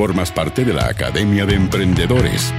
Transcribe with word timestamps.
formas 0.00 0.32
parte 0.32 0.64
de 0.64 0.72
la 0.72 0.86
Academia 0.86 1.44
de 1.44 1.56
Emprendedores. 1.56 2.54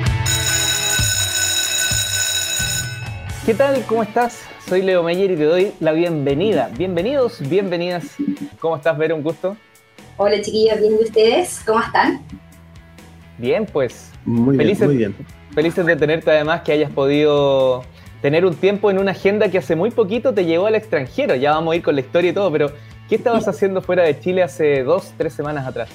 ¿Qué 3.47 3.55
tal? 3.55 3.83
¿Cómo 3.87 4.03
estás? 4.03 4.43
Soy 4.67 4.83
Leo 4.83 5.01
Meyer 5.01 5.31
y 5.31 5.35
te 5.35 5.45
doy 5.45 5.71
la 5.79 5.91
bienvenida. 5.91 6.69
Bienvenidos, 6.77 7.41
bienvenidas. 7.49 8.15
¿Cómo 8.59 8.75
estás, 8.75 8.95
Vero? 8.95 9.15
Un 9.15 9.23
gusto. 9.23 9.57
Hola, 10.17 10.39
chiquillos. 10.39 10.79
¿Bien 10.81 10.97
de 10.97 11.03
ustedes? 11.03 11.63
¿Cómo 11.65 11.79
están? 11.79 12.21
Bien, 13.39 13.65
pues. 13.65 14.11
Muy 14.23 14.55
felices, 14.55 14.87
bien, 14.87 15.15
muy 15.15 15.23
bien. 15.23 15.27
Felices 15.55 15.83
de 15.83 15.95
tenerte 15.95 16.29
además 16.29 16.61
que 16.61 16.73
hayas 16.73 16.91
podido 16.91 17.83
tener 18.21 18.45
un 18.45 18.53
tiempo 18.53 18.91
en 18.91 18.99
una 18.99 19.13
agenda 19.13 19.49
que 19.49 19.57
hace 19.57 19.75
muy 19.75 19.89
poquito 19.89 20.31
te 20.31 20.45
llevó 20.45 20.67
al 20.67 20.75
extranjero. 20.75 21.33
Ya 21.33 21.53
vamos 21.53 21.73
a 21.73 21.75
ir 21.75 21.81
con 21.81 21.95
la 21.95 22.01
historia 22.01 22.29
y 22.29 22.33
todo, 22.35 22.51
pero 22.51 22.71
¿qué 23.09 23.15
estabas 23.15 23.47
haciendo 23.47 23.81
fuera 23.81 24.03
de 24.03 24.19
Chile 24.19 24.43
hace 24.43 24.83
dos, 24.83 25.11
tres 25.17 25.33
semanas 25.33 25.65
atrás? 25.65 25.89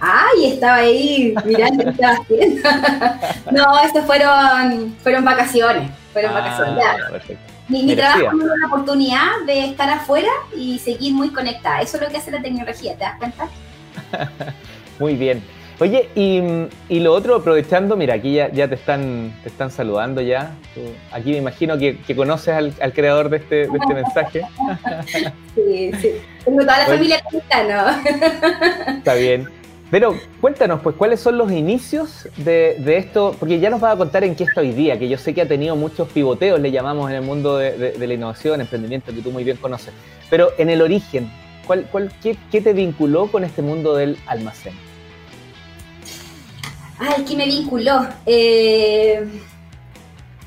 Ay, 0.00 0.52
estaba 0.52 0.76
ahí 0.76 1.34
mirando 1.44 1.90
estaba 1.90 2.14
haciendo. 2.14 2.68
no, 3.52 3.82
estas 3.84 4.04
fueron, 4.06 4.96
fueron 5.02 5.24
vacaciones. 5.24 5.90
Fueron 6.12 6.30
Ah, 6.36 6.40
vacaciones. 6.40 6.74
ya. 6.84 7.10
perfecto. 7.10 7.52
Mi, 7.68 7.82
mi 7.82 7.94
trabajo 7.96 8.34
me 8.36 8.44
dio 8.44 8.56
la 8.56 8.66
oportunidad 8.68 9.26
de 9.46 9.66
estar 9.66 9.90
afuera 9.90 10.30
y 10.56 10.78
seguir 10.78 11.12
muy 11.12 11.30
conectada. 11.30 11.80
Eso 11.80 11.96
es 11.98 12.02
lo 12.04 12.08
que 12.08 12.16
hace 12.16 12.30
la 12.30 12.40
tecnología, 12.40 12.94
¿te 12.94 13.00
das 13.04 13.18
cuenta? 13.18 13.48
Muy 14.98 15.14
bien. 15.16 15.42
Oye, 15.80 16.08
y, 16.16 16.42
y 16.88 16.98
lo 17.00 17.12
otro, 17.12 17.36
aprovechando, 17.36 17.94
mira, 17.94 18.14
aquí 18.14 18.34
ya, 18.34 18.50
ya 18.50 18.66
te, 18.68 18.74
están, 18.74 19.32
te 19.44 19.48
están 19.48 19.70
saludando 19.70 20.20
ya. 20.20 20.50
Aquí 21.12 21.30
me 21.32 21.36
imagino 21.36 21.78
que, 21.78 21.98
que 22.00 22.16
conoces 22.16 22.48
al, 22.54 22.72
al 22.80 22.92
creador 22.92 23.28
de 23.28 23.36
este, 23.36 23.54
de 23.68 23.78
este 23.78 23.94
mensaje. 23.94 24.42
Sí, 25.54 25.90
sí. 26.00 26.10
Tengo 26.44 26.60
toda 26.60 26.78
la 26.78 26.84
Oye. 26.86 26.94
familia 26.94 27.20
conectada, 27.22 28.02
¿no? 28.04 28.92
Está 28.98 29.14
bien. 29.14 29.48
Pero 29.90 30.18
cuéntanos, 30.40 30.80
pues, 30.82 30.96
¿cuáles 30.96 31.20
son 31.20 31.38
los 31.38 31.50
inicios 31.50 32.28
de, 32.36 32.76
esto? 32.98 33.34
Porque 33.38 33.58
ya 33.58 33.70
nos 33.70 33.80
vas 33.80 33.94
a 33.94 33.96
contar 33.96 34.22
en 34.22 34.34
qué 34.34 34.44
está 34.44 34.60
hoy 34.60 34.72
día, 34.72 34.98
que 34.98 35.08
yo 35.08 35.16
sé 35.16 35.32
que 35.32 35.42
ha 35.42 35.48
tenido 35.48 35.76
muchos 35.76 36.08
pivoteos, 36.08 36.60
le 36.60 36.70
llamamos 36.70 37.08
en 37.10 37.16
el 37.16 37.22
mundo 37.22 37.56
de, 37.56 37.94
la 37.98 38.14
innovación, 38.14 38.60
emprendimiento, 38.60 39.14
que 39.14 39.22
tú 39.22 39.30
muy 39.30 39.44
bien 39.44 39.56
conoces. 39.56 39.94
Pero 40.28 40.50
en 40.58 40.68
el 40.68 40.82
origen, 40.82 41.30
¿cuál, 41.66 41.86
cuál, 41.90 42.12
qué, 42.22 42.36
qué 42.50 42.60
te 42.60 42.74
vinculó 42.74 43.28
con 43.28 43.44
este 43.44 43.62
mundo 43.62 43.94
del 43.94 44.18
almacén? 44.26 44.74
Ay, 46.98 47.24
¿qué 47.26 47.36
me 47.36 47.46
vinculó? 47.46 48.06
Eh, 48.26 49.24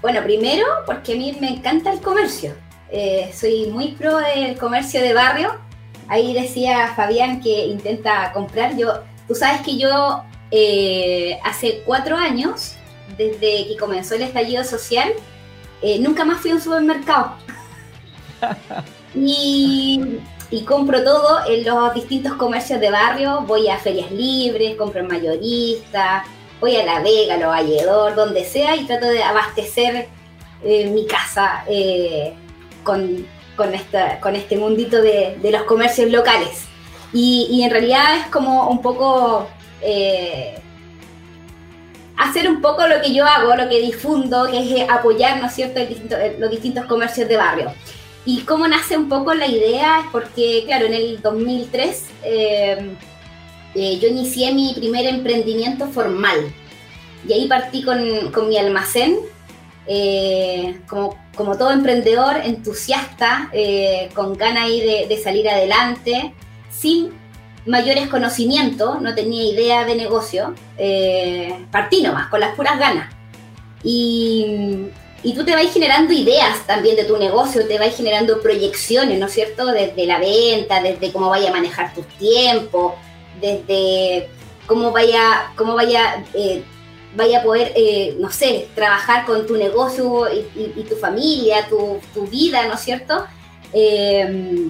bueno, 0.01 0.21
primero 0.23 0.65
porque 0.85 1.13
a 1.13 1.15
mí 1.15 1.35
me 1.39 1.49
encanta 1.49 1.91
el 1.91 2.01
comercio. 2.01 2.53
Eh, 2.91 3.31
soy 3.33 3.67
muy 3.67 3.93
pro 3.93 4.17
del 4.17 4.57
comercio 4.57 5.01
de 5.01 5.13
barrio. 5.13 5.55
Ahí 6.09 6.33
decía 6.33 6.93
Fabián 6.95 7.39
que 7.39 7.67
intenta 7.67 8.33
comprar. 8.33 8.75
Yo, 8.75 9.01
tú 9.31 9.35
sabes 9.35 9.61
que 9.61 9.77
yo 9.77 10.23
eh, 10.51 11.39
hace 11.45 11.83
cuatro 11.85 12.17
años, 12.17 12.73
desde 13.17 13.65
que 13.65 13.77
comenzó 13.79 14.15
el 14.15 14.23
estallido 14.23 14.65
social, 14.65 15.13
eh, 15.81 15.99
nunca 15.99 16.25
más 16.25 16.41
fui 16.41 16.51
a 16.51 16.55
un 16.55 16.61
supermercado. 16.61 17.35
y, 19.15 20.19
compro 20.67 21.01
todo 21.01 21.45
en 21.47 21.63
los 21.63 21.93
distintos 21.93 22.33
comercios 22.33 22.81
de 22.81 22.91
barrio. 22.91 23.45
Voy 23.47 23.69
a 23.69 23.77
ferias 23.77 24.11
libres, 24.11 24.75
compro 24.75 24.99
en 24.99 25.07
mayorista, 25.07 26.25
voy 26.59 26.75
a 26.75 26.85
La 26.85 26.99
Vega, 26.99 27.37
Los 27.37 27.47
Valledor, 27.47 28.15
donde 28.15 28.43
sea, 28.43 28.75
y 28.75 28.83
trato 28.83 29.07
de 29.07 29.23
abastecer 29.23 30.09
eh, 30.65 30.89
mi 30.89 31.07
casa 31.07 31.63
con, 32.83 33.25
este 34.35 34.57
mundito 34.57 35.01
de 35.01 35.51
los 35.51 35.63
comercios 35.63 36.11
locales. 36.11 36.70
Y, 37.13 37.47
y 37.51 37.63
en 37.63 37.71
realidad 37.71 38.17
es 38.19 38.27
como 38.27 38.69
un 38.69 38.81
poco 38.81 39.47
eh, 39.81 40.55
hacer 42.17 42.49
un 42.49 42.61
poco 42.61 42.87
lo 42.87 43.01
que 43.01 43.13
yo 43.13 43.25
hago, 43.25 43.55
lo 43.55 43.67
que 43.67 43.81
difundo, 43.81 44.47
que 44.49 44.59
es 44.59 44.71
eh, 44.71 44.87
apoyar, 44.89 45.39
¿no 45.41 45.47
es 45.47 45.53
cierto?, 45.53 45.79
el 45.79 45.89
distinto- 45.89 46.17
eh, 46.17 46.35
los 46.39 46.49
distintos 46.51 46.85
comercios 46.85 47.27
de 47.27 47.37
barrio. 47.37 47.73
Y 48.25 48.41
cómo 48.41 48.67
nace 48.67 48.95
un 48.97 49.09
poco 49.09 49.33
la 49.33 49.47
idea 49.47 50.01
es 50.01 50.05
porque, 50.11 50.63
claro, 50.67 50.85
en 50.85 50.93
el 50.93 51.21
2003 51.21 52.05
eh, 52.23 52.95
eh, 53.73 53.99
yo 53.99 54.07
inicié 54.07 54.53
mi 54.53 54.73
primer 54.75 55.05
emprendimiento 55.07 55.87
formal. 55.87 56.53
Y 57.27 57.33
ahí 57.33 57.47
partí 57.47 57.83
con, 57.83 58.31
con 58.31 58.47
mi 58.49 58.57
almacén, 58.57 59.17
eh, 59.87 60.79
como, 60.87 61.17
como 61.35 61.57
todo 61.57 61.71
emprendedor, 61.71 62.37
entusiasta, 62.43 63.49
eh, 63.53 64.09
con 64.13 64.37
ganas 64.37 64.65
ahí 64.65 64.79
de, 64.81 65.07
de 65.07 65.17
salir 65.21 65.49
adelante, 65.49 66.33
sin 66.71 67.11
mayores 67.65 68.07
conocimientos, 68.07 69.01
no 69.01 69.13
tenía 69.13 69.43
idea 69.43 69.85
de 69.85 69.95
negocio, 69.95 70.55
eh, 70.77 71.65
partí 71.71 72.01
nomás, 72.01 72.27
con 72.29 72.39
las 72.39 72.55
puras 72.55 72.79
ganas. 72.79 73.13
Y, 73.83 74.87
y 75.23 75.33
tú 75.33 75.45
te 75.45 75.53
vas 75.53 75.71
generando 75.71 76.13
ideas 76.13 76.65
también 76.65 76.95
de 76.95 77.03
tu 77.03 77.17
negocio, 77.17 77.67
te 77.67 77.77
vas 77.77 77.95
generando 77.95 78.41
proyecciones, 78.41 79.19
¿no 79.19 79.27
es 79.27 79.33
cierto? 79.33 79.67
Desde 79.67 80.05
la 80.05 80.19
venta, 80.19 80.81
desde 80.81 81.11
cómo 81.11 81.29
vaya 81.29 81.49
a 81.49 81.53
manejar 81.53 81.93
tus 81.93 82.07
tiempos, 82.17 82.93
desde 83.39 84.29
cómo 84.65 84.91
vaya, 84.91 85.51
cómo 85.55 85.75
vaya, 85.75 86.23
eh, 86.33 86.63
vaya 87.15 87.39
a 87.39 87.43
poder, 87.43 87.71
eh, 87.75 88.15
no 88.19 88.31
sé, 88.31 88.69
trabajar 88.73 89.25
con 89.25 89.45
tu 89.45 89.57
negocio 89.57 90.27
y, 90.33 90.83
tu 90.83 90.95
familia, 90.95 91.67
tu, 91.69 91.99
tu 92.13 92.25
vida, 92.25 92.65
¿no 92.67 92.73
es 92.73 92.79
cierto? 92.79 93.25
Eh, 93.73 94.69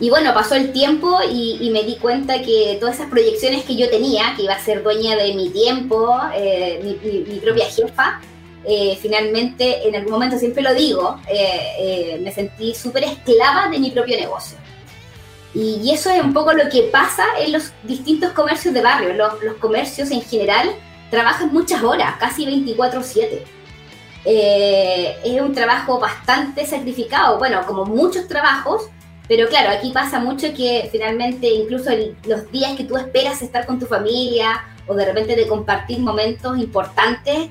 y 0.00 0.10
bueno, 0.10 0.34
pasó 0.34 0.56
el 0.56 0.72
tiempo 0.72 1.18
y, 1.30 1.70
me 1.70 1.82
di 1.84 1.96
cuenta 1.96 2.42
que 2.42 2.76
todas 2.80 2.96
esas 2.96 3.08
proyecciones 3.08 3.64
que 3.64 3.76
yo 3.76 3.88
tenía, 3.88 4.34
que 4.36 4.42
iba 4.42 4.54
a 4.54 4.58
ser 4.58 4.82
dueña 4.82 5.16
de 5.16 5.34
mi 5.34 5.50
tiempo, 5.50 6.18
eh, 6.34 6.80
mi, 6.82 7.38
propia 7.38 7.66
jefa, 7.66 8.20
eh, 8.64 8.98
finalmente, 9.00 9.86
en 9.86 9.94
algún 9.94 10.12
momento 10.12 10.38
siempre 10.38 10.62
lo 10.62 10.74
digo, 10.74 11.20
eh, 11.28 12.18
me 12.22 12.32
sentí 12.32 12.74
súper 12.74 13.04
esclava 13.04 13.68
de 13.68 13.78
mi 13.78 13.90
propio 13.90 14.16
negocio. 14.18 14.58
Y, 15.54 15.80
y 15.84 15.92
eso 15.92 16.10
es 16.10 16.22
un 16.22 16.32
poco 16.32 16.52
lo 16.52 16.68
que 16.68 16.82
pasa 16.84 17.24
en 17.38 17.52
los 17.52 17.72
distintos 17.84 18.32
comercios 18.32 18.74
de 18.74 18.82
barrio. 18.82 19.14
Los, 19.14 19.40
los 19.42 19.54
comercios 19.56 20.10
en 20.10 20.22
general 20.22 20.74
trabajan 21.10 21.52
muchas 21.52 21.82
horas, 21.84 22.16
casi 22.18 22.44
24/7. 22.44 23.42
Eh, 24.26 25.16
es 25.22 25.40
un 25.40 25.52
trabajo 25.52 25.98
bastante 26.00 26.66
sacrificado, 26.66 27.38
bueno, 27.38 27.64
como 27.66 27.84
muchos 27.84 28.26
trabajos, 28.26 28.88
pero 29.28 29.48
claro, 29.48 29.70
aquí 29.70 29.90
pasa 29.90 30.18
mucho 30.18 30.52
que 30.54 30.88
finalmente 30.92 31.46
incluso 31.48 31.90
el- 31.90 32.14
los 32.26 32.50
días 32.50 32.76
que 32.76 32.84
tú 32.84 32.96
esperas 32.96 33.40
estar 33.42 33.66
con 33.66 33.78
tu 33.78 33.86
familia 33.86 34.62
o 34.86 34.94
de 34.94 35.04
repente 35.06 35.34
de 35.34 35.46
compartir 35.46 35.98
momentos 35.98 36.58
importantes, 36.58 37.48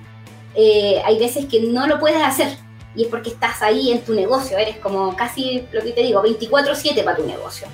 eh, 0.55 1.01
hay 1.03 1.17
veces 1.19 1.45
que 1.45 1.61
no 1.61 1.87
lo 1.87 1.99
puedes 1.99 2.21
hacer. 2.21 2.49
Y 2.95 3.03
es 3.03 3.07
porque 3.07 3.29
estás 3.29 3.63
ahí 3.63 3.91
en 3.91 4.01
tu 4.01 4.13
negocio, 4.13 4.55
eres 4.57 4.77
como 4.77 5.15
casi, 5.15 5.63
lo 5.71 5.81
que 5.81 5.91
te 5.93 6.01
digo, 6.01 6.21
24/7 6.21 7.03
para 7.03 7.17
tu 7.17 7.25
negocio. 7.25 7.67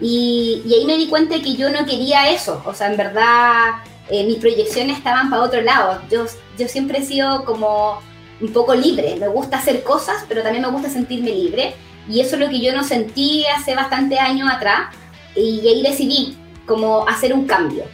Y, 0.00 0.62
y 0.66 0.74
ahí 0.74 0.84
me 0.84 0.98
di 0.98 1.08
cuenta 1.08 1.40
que 1.40 1.54
yo 1.54 1.70
no 1.70 1.86
quería 1.86 2.30
eso, 2.30 2.62
o 2.66 2.74
sea, 2.74 2.88
en 2.90 2.96
verdad 2.96 3.76
eh, 4.10 4.24
mis 4.24 4.36
proyecciones 4.38 4.98
estaban 4.98 5.30
para 5.30 5.42
otro 5.42 5.62
lado. 5.62 6.02
Yo, 6.10 6.26
yo 6.58 6.68
siempre 6.68 6.98
he 6.98 7.02
sido 7.04 7.44
como 7.44 8.00
un 8.40 8.52
poco 8.52 8.74
libre, 8.74 9.16
me 9.16 9.28
gusta 9.28 9.58
hacer 9.58 9.82
cosas, 9.84 10.24
pero 10.28 10.42
también 10.42 10.62
me 10.64 10.70
gusta 10.70 10.90
sentirme 10.90 11.30
libre. 11.30 11.74
Y 12.08 12.20
eso 12.20 12.36
es 12.36 12.40
lo 12.40 12.48
que 12.48 12.60
yo 12.60 12.74
no 12.74 12.84
sentí 12.84 13.44
hace 13.46 13.74
bastante 13.74 14.18
años 14.18 14.50
atrás. 14.50 14.94
Y 15.34 15.66
ahí 15.66 15.82
decidí 15.82 16.36
como 16.66 17.08
hacer 17.08 17.32
un 17.32 17.46
cambio. 17.46 17.84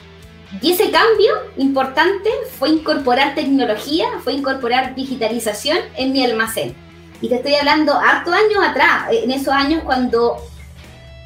Y 0.63 0.73
ese 0.73 0.91
cambio 0.91 1.33
importante 1.57 2.31
fue 2.59 2.71
incorporar 2.71 3.35
tecnología, 3.35 4.07
fue 4.25 4.33
incorporar 4.33 4.95
digitalización 4.95 5.79
en 5.97 6.13
mi 6.13 6.25
almacén. 6.25 6.75
Y 7.21 7.29
te 7.29 7.37
estoy 7.37 7.55
hablando 7.57 7.95
harto 7.95 8.33
años 8.33 8.65
atrás, 8.65 9.09
en 9.11 9.31
esos 9.31 9.49
años 9.49 9.83
cuando 9.85 10.37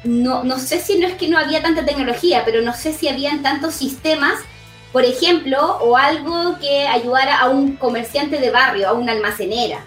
no, 0.03 0.43
no 0.43 0.59
sé 0.59 0.79
si 0.79 0.97
no 0.97 1.07
es 1.07 1.13
que 1.13 1.29
no 1.29 1.37
había 1.37 1.61
tanta 1.61 1.85
tecnología, 1.85 2.43
pero 2.43 2.61
no 2.61 2.73
sé 2.73 2.93
si 2.93 3.07
habían 3.07 3.41
tantos 3.41 3.75
sistemas, 3.75 4.39
por 4.91 5.05
ejemplo, 5.05 5.77
o 5.77 5.95
algo 5.95 6.57
que 6.59 6.87
ayudara 6.87 7.39
a 7.39 7.49
un 7.49 7.77
comerciante 7.77 8.39
de 8.39 8.51
barrio, 8.51 8.89
a 8.89 8.93
una 8.93 9.13
almacenera. 9.13 9.79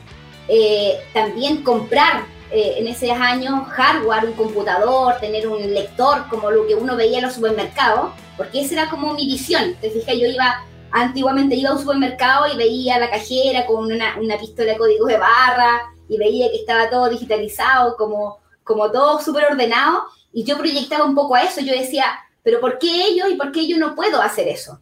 Eh, 0.49 0.95
también 1.13 1.63
comprar 1.63 2.25
eh, 2.51 2.75
en 2.79 2.87
esos 2.87 3.11
años 3.11 3.67
hardware, 3.69 4.25
un 4.27 4.33
computador, 4.35 5.15
tener 5.21 5.49
un 5.49 5.75
lector, 5.75 6.29
como 6.29 6.51
lo 6.51 6.67
que 6.67 6.75
uno 6.75 6.97
veía 6.97 7.19
en 7.19 7.25
los 7.25 7.35
supermercados, 7.35 8.13
porque 8.37 8.61
esa 8.61 8.75
era 8.75 8.91
como 8.91 9.15
mi 9.15 9.27
visión. 9.27 9.75
Te 9.81 9.91
fijas, 9.91 10.15
yo 10.15 10.27
iba, 10.27 10.65
antiguamente 10.93 11.57
iba 11.57 11.71
a 11.71 11.75
un 11.75 11.81
supermercado 11.81 12.47
y 12.53 12.57
veía 12.57 12.97
a 12.97 13.01
la 13.01 13.11
cajera 13.11 13.67
con 13.67 13.85
una, 13.93 14.17
una 14.19 14.39
pistola 14.39 14.73
de 14.73 14.79
código 14.79 15.07
de 15.07 15.19
barra 15.19 15.83
y 16.09 16.19
veía 16.19 16.51
que 16.51 16.59
estaba 16.59 16.89
todo 16.89 17.09
digitalizado, 17.09 17.97
como, 17.97 18.39
como 18.63 18.91
todo 18.91 19.21
súper 19.21 19.47
ordenado, 19.51 20.05
y 20.33 20.45
yo 20.45 20.57
proyectaba 20.57 21.05
un 21.05 21.15
poco 21.15 21.35
a 21.35 21.43
eso. 21.43 21.61
Yo 21.61 21.73
decía, 21.73 22.05
pero 22.43 22.61
¿por 22.61 22.79
qué 22.79 23.07
ellos 23.07 23.29
y 23.31 23.35
por 23.35 23.51
qué 23.51 23.67
yo 23.67 23.77
no 23.79 23.95
puedo 23.95 24.23
hacer 24.23 24.47
eso? 24.49 24.79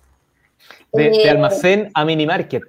De, 0.93 1.05
de 1.11 1.22
Eh, 1.25 1.31
almacén 1.31 1.90
a 1.94 2.05
mini 2.05 2.26
market. 2.26 2.62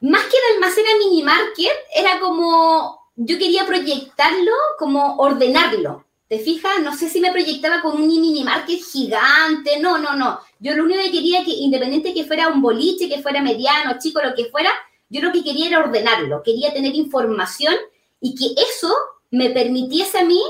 más 0.00 0.22
que 0.24 0.36
de 0.36 0.54
almacén 0.54 0.84
a 0.84 0.98
mini 0.98 1.22
market, 1.22 1.72
era 1.94 2.18
como, 2.18 3.01
yo 3.16 3.38
quería 3.38 3.66
proyectarlo, 3.66 4.52
como 4.78 5.16
ordenarlo. 5.16 6.04
¿Te 6.28 6.38
fijas? 6.38 6.80
No 6.80 6.96
sé 6.96 7.10
si 7.10 7.20
me 7.20 7.30
proyectaba 7.30 7.82
con 7.82 8.00
un 8.00 8.06
mini 8.06 8.42
market 8.42 8.80
gigante. 8.80 9.78
No, 9.80 9.98
no, 9.98 10.14
no. 10.16 10.40
Yo 10.60 10.74
lo 10.74 10.84
único 10.84 11.02
que 11.02 11.10
quería 11.10 11.44
que, 11.44 11.50
independiente 11.50 12.14
que 12.14 12.24
fuera 12.24 12.48
un 12.48 12.62
boliche, 12.62 13.08
que 13.08 13.20
fuera 13.20 13.42
mediano, 13.42 13.98
chico, 13.98 14.22
lo 14.22 14.34
que 14.34 14.46
fuera, 14.46 14.70
yo 15.10 15.20
lo 15.20 15.30
que 15.30 15.44
quería 15.44 15.68
era 15.68 15.80
ordenarlo. 15.80 16.42
Quería 16.42 16.72
tener 16.72 16.94
información 16.94 17.74
y 18.20 18.34
que 18.34 18.60
eso 18.62 18.94
me 19.30 19.50
permitiese 19.50 20.20
a 20.20 20.24
mí 20.24 20.40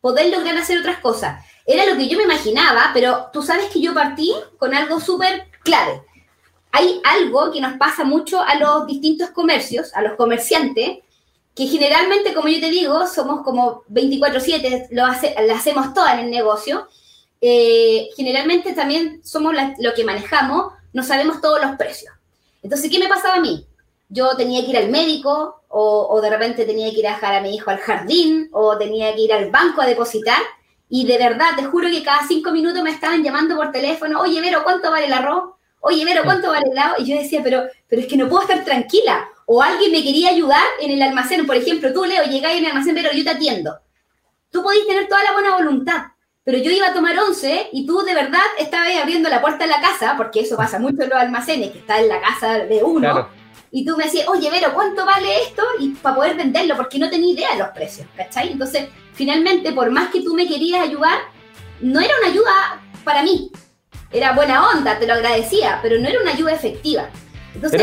poder 0.00 0.32
lograr 0.36 0.56
hacer 0.56 0.78
otras 0.78 0.98
cosas. 0.98 1.44
Era 1.64 1.86
lo 1.86 1.96
que 1.96 2.08
yo 2.08 2.18
me 2.18 2.24
imaginaba, 2.24 2.90
pero 2.92 3.28
tú 3.32 3.42
sabes 3.42 3.66
que 3.66 3.80
yo 3.80 3.94
partí 3.94 4.34
con 4.58 4.74
algo 4.74 4.98
súper 4.98 5.46
clave. 5.62 6.02
Hay 6.72 7.00
algo 7.04 7.52
que 7.52 7.60
nos 7.60 7.76
pasa 7.76 8.02
mucho 8.02 8.40
a 8.40 8.56
los 8.56 8.86
distintos 8.88 9.30
comercios, 9.30 9.94
a 9.94 10.02
los 10.02 10.14
comerciantes, 10.14 10.98
que 11.54 11.66
generalmente, 11.66 12.34
como 12.34 12.48
yo 12.48 12.60
te 12.60 12.70
digo, 12.70 13.06
somos 13.06 13.42
como 13.42 13.82
24/7, 13.88 14.88
lo, 14.90 15.04
hace, 15.04 15.34
lo 15.46 15.54
hacemos 15.54 15.92
todo 15.92 16.08
en 16.08 16.20
el 16.20 16.30
negocio. 16.30 16.88
Eh, 17.40 18.08
generalmente 18.16 18.72
también 18.72 19.20
somos 19.24 19.54
lo 19.78 19.94
que 19.94 20.04
manejamos, 20.04 20.72
no 20.92 21.02
sabemos 21.02 21.40
todos 21.40 21.60
los 21.60 21.76
precios. 21.76 22.12
Entonces, 22.62 22.90
¿qué 22.90 22.98
me 22.98 23.08
pasaba 23.08 23.36
a 23.36 23.40
mí? 23.40 23.66
Yo 24.08 24.36
tenía 24.36 24.62
que 24.62 24.70
ir 24.70 24.76
al 24.76 24.90
médico 24.90 25.62
o, 25.68 26.08
o, 26.10 26.20
de 26.20 26.30
repente 26.30 26.64
tenía 26.64 26.90
que 26.90 26.98
ir 26.98 27.06
a 27.06 27.14
dejar 27.14 27.34
a 27.34 27.40
mi 27.40 27.54
hijo 27.54 27.70
al 27.70 27.78
jardín 27.78 28.48
o 28.52 28.76
tenía 28.76 29.14
que 29.14 29.20
ir 29.22 29.32
al 29.32 29.50
banco 29.50 29.80
a 29.80 29.86
depositar 29.86 30.40
y 30.92 31.06
de 31.06 31.18
verdad, 31.18 31.50
te 31.56 31.64
juro 31.64 31.88
que 31.88 32.02
cada 32.02 32.26
cinco 32.26 32.50
minutos 32.50 32.82
me 32.82 32.90
estaban 32.90 33.22
llamando 33.22 33.54
por 33.54 33.70
teléfono, 33.70 34.20
oye, 34.20 34.40
Vero, 34.40 34.64
¿cuánto 34.64 34.90
vale 34.90 35.06
el 35.06 35.12
arroz? 35.12 35.54
Oye, 35.78 36.04
Vero, 36.04 36.22
¿cuánto 36.24 36.48
vale 36.48 36.66
el 36.66 36.72
helado? 36.72 36.96
Y 36.98 37.06
yo 37.06 37.16
decía, 37.16 37.40
pero, 37.44 37.62
pero 37.88 38.02
es 38.02 38.08
que 38.08 38.16
no 38.16 38.28
puedo 38.28 38.42
estar 38.42 38.64
tranquila 38.64 39.28
o 39.52 39.60
alguien 39.60 39.90
me 39.90 40.04
quería 40.04 40.30
ayudar 40.30 40.62
en 40.80 40.92
el 40.92 41.02
almacén. 41.02 41.44
Por 41.44 41.56
ejemplo, 41.56 41.92
tú, 41.92 42.04
Leo, 42.04 42.22
llegáis 42.22 42.58
en 42.58 42.66
el 42.66 42.70
almacén, 42.70 42.94
pero 42.94 43.10
yo 43.12 43.24
te 43.24 43.30
atiendo. 43.30 43.80
Tú 44.48 44.62
podéis 44.62 44.86
tener 44.86 45.08
toda 45.08 45.24
la 45.24 45.32
buena 45.32 45.56
voluntad, 45.56 46.04
pero 46.44 46.58
yo 46.58 46.70
iba 46.70 46.86
a 46.86 46.94
tomar 46.94 47.18
once 47.18 47.68
y 47.72 47.84
tú 47.84 47.98
de 48.02 48.14
verdad 48.14 48.44
estabas 48.60 48.94
abriendo 49.02 49.28
la 49.28 49.40
puerta 49.40 49.64
de 49.64 49.70
la 49.70 49.80
casa, 49.80 50.14
porque 50.16 50.42
eso 50.42 50.56
pasa 50.56 50.78
mucho 50.78 51.02
en 51.02 51.08
los 51.08 51.18
almacenes, 51.18 51.72
que 51.72 51.78
está 51.78 51.98
en 51.98 52.08
la 52.08 52.20
casa 52.20 52.60
de 52.60 52.80
uno, 52.84 53.28
y 53.72 53.84
tú 53.84 53.96
me 53.96 54.04
decías, 54.04 54.28
oye, 54.28 54.48
Vero, 54.52 54.72
¿cuánto 54.72 55.04
vale 55.04 55.42
esto? 55.42 55.64
Y 55.80 55.88
para 55.94 56.14
poder 56.14 56.36
venderlo, 56.36 56.76
porque 56.76 57.00
no 57.00 57.10
tenía 57.10 57.34
idea 57.34 57.50
de 57.50 57.58
los 57.58 57.68
precios, 57.70 58.06
¿cachai? 58.16 58.52
Entonces, 58.52 58.88
finalmente, 59.14 59.72
por 59.72 59.90
más 59.90 60.10
que 60.10 60.22
tú 60.22 60.32
me 60.32 60.46
querías 60.46 60.80
ayudar, 60.80 61.18
no 61.80 61.98
era 61.98 62.14
una 62.20 62.28
ayuda 62.28 62.82
para 63.02 63.24
mí. 63.24 63.50
Era 64.12 64.32
buena 64.32 64.70
onda, 64.70 64.96
te 64.96 65.08
lo 65.08 65.14
agradecía, 65.14 65.80
pero 65.82 65.98
no 65.98 66.08
era 66.08 66.20
una 66.20 66.34
ayuda 66.34 66.52
efectiva. 66.52 67.10
Entonces, 67.52 67.82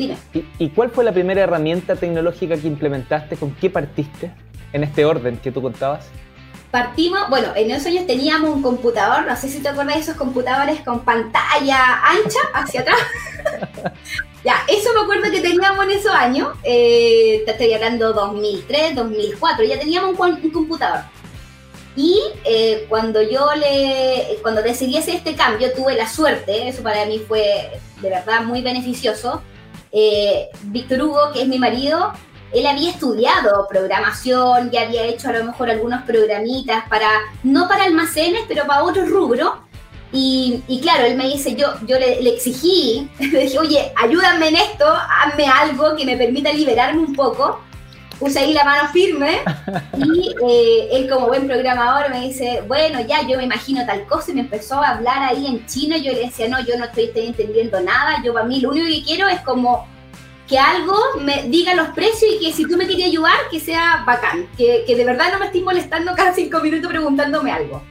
Dime. 0.00 0.16
¿Y, 0.58 0.70
cuál 0.70 0.90
fue 0.90 1.04
la 1.04 1.12
primera 1.12 1.42
herramienta 1.42 1.94
tecnológica 1.94 2.56
que 2.56 2.66
implementaste? 2.66 3.36
¿Con 3.36 3.54
qué 3.54 3.68
partiste 3.68 4.32
en 4.72 4.82
este 4.82 5.04
orden 5.04 5.36
que 5.36 5.52
tú 5.52 5.60
contabas? 5.60 6.06
Partimos, 6.70 7.28
bueno, 7.28 7.48
en 7.54 7.70
esos 7.70 7.88
años 7.88 8.06
teníamos 8.06 8.48
un 8.48 8.62
computador, 8.62 9.26
no 9.26 9.36
sé 9.36 9.50
si 9.50 9.58
te 9.58 9.68
acuerdas 9.68 9.96
de 9.96 10.00
esos 10.00 10.14
computadores 10.16 10.80
con 10.80 11.00
pantalla 11.00 12.00
ancha 12.02 12.38
hacia 12.54 12.80
atrás. 12.80 12.96
ya, 14.44 14.64
eso 14.68 14.88
me 14.94 15.00
acuerdo 15.02 15.30
que 15.30 15.42
teníamos 15.42 15.84
en 15.84 15.90
esos 15.90 16.14
años, 16.14 16.48
eh, 16.62 17.42
te 17.44 17.50
estoy 17.50 17.74
hablando 17.74 18.14
2003, 18.14 18.94
2004, 18.94 19.64
ya 19.66 19.78
teníamos 19.78 20.18
un, 20.18 20.50
computador. 20.50 21.00
Y 21.94 22.18
eh, 22.46 22.86
cuando 22.88 23.20
yo 23.20 23.50
le, 23.54 24.38
cuando 24.40 24.62
decidí 24.62 24.96
hacer 24.96 25.16
este 25.16 25.34
cambio, 25.34 25.74
tuve 25.74 25.94
la 25.94 26.08
suerte, 26.08 26.68
eso 26.68 26.82
para 26.82 27.04
mí 27.04 27.18
fue 27.18 27.78
de 28.00 28.08
verdad 28.08 28.44
muy 28.44 28.62
beneficioso, 28.62 29.42
eh, 29.92 30.48
Víctor 30.64 31.02
Hugo, 31.02 31.32
que 31.32 31.42
es 31.42 31.48
mi 31.48 31.58
marido, 31.58 32.12
él 32.52 32.66
había 32.66 32.90
estudiado 32.90 33.66
programación, 33.68 34.70
ya 34.70 34.82
había 34.82 35.04
hecho 35.04 35.28
a 35.28 35.32
lo 35.32 35.44
mejor 35.44 35.70
algunos 35.70 36.02
programitas 36.02 36.88
para, 36.88 37.08
no 37.44 37.68
para 37.68 37.84
almacenes, 37.84 38.42
pero 38.48 38.66
para 38.66 38.82
otros 38.82 39.08
rubros. 39.08 39.52
Y, 40.12 40.80
claro, 40.82 41.04
él 41.04 41.16
me 41.16 41.28
dice, 41.28 41.54
yo, 41.54 41.68
yo 41.86 41.96
le, 41.96 42.20
le, 42.20 42.34
exigí, 42.34 43.08
le 43.20 43.42
dije, 43.42 43.58
oye, 43.58 43.92
ayúdame 43.96 44.48
en 44.48 44.56
esto, 44.56 44.84
hazme 44.86 45.46
algo 45.46 45.94
que 45.96 46.04
me 46.04 46.16
permita 46.16 46.52
liberarme 46.52 47.00
un 47.00 47.14
poco 47.14 47.60
puse 48.20 48.38
ahí 48.38 48.52
la 48.52 48.64
mano 48.64 48.88
firme 48.90 49.40
y 49.96 50.34
eh, 50.46 50.88
él 50.92 51.08
como 51.08 51.28
buen 51.28 51.46
programador 51.46 52.10
me 52.10 52.20
dice, 52.20 52.62
bueno, 52.68 53.00
ya 53.00 53.26
yo 53.26 53.38
me 53.38 53.44
imagino 53.44 53.84
tal 53.86 54.06
cosa 54.06 54.30
y 54.30 54.34
me 54.34 54.42
empezó 54.42 54.80
a 54.80 54.90
hablar 54.90 55.22
ahí 55.22 55.46
en 55.46 55.66
chino. 55.66 55.96
Yo 55.96 56.12
le 56.12 56.26
decía, 56.26 56.46
no, 56.48 56.60
yo 56.60 56.76
no 56.78 56.84
estoy, 56.84 57.10
entendiendo 57.14 57.80
nada. 57.80 58.22
Yo 58.22 58.34
para 58.34 58.44
mí 58.44 58.60
lo 58.60 58.70
único 58.70 58.86
que 58.86 59.02
quiero 59.02 59.26
es 59.26 59.40
como 59.40 59.88
que 60.46 60.58
algo 60.58 60.94
me 61.20 61.44
diga 61.44 61.74
los 61.74 61.88
precios 61.88 62.30
y 62.34 62.44
que 62.44 62.52
si 62.52 62.64
tú 62.64 62.76
me 62.76 62.86
quieres 62.86 63.06
ayudar, 63.06 63.36
que 63.50 63.58
sea 63.58 64.04
bacán. 64.06 64.46
Que, 64.56 64.84
que 64.86 64.94
de 64.94 65.04
verdad 65.04 65.32
no 65.32 65.38
me 65.38 65.46
estés 65.46 65.62
molestando 65.62 66.14
cada 66.14 66.34
cinco 66.34 66.60
minutos 66.60 66.90
preguntándome 66.90 67.50
algo. 67.50 67.82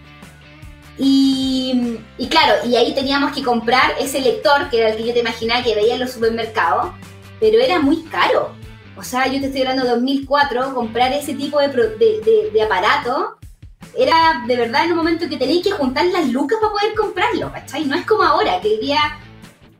Y, 1.00 1.98
y, 2.18 2.28
claro, 2.28 2.68
y 2.68 2.76
ahí 2.76 2.94
teníamos 2.94 3.34
que 3.34 3.42
comprar 3.42 3.94
ese 4.00 4.20
lector, 4.20 4.70
que 4.70 4.80
era 4.80 4.90
el 4.90 4.98
que 4.98 5.08
yo 5.08 5.14
te 5.14 5.20
imaginaba 5.20 5.64
que 5.64 5.74
veía 5.74 5.94
en 5.94 6.02
los 6.02 6.12
supermercados, 6.12 6.92
pero 7.40 7.58
era 7.60 7.80
muy 7.80 8.04
caro. 8.04 8.59
O 9.00 9.04
sea, 9.04 9.28
yo 9.28 9.40
te 9.40 9.46
estoy 9.46 9.62
hablando 9.62 9.86
de 9.86 9.92
2004, 9.92 10.74
comprar 10.74 11.14
ese 11.14 11.34
tipo 11.34 11.58
de, 11.60 11.70
de, 12.52 12.62
aparato 12.62 13.38
era 13.98 14.44
de 14.46 14.58
verdad 14.58 14.84
en 14.84 14.92
un 14.92 14.98
momento 14.98 15.30
que 15.30 15.38
tenéis 15.38 15.64
que 15.64 15.72
juntar 15.72 16.06
las 16.08 16.28
lucas 16.28 16.60
para 16.60 16.74
poder 16.74 16.94
comprarlo, 16.96 17.50
¿cachai? 17.54 17.86
No 17.86 17.96
es 17.96 18.06
como 18.06 18.24
ahora, 18.24 18.60
que 18.60 18.68
hoy 18.68 18.80
día 18.80 19.00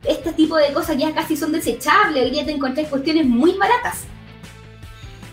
este 0.04 0.32
tipo 0.32 0.56
de 0.56 0.72
cosas 0.72 0.96
ya 0.96 1.12
casi 1.12 1.36
son 1.36 1.52
desechables, 1.52 2.24
hoy 2.24 2.30
día 2.30 2.46
te 2.46 2.52
encontrás 2.52 2.88
cuestiones 2.88 3.26
muy 3.26 3.52
baratas. 3.58 4.04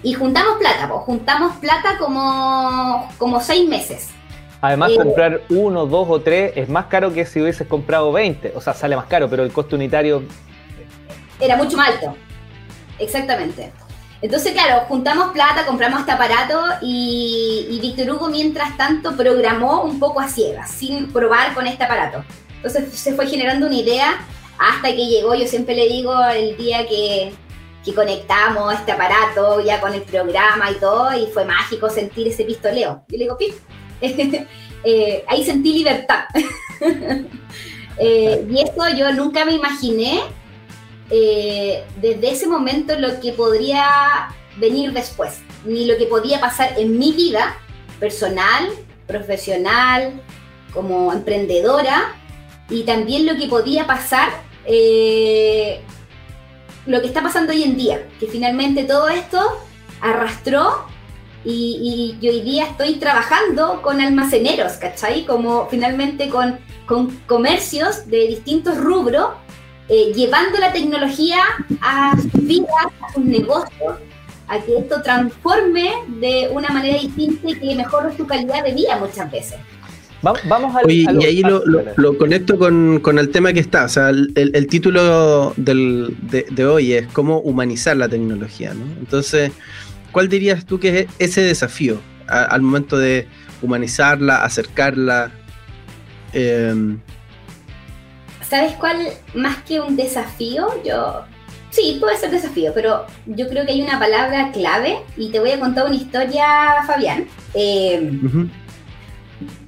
Y 0.04 0.14
juntamos 0.14 0.58
plata, 0.58 0.90
pues 0.90 1.02
juntamos 1.04 1.56
plata 1.56 1.98
como, 1.98 3.10
como 3.18 3.40
seis 3.40 3.70
meses. 3.70 4.10
Además, 4.60 4.92
eh, 4.92 4.98
comprar 4.98 5.42
uno, 5.48 5.86
dos 5.86 6.08
o 6.10 6.20
tres 6.20 6.52
es 6.58 6.68
más 6.68 6.88
caro 6.88 7.14
que 7.14 7.26
si 7.26 7.40
hubieses 7.42 7.66
comprado 7.66 8.12
20. 8.12 8.52
O 8.54 8.60
sea, 8.60 8.74
sale 8.74 8.98
más 8.98 9.06
caro, 9.06 9.30
pero 9.30 9.44
el 9.44 9.54
costo 9.54 9.78
unitario... 9.78 10.24
Era 11.40 11.56
mucho 11.56 11.78
más 11.78 11.90
alto. 11.92 12.27
Exactamente. 13.00 13.72
Entonces, 14.22 14.54
claro, 14.54 14.86
juntamos 14.88 15.32
plata, 15.32 15.66
compramos 15.66 16.00
este 16.00 16.12
aparato 16.12 16.60
y, 16.82 17.68
y 17.70 17.80
Víctor 17.80 18.12
Hugo, 18.12 18.30
mientras 18.30 18.76
tanto, 18.76 19.16
programó 19.16 19.84
un 19.84 20.00
poco 20.00 20.20
a 20.20 20.28
ciegas, 20.28 20.72
sin 20.72 21.12
probar 21.14 21.54
con 21.54 21.68
este 21.68 21.84
aparato. 21.84 22.24
Entonces, 22.56 22.98
se 22.98 23.14
fue 23.14 23.28
generando 23.28 23.68
una 23.68 23.76
idea 23.76 24.18
hasta 24.58 24.90
que 24.90 25.06
llegó, 25.06 25.36
yo 25.36 25.48
siempre 25.48 25.76
le 25.76 25.88
digo, 25.88 26.14
el 26.30 26.58
día 26.58 26.88
que, 26.88 27.32
que 27.86 27.94
conectamos 27.94 28.74
este 28.74 28.92
aparato 28.92 29.64
ya 29.64 29.80
con 29.80 29.94
el 29.94 30.02
programa 30.02 30.72
y 30.72 30.76
todo, 30.76 31.16
y 31.16 31.28
fue 31.28 31.46
mágico 31.46 31.90
sentir 31.90 32.28
ese 32.28 32.44
pistoleo. 32.44 33.04
Yo 33.08 33.18
le 33.18 33.24
digo, 33.26 33.38
¡pip! 33.38 33.54
eh, 34.84 35.24
ahí 35.28 35.46
sentí 35.46 35.74
libertad. 35.74 36.26
eh, 38.00 38.48
y 38.50 38.62
eso 38.62 38.90
yo 38.98 39.14
nunca 39.14 39.46
me 39.46 39.54
imaginé 39.54 40.22
eh, 41.10 41.86
desde 42.02 42.32
ese 42.32 42.48
momento 42.48 42.98
lo 43.00 43.20
que 43.20 43.32
podría 43.32 44.30
venir 44.58 44.92
después, 44.92 45.40
ni 45.66 45.86
lo 45.86 45.98
que 45.98 46.06
podía 46.06 46.40
pasar 46.40 46.78
en 46.78 46.98
mi 46.98 47.12
vida 47.12 47.58
personal, 48.00 48.70
profesional, 49.06 50.22
como 50.74 51.14
emprendedora, 51.14 52.16
y 52.70 52.84
también 52.84 53.26
lo 53.26 53.38
que 53.38 53.48
podía 53.48 53.88
pasar, 53.88 54.30
eh, 54.66 55.82
lo 56.86 57.02
que 57.02 57.08
está 57.08 57.22
pasando 57.22 57.54
hoy 57.54 57.64
en 57.64 57.78
día, 57.78 58.08
que 58.20 58.28
finalmente 58.28 58.84
todo 58.84 59.08
esto 59.08 59.40
arrastró 60.02 60.86
y, 61.46 62.18
y, 62.22 62.28
hoy 62.28 62.42
día 62.42 62.66
estoy 62.66 62.96
trabajando 62.96 63.82
con 63.82 64.02
almaceneros, 64.02 64.74
¿cachai? 64.74 65.26
Como 65.26 65.68
finalmente 65.70 66.30
con, 66.30 66.60
con 66.86 67.10
comercios 67.26 68.08
de 68.08 68.28
distintos 68.28 68.78
rubros 68.78 69.30
eh, 69.90 70.12
llevando 70.14 70.58
la 70.60 70.74
tecnología 70.74 71.38
a 71.82 72.18
sus 72.20 72.46
vidas, 72.46 72.88
a 73.02 73.14
sus 73.14 73.24
negocios, 73.24 73.96
a 74.48 74.60
que 74.60 74.78
esto 74.78 75.02
transforme 75.02 75.92
de 76.20 76.50
una 76.52 76.70
manera 76.70 77.00
distinta 77.00 77.50
y 77.50 77.56
que 77.56 77.76
mejore 77.76 78.16
su 78.16 78.26
calidad 78.26 78.64
de 78.64 78.74
vida 78.74 78.98
muchas 78.98 79.32
veces. 79.32 79.58
Vamos 80.22 80.76
al, 80.76 80.92
y 80.92 81.06
ahí 81.06 81.42
lo, 81.42 82.18
conecto 82.18 82.58
con, 82.58 83.00
con, 83.02 83.20
el 83.20 83.30
tema 83.30 83.54
que 83.54 83.60
está. 83.60 83.86
O 83.86 83.90
sea, 83.90 84.10
el, 84.10 84.68
título 84.68 85.54
del, 85.58 86.18
de, 86.22 86.66
hoy 86.66 86.94
es 86.94 87.08
cómo 87.14 87.40
humanizar 87.40 87.96
la 87.96 88.10
tecnología. 88.10 88.74
¿no? 88.74 88.84
Entonces, 89.00 89.52
¿cuál 90.12 90.28
dirías 90.28 90.66
tú 90.66 90.80
que 90.80 91.02
es 91.02 91.08
ese 91.20 91.42
desafío 91.42 92.02
al 92.28 92.62
momento 92.62 92.98
de 92.98 93.28
humanizarla, 93.62 94.44
acercarla? 94.44 95.32
Eh, 96.34 96.98
¿Sabes 98.50 98.74
cuál? 98.74 99.10
Más 99.34 99.58
que 99.64 99.80
un 99.80 99.96
desafío, 99.96 100.68
yo... 100.84 101.24
Sí, 101.70 101.98
puede 102.00 102.18
ser 102.18 102.32
desafío, 102.32 102.72
pero 102.74 103.06
yo 103.26 103.50
creo 103.50 103.66
que 103.66 103.74
hay 103.74 103.82
una 103.82 104.00
palabra 104.00 104.52
clave 104.52 105.00
y 105.18 105.30
te 105.30 105.40
voy 105.40 105.52
a 105.52 105.60
contar 105.60 105.86
una 105.86 105.96
historia, 105.96 106.46
Fabián. 106.88 107.28
Em, 107.54 108.50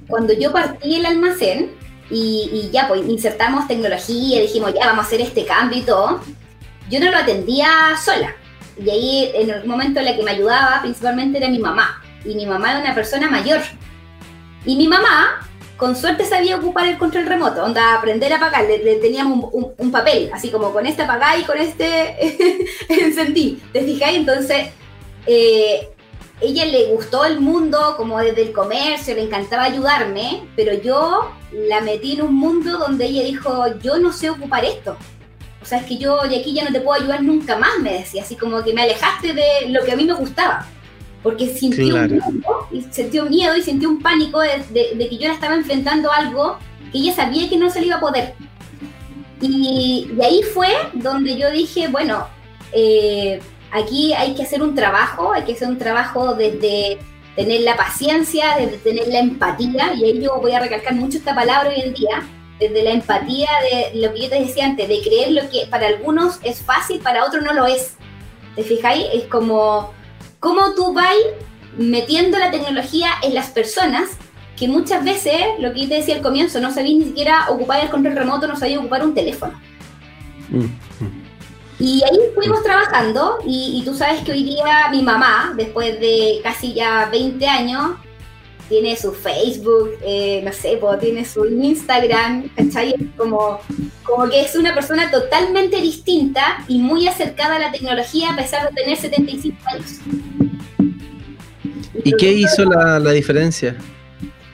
cuando 0.08 0.32
yo 0.32 0.50
partí 0.50 0.96
el 0.96 1.06
almacén 1.06 1.70
y, 2.10 2.70
ya 2.72 2.88
pues 2.88 3.06
insertamos 3.06 3.68
tecnología, 3.68 4.40
dijimos 4.40 4.74
ya 4.74 4.86
vamos 4.86 5.04
a 5.04 5.06
hacer 5.06 5.20
este 5.20 5.44
cambio 5.44 5.78
y 5.78 5.82
todo, 5.82 6.20
yo 6.88 7.00
no 7.00 7.10
lo 7.10 7.18
atendía 7.18 7.68
sola. 8.02 8.34
Y 8.82 8.90
ahí 8.90 9.30
en 9.34 9.50
el 9.50 9.66
momento 9.66 10.00
en 10.00 10.08
el 10.08 10.16
que 10.16 10.22
me 10.22 10.30
ayudaba 10.32 10.80
principalmente 10.80 11.38
era 11.38 11.48
mi 11.48 11.58
mamá. 11.58 12.02
y 12.24 12.34
mi 12.34 12.46
mamá 12.46 12.72
era 12.72 12.80
una 12.80 12.94
persona 12.94 13.30
mayor. 13.30 13.60
Y 14.64 14.76
mi 14.76 14.88
mamá, 14.88 15.48
con 15.80 15.96
suerte, 15.96 16.26
sabía 16.26 16.56
ocupar 16.56 16.86
el 16.86 16.98
control 16.98 17.24
remoto, 17.24 17.64
onda, 17.64 17.94
aprender 17.94 18.30
a 18.34 18.36
apagar. 18.36 18.66
Le, 18.66 18.96
teníamos 18.96 19.48
un, 19.50 19.90
papel, 19.90 20.30
así 20.30 20.50
como 20.50 20.74
con 20.74 20.84
este 20.84 21.02
apagar 21.02 21.38
y 21.38 21.44
con 21.44 21.56
este 21.56 22.66
encendí. 22.90 23.62
¿Te 23.72 23.82
fijáis? 23.82 24.18
Entonces, 24.18 24.68
eh, 25.26 25.88
ella 26.42 26.66
le 26.66 26.92
gustó 26.92 27.24
el 27.24 27.40
mundo 27.40 27.94
como 27.96 28.18
desde 28.18 28.42
el 28.42 28.52
comercio, 28.52 29.14
le 29.14 29.22
encantaba 29.22 29.64
ayudarme, 29.64 30.42
pero 30.54 30.74
yo 30.74 31.32
la 31.50 31.80
metí 31.80 32.12
en 32.12 32.22
un 32.22 32.34
mundo 32.34 32.76
donde 32.76 33.06
ella 33.06 33.24
dijo, 33.24 33.66
yo 33.80 33.96
no 33.96 34.12
sé 34.12 34.28
ocupar 34.28 34.66
esto. 34.66 34.98
O 35.62 35.64
sea, 35.64 35.78
es 35.78 35.86
que 35.86 35.96
yo 35.96 36.20
de 36.28 36.40
aquí 36.40 36.52
ya 36.52 36.64
no 36.64 36.72
te 36.72 36.82
puedo 36.82 37.00
ayudar 37.00 37.22
nunca 37.22 37.56
más, 37.56 37.78
me 37.80 37.94
decía, 37.94 38.22
así 38.22 38.36
como 38.36 38.62
que 38.62 38.74
me 38.74 38.82
alejaste 38.82 39.32
de 39.32 39.68
lo 39.68 39.82
que 39.82 39.92
a 39.92 39.96
mí 39.96 40.04
me 40.04 40.12
gustaba. 40.12 40.66
Porque 41.22 41.48
sintió, 41.48 41.96
un, 41.96 42.06
miedo, 42.06 42.68
y 42.70 42.82
sintió 42.90 43.26
miedo 43.26 43.56
y 43.56 43.62
sintió 43.62 43.90
un 43.90 44.00
pánico 44.00 44.40
de, 44.40 44.64
que 44.72 45.18
yo 45.18 45.28
la 45.28 45.34
estaba 45.34 45.54
enfrentando 45.54 46.10
algo 46.10 46.56
que 46.90 46.98
ella 46.98 47.14
sabía 47.14 47.48
que 47.48 47.58
no 47.58 47.68
se 47.68 47.80
le 47.80 47.88
iba 47.88 47.96
a 47.96 48.00
poder. 48.00 48.34
Y, 49.40 50.08
y 50.16 50.22
ahí 50.22 50.42
fue 50.54 50.68
donde 50.94 51.36
yo 51.36 51.50
dije, 51.50 51.88
bueno, 51.88 52.26
eh, 52.72 53.40
aquí 53.70 54.12
hay 54.14 54.34
que 54.34 54.42
hacer 54.42 54.62
un 54.62 54.74
trabajo, 54.74 55.32
hay 55.32 55.44
que 55.44 55.52
hacer 55.52 55.68
un 55.68 55.78
trabajo 55.78 56.34
desde 56.34 56.98
tener 57.36 57.60
la 57.62 57.76
paciencia, 57.76 58.56
desde 58.58 58.78
tener 58.78 59.08
la 59.08 59.20
empatía, 59.20 59.94
y 59.94 60.04
ahí 60.04 60.22
yo 60.22 60.40
voy 60.40 60.52
a 60.52 60.60
recalcar 60.60 60.94
mucho 60.94 61.18
esta 61.18 61.34
palabra 61.34 61.70
hoy 61.70 61.80
en 61.80 61.94
día, 61.94 62.22
desde 62.58 62.82
la 62.82 62.90
empatía 62.90 63.48
de 63.62 64.00
lo 64.00 64.12
que 64.12 64.22
yo 64.22 64.28
te 64.28 64.40
decía 64.40 64.66
antes, 64.66 64.88
de 64.88 65.00
creer 65.00 65.32
lo 65.32 65.48
que 65.48 65.66
para 65.70 65.86
algunos 65.86 66.38
es 66.42 66.60
fácil, 66.60 67.00
para 67.00 67.24
otros 67.24 67.42
no 67.42 67.52
lo 67.52 67.66
es. 67.66 67.94
¿Te 68.56 68.62
fijáis? 68.62 69.06
Es 69.14 69.24
como, 69.24 69.92
cómo 70.40 70.74
tú 70.74 70.92
vas 70.92 71.14
metiendo 71.76 72.38
la 72.38 72.50
tecnología 72.50 73.10
en 73.22 73.34
las 73.34 73.50
personas 73.50 74.10
que 74.56 74.68
muchas 74.68 75.04
veces, 75.04 75.40
lo 75.58 75.72
que 75.72 75.86
te 75.86 75.94
decía 75.94 76.16
al 76.16 76.22
comienzo, 76.22 76.60
no 76.60 76.72
sabéis 76.72 76.98
ni 76.98 77.04
siquiera 77.04 77.46
ocupar 77.48 77.82
el 77.82 77.90
control 77.90 78.16
remoto, 78.16 78.46
no 78.46 78.56
sabéis 78.56 78.78
ocupar 78.78 79.04
un 79.04 79.14
teléfono. 79.14 79.58
Mm, 80.50 80.64
mm. 80.64 81.20
Y 81.78 82.02
ahí 82.04 82.18
fuimos 82.34 82.62
trabajando 82.62 83.38
y, 83.46 83.80
tú 83.86 83.94
sabes 83.94 84.20
que 84.20 84.32
hoy 84.32 84.44
día 84.44 84.88
mi 84.90 85.02
mamá, 85.02 85.54
después 85.56 85.98
de 85.98 86.40
casi 86.42 86.74
ya 86.74 87.08
20 87.10 87.46
años, 87.46 87.92
tiene 88.70 88.96
su 88.96 89.12
Facebook, 89.12 89.98
eh, 90.00 90.40
no 90.44 90.52
sé, 90.52 90.80
tiene 91.00 91.24
su 91.24 91.44
Instagram, 91.44 92.48
¿cachai? 92.54 92.94
Como, 93.16 93.58
como 94.04 94.30
que 94.30 94.42
es 94.42 94.54
una 94.54 94.72
persona 94.72 95.10
totalmente 95.10 95.80
distinta 95.80 96.64
y 96.68 96.78
muy 96.78 97.08
acercada 97.08 97.56
a 97.56 97.58
la 97.58 97.72
tecnología 97.72 98.30
a 98.30 98.36
pesar 98.36 98.68
de 98.68 98.80
tener 98.80 98.96
75 98.96 99.58
años. 99.74 99.98
¿Y 102.04 102.12
qué 102.12 102.32
hizo 102.32 102.64
la, 102.64 103.10
diferencia? 103.10 103.76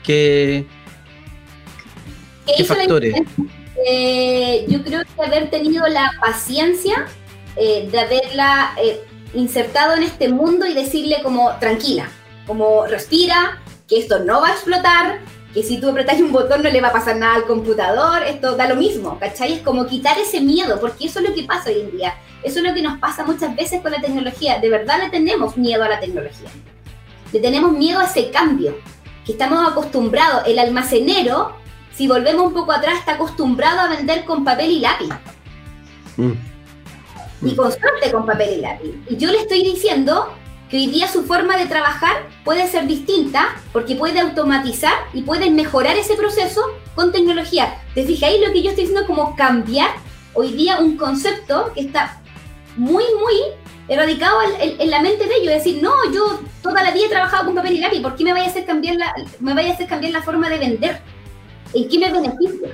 ¿Qué, 0.03 0.65
¿Qué, 2.57 2.63
factores? 2.63 3.13
Eh, 3.87 4.65
yo 4.67 4.83
creo 4.83 5.03
que 5.03 5.23
haber 5.23 5.51
tenido 5.51 5.87
la 5.87 6.11
paciencia 6.19 7.05
eh, 7.55 7.87
de 7.91 7.99
haberla 7.99 8.73
eh, 8.81 8.99
insertado 9.35 9.95
en 9.95 10.01
este 10.01 10.29
mundo 10.29 10.65
y 10.65 10.73
decirle 10.73 11.17
como 11.21 11.55
tranquila, 11.59 12.09
como 12.47 12.87
respira, 12.87 13.61
que 13.87 13.99
esto 13.99 14.19
no 14.19 14.41
va 14.41 14.49
a 14.49 14.51
explotar, 14.51 15.19
que 15.53 15.63
si 15.63 15.79
tú 15.79 15.89
apretas 15.89 16.19
un 16.19 16.31
botón 16.31 16.61
no 16.61 16.69
le 16.69 16.81
va 16.81 16.89
a 16.89 16.93
pasar 16.93 17.17
nada 17.17 17.35
al 17.35 17.45
computador, 17.45 18.23
esto 18.23 18.55
da 18.55 18.67
lo 18.67 18.75
mismo, 18.75 19.17
¿cachai? 19.19 19.53
Es 19.53 19.61
como 19.61 19.87
quitar 19.87 20.17
ese 20.19 20.41
miedo, 20.41 20.79
porque 20.79 21.05
eso 21.05 21.19
es 21.19 21.29
lo 21.29 21.33
que 21.33 21.43
pasa 21.43 21.69
hoy 21.69 21.81
en 21.81 21.91
día, 21.91 22.15
eso 22.43 22.59
es 22.59 22.65
lo 22.65 22.73
que 22.73 22.81
nos 22.81 22.99
pasa 22.99 23.25
muchas 23.25 23.55
veces 23.55 23.81
con 23.81 23.91
la 23.91 24.01
tecnología, 24.01 24.59
de 24.59 24.69
verdad 24.69 24.99
le 25.03 25.09
tenemos 25.09 25.57
miedo 25.57 25.83
a 25.83 25.89
la 25.89 25.99
tecnología, 25.99 26.49
le 27.31 27.39
tenemos 27.39 27.71
miedo 27.71 27.99
a 27.99 28.05
ese 28.05 28.29
cambio, 28.29 28.77
que 29.25 29.31
estamos 29.31 29.67
acostumbrados, 29.71 30.43
el 30.47 30.59
almacenero 30.59 31.55
si 31.97 32.07
volvemos 32.07 32.45
un 32.45 32.53
poco 32.53 32.71
atrás, 32.73 32.99
está 32.99 33.13
acostumbrado 33.13 33.79
a 33.79 33.87
vender 33.87 34.23
con 34.23 34.43
papel 34.45 34.69
y 34.69 34.79
lápiz. 34.81 35.09
Mm. 36.15 36.33
Y 37.41 37.55
con 37.55 37.71
suerte 37.71 38.11
con 38.11 38.23
papel 38.23 38.59
y 38.59 38.61
lápiz. 38.61 38.93
Y 39.09 39.17
yo 39.17 39.31
le 39.31 39.39
estoy 39.39 39.63
diciendo 39.63 40.31
que 40.69 40.77
hoy 40.77 40.87
día 40.87 41.07
su 41.07 41.23
forma 41.23 41.57
de 41.57 41.65
trabajar 41.65 42.27
puede 42.43 42.67
ser 42.67 42.87
distinta 42.87 43.55
porque 43.71 43.95
puede 43.95 44.19
automatizar 44.19 44.93
y 45.13 45.21
puede 45.21 45.49
mejorar 45.49 45.97
ese 45.97 46.15
proceso 46.15 46.61
con 46.95 47.11
tecnología. 47.11 47.81
¿Te 47.95 48.05
fijáis 48.05 48.45
lo 48.45 48.51
que 48.51 48.63
yo 48.63 48.69
estoy 48.69 48.85
diciendo? 48.85 49.07
Como 49.07 49.35
cambiar 49.35 49.91
hoy 50.33 50.51
día 50.53 50.79
un 50.79 50.97
concepto 50.97 51.71
que 51.73 51.81
está 51.81 52.21
muy, 52.75 53.03
muy 53.19 53.35
erradicado 53.87 54.37
en, 54.59 54.89
la 54.89 55.01
mente 55.01 55.25
de 55.25 55.35
ellos. 55.35 55.53
Es 55.53 55.63
decir, 55.63 55.81
no, 55.81 55.91
yo 56.13 56.41
toda 56.61 56.83
la 56.83 56.91
vida 56.91 57.05
he 57.05 57.09
trabajado 57.09 57.45
con 57.45 57.55
papel 57.55 57.73
y 57.73 57.79
lápiz, 57.79 58.01
¿por 58.01 58.15
qué 58.15 58.23
me 58.23 58.33
vaya 58.33 58.45
a 58.45 58.49
hacer 58.49 58.65
cambiar 58.65 58.95
la, 58.95 59.13
me 59.39 59.53
vaya 59.53 59.71
a 59.71 59.73
hacer 59.73 59.87
cambiar 59.87 60.13
la 60.13 60.21
forma 60.21 60.49
de 60.49 60.59
vender? 60.59 61.01
¿En 61.73 61.87
qué 61.87 61.99
me 61.99 62.11
beneficia? 62.11 62.69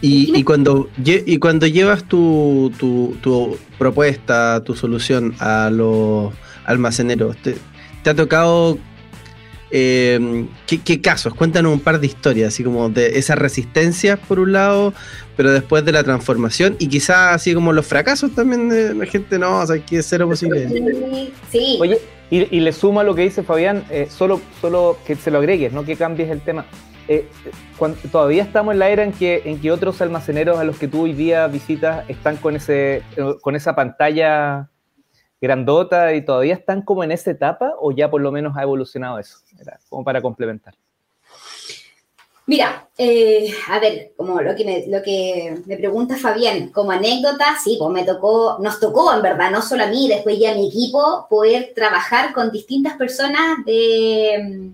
Y, 0.00 0.44
cuando, 0.44 0.90
y 0.98 1.38
cuando 1.38 1.66
llevas 1.66 2.04
tu, 2.04 2.70
tu, 2.78 3.56
propuesta, 3.78 4.62
tu 4.62 4.74
solución 4.74 5.34
a 5.38 5.70
los 5.70 6.34
almaceneros, 6.64 7.36
¿te, 7.38 7.56
ha 8.08 8.14
tocado 8.14 8.78
eh, 9.70 10.46
¿qué, 10.66 11.00
casos? 11.00 11.34
Cuéntanos 11.34 11.72
un 11.72 11.80
par 11.80 11.98
de 11.98 12.06
historias, 12.06 12.54
así 12.54 12.62
como 12.62 12.88
de 12.90 13.18
esa 13.18 13.34
resistencia 13.34 14.16
por 14.16 14.38
un 14.38 14.52
lado, 14.52 14.94
pero 15.36 15.52
después 15.52 15.84
de 15.84 15.92
la 15.92 16.04
transformación 16.04 16.76
y 16.78 16.88
quizás 16.88 17.34
así 17.34 17.54
como 17.54 17.72
los 17.72 17.86
fracasos 17.86 18.34
también 18.34 18.68
de 18.68 18.94
la 18.94 19.06
gente, 19.06 19.38
no, 19.38 19.60
o 19.60 19.66
sea, 19.66 19.78
que 19.78 19.98
es 19.98 20.06
cero 20.06 20.28
posible. 20.28 20.68
Sí. 21.50 21.78
Oye, 21.80 21.98
y, 22.30 22.60
le 22.60 22.72
sumo 22.72 23.00
a 23.00 23.04
lo 23.04 23.14
que 23.14 23.22
dice 23.22 23.42
Fabián, 23.42 23.84
eh, 23.90 24.08
solo, 24.10 24.40
solo 24.60 24.98
que 25.06 25.14
se 25.14 25.30
lo 25.30 25.38
agregues, 25.38 25.72
no 25.72 25.84
que 25.84 25.96
cambies 25.96 26.30
el 26.30 26.40
tema. 26.40 26.66
Eh, 27.06 27.28
todavía 28.10 28.42
estamos 28.42 28.72
en 28.72 28.78
la 28.78 28.88
era 28.88 29.04
en 29.04 29.12
que, 29.12 29.42
en 29.44 29.60
que 29.60 29.70
otros 29.70 30.00
almaceneros 30.00 30.58
a 30.58 30.64
los 30.64 30.78
que 30.78 30.88
tú 30.88 31.02
hoy 31.02 31.12
día 31.12 31.46
visitas 31.48 32.08
están 32.08 32.36
con, 32.36 32.56
ese, 32.56 33.02
con 33.42 33.56
esa 33.56 33.74
pantalla 33.74 34.70
grandota 35.44 36.14
y 36.14 36.24
todavía 36.24 36.54
están 36.54 36.82
como 36.82 37.04
en 37.04 37.12
esa 37.12 37.30
etapa 37.30 37.74
o 37.78 37.92
ya 37.92 38.10
por 38.10 38.20
lo 38.20 38.32
menos 38.32 38.56
ha 38.56 38.62
evolucionado 38.62 39.18
eso, 39.18 39.38
como 39.88 40.02
para 40.02 40.20
complementar. 40.20 40.74
Mira, 42.46 42.88
eh, 42.98 43.54
a 43.68 43.78
ver, 43.78 44.12
como 44.16 44.40
lo 44.42 44.54
que, 44.54 44.64
me, 44.64 44.86
lo 44.86 45.02
que 45.02 45.62
me 45.64 45.78
pregunta 45.78 46.16
Fabián, 46.16 46.68
como 46.68 46.90
anécdota, 46.90 47.56
sí, 47.62 47.76
pues 47.78 47.90
me 47.90 48.04
tocó, 48.04 48.58
nos 48.60 48.80
tocó 48.80 49.14
en 49.14 49.22
verdad, 49.22 49.50
no 49.50 49.62
solo 49.62 49.84
a 49.84 49.86
mí, 49.86 50.08
después 50.08 50.38
ya 50.38 50.52
a 50.52 50.54
mi 50.54 50.68
equipo, 50.68 51.26
poder 51.30 51.72
trabajar 51.74 52.34
con 52.34 52.50
distintas 52.50 52.96
personas 52.96 53.64
de 53.64 54.72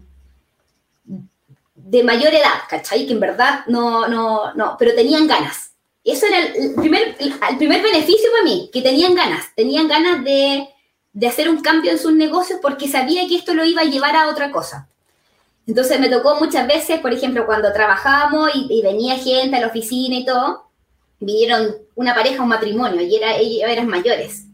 de 1.90 2.04
mayor 2.04 2.32
edad, 2.32 2.60
¿cachai? 2.68 3.04
Que 3.04 3.12
en 3.12 3.20
verdad 3.20 3.64
no, 3.66 4.06
no, 4.06 4.54
no, 4.54 4.76
pero 4.78 4.94
tenían 4.94 5.26
ganas. 5.26 5.69
Eso 6.02 6.26
era 6.26 6.38
el 6.38 6.74
primer, 6.74 7.16
el 7.18 7.56
primer 7.58 7.82
beneficio 7.82 8.30
para 8.30 8.44
mí, 8.44 8.70
que 8.72 8.82
tenían 8.82 9.14
ganas, 9.14 9.54
tenían 9.54 9.86
ganas 9.86 10.24
de, 10.24 10.66
de 11.12 11.26
hacer 11.26 11.48
un 11.48 11.60
cambio 11.60 11.90
en 11.90 11.98
sus 11.98 12.12
negocios 12.12 12.58
porque 12.62 12.88
sabía 12.88 13.26
que 13.28 13.36
esto 13.36 13.54
lo 13.54 13.64
iba 13.64 13.82
a 13.82 13.86
llevar 13.86 14.16
a 14.16 14.28
otra 14.28 14.50
cosa. 14.50 14.88
Entonces 15.66 16.00
me 16.00 16.08
tocó 16.08 16.36
muchas 16.36 16.66
veces, 16.66 17.00
por 17.00 17.12
ejemplo, 17.12 17.46
cuando 17.46 17.72
trabajábamos 17.72 18.50
y, 18.54 18.82
venía 18.82 19.16
gente 19.16 19.56
a 19.56 19.60
la 19.60 19.68
oficina 19.68 20.16
y 20.16 20.24
todo, 20.24 20.68
vinieron 21.20 21.76
una 21.94 22.14
pareja, 22.14 22.42
un 22.42 22.48
matrimonio, 22.48 23.02
y 23.02 23.14
era, 23.14 23.36
ellos 23.36 23.70
eran 23.70 23.86
mayores. 23.86 24.46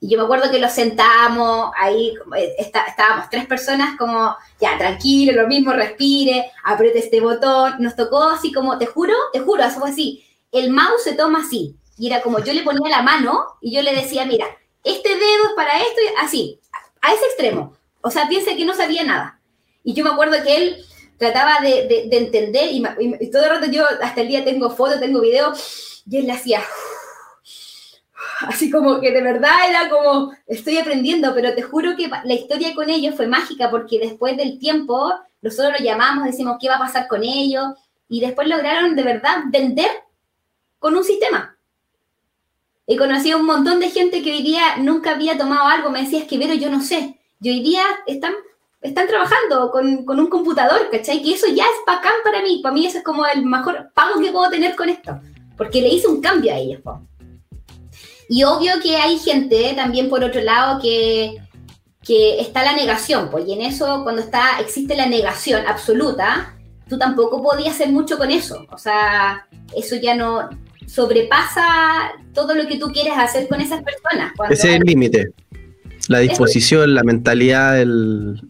Y 0.00 0.08
yo 0.08 0.18
me 0.18 0.24
acuerdo 0.24 0.50
que 0.50 0.58
los 0.58 0.72
sentamos, 0.72 1.70
ahí 1.76 2.14
eh, 2.36 2.56
estábamos 2.58 3.28
tres 3.30 3.46
personas 3.46 3.96
como, 3.98 4.34
ya, 4.60 4.78
tranquilo, 4.78 5.42
lo 5.42 5.46
mismo, 5.46 5.72
respire, 5.72 6.50
apriete 6.64 7.00
este 7.00 7.20
botón. 7.20 7.74
Nos 7.78 7.94
tocó 7.94 8.22
así 8.22 8.52
como, 8.52 8.78
te 8.78 8.86
juro, 8.86 9.14
te 9.32 9.40
juro, 9.40 9.62
eso 9.62 9.78
fue 9.78 9.90
así. 9.90 10.24
El 10.52 10.70
mouse 10.70 11.02
se 11.02 11.14
toma 11.14 11.40
así. 11.40 11.76
Y 11.98 12.06
era 12.06 12.22
como, 12.22 12.38
yo 12.38 12.52
le 12.52 12.62
ponía 12.62 12.88
la 12.88 13.02
mano 13.02 13.44
y 13.60 13.74
yo 13.74 13.82
le 13.82 13.94
decía, 13.94 14.24
mira, 14.24 14.46
este 14.84 15.08
dedo 15.08 15.46
es 15.48 15.52
para 15.56 15.78
esto, 15.78 16.00
y 16.00 16.24
así, 16.24 16.60
a 17.00 17.12
ese 17.12 17.24
extremo. 17.26 17.76
O 18.00 18.10
sea, 18.10 18.28
piensa 18.28 18.54
que 18.56 18.64
no 18.64 18.74
sabía 18.74 19.04
nada. 19.04 19.40
Y 19.84 19.94
yo 19.94 20.04
me 20.04 20.10
acuerdo 20.10 20.42
que 20.42 20.56
él 20.56 20.84
trataba 21.18 21.60
de, 21.60 22.08
entender 22.10 22.70
y, 22.72 22.82
y, 23.20 23.30
todo 23.30 23.44
el 23.44 23.50
rato 23.50 23.66
yo 23.66 23.84
hasta 24.02 24.20
el 24.20 24.28
día 24.28 24.44
tengo 24.44 24.70
fotos, 24.70 25.00
tengo 25.00 25.20
videos, 25.20 26.02
y 26.08 26.18
él 26.18 26.26
le 26.26 26.32
hacía 26.32 26.62
así 28.46 28.70
como 28.70 29.00
que 29.00 29.10
de 29.10 29.22
verdad 29.22 29.54
era 29.68 29.88
como, 29.88 30.32
estoy 30.46 30.78
aprendiendo, 30.78 31.34
pero 31.34 31.54
te 31.54 31.62
juro 31.62 31.96
que 31.96 32.08
la 32.08 32.34
historia 32.34 32.74
con 32.74 32.90
ellos 32.90 33.14
fue 33.14 33.26
mágica 33.26 33.70
porque 33.70 33.98
después 33.98 34.36
del 34.36 34.58
tiempo 34.58 35.12
nosotros 35.40 35.74
los 35.74 35.82
llamamos, 35.82 36.24
decimos 36.24 36.56
qué 36.60 36.68
va 36.68 36.76
a 36.76 36.80
pasar 36.80 37.08
con 37.08 37.22
ellos 37.22 37.68
y 38.08 38.20
después 38.20 38.48
lograron 38.48 38.94
de 38.96 39.02
verdad 39.02 39.36
vender 39.46 39.90
con 40.82 40.96
un 40.96 41.04
sistema. 41.04 41.56
He 42.88 42.96
conocido 42.96 43.38
un 43.38 43.46
montón 43.46 43.78
de 43.78 43.88
gente 43.88 44.20
que 44.20 44.32
hoy 44.32 44.42
día 44.42 44.76
nunca 44.78 45.12
había 45.12 45.38
tomado 45.38 45.68
algo, 45.68 45.90
me 45.90 46.02
decía, 46.02 46.18
es 46.18 46.26
que 46.26 46.36
Vero, 46.38 46.54
yo 46.54 46.68
no 46.68 46.82
sé, 46.82 47.20
y 47.40 47.50
hoy 47.50 47.62
día 47.62 47.84
están, 48.04 48.34
están 48.80 49.06
trabajando 49.06 49.70
con, 49.70 50.04
con 50.04 50.18
un 50.18 50.26
computador, 50.26 50.88
¿cachai? 50.90 51.22
Que 51.22 51.34
eso 51.34 51.46
ya 51.46 51.62
es 51.62 51.86
bacán 51.86 52.14
para 52.24 52.42
mí, 52.42 52.60
para 52.60 52.74
mí 52.74 52.84
eso 52.84 52.98
es 52.98 53.04
como 53.04 53.24
el 53.24 53.46
mejor 53.46 53.92
pago 53.94 54.20
que 54.20 54.32
puedo 54.32 54.50
tener 54.50 54.74
con 54.74 54.88
esto, 54.88 55.20
porque 55.56 55.80
le 55.80 55.88
hice 55.88 56.08
un 56.08 56.20
cambio 56.20 56.52
a 56.52 56.56
ellos. 56.56 56.80
Y 58.28 58.42
obvio 58.42 58.80
que 58.82 58.96
hay 58.96 59.18
gente 59.18 59.74
también 59.76 60.08
por 60.08 60.24
otro 60.24 60.40
lado 60.40 60.82
que, 60.82 61.36
que 62.02 62.40
está 62.40 62.64
la 62.64 62.72
negación, 62.72 63.30
pues, 63.30 63.46
y 63.46 63.52
en 63.52 63.62
eso, 63.62 64.02
cuando 64.02 64.20
está, 64.20 64.58
existe 64.58 64.96
la 64.96 65.06
negación 65.06 65.64
absoluta, 65.64 66.56
tú 66.88 66.98
tampoco 66.98 67.40
podías 67.40 67.76
hacer 67.76 67.90
mucho 67.90 68.18
con 68.18 68.32
eso. 68.32 68.66
O 68.72 68.78
sea, 68.78 69.46
eso 69.76 69.94
ya 69.94 70.16
no 70.16 70.50
sobrepasa 70.92 72.12
todo 72.34 72.54
lo 72.54 72.66
que 72.66 72.78
tú 72.78 72.92
quieres 72.92 73.14
hacer 73.16 73.48
con 73.48 73.60
esas 73.60 73.82
personas. 73.82 74.32
Ese 74.50 74.70
es 74.70 74.76
el 74.76 74.82
límite. 74.82 75.32
La 76.08 76.18
disposición, 76.18 76.94
la 76.94 77.02
mentalidad, 77.02 77.80
el, 77.80 78.40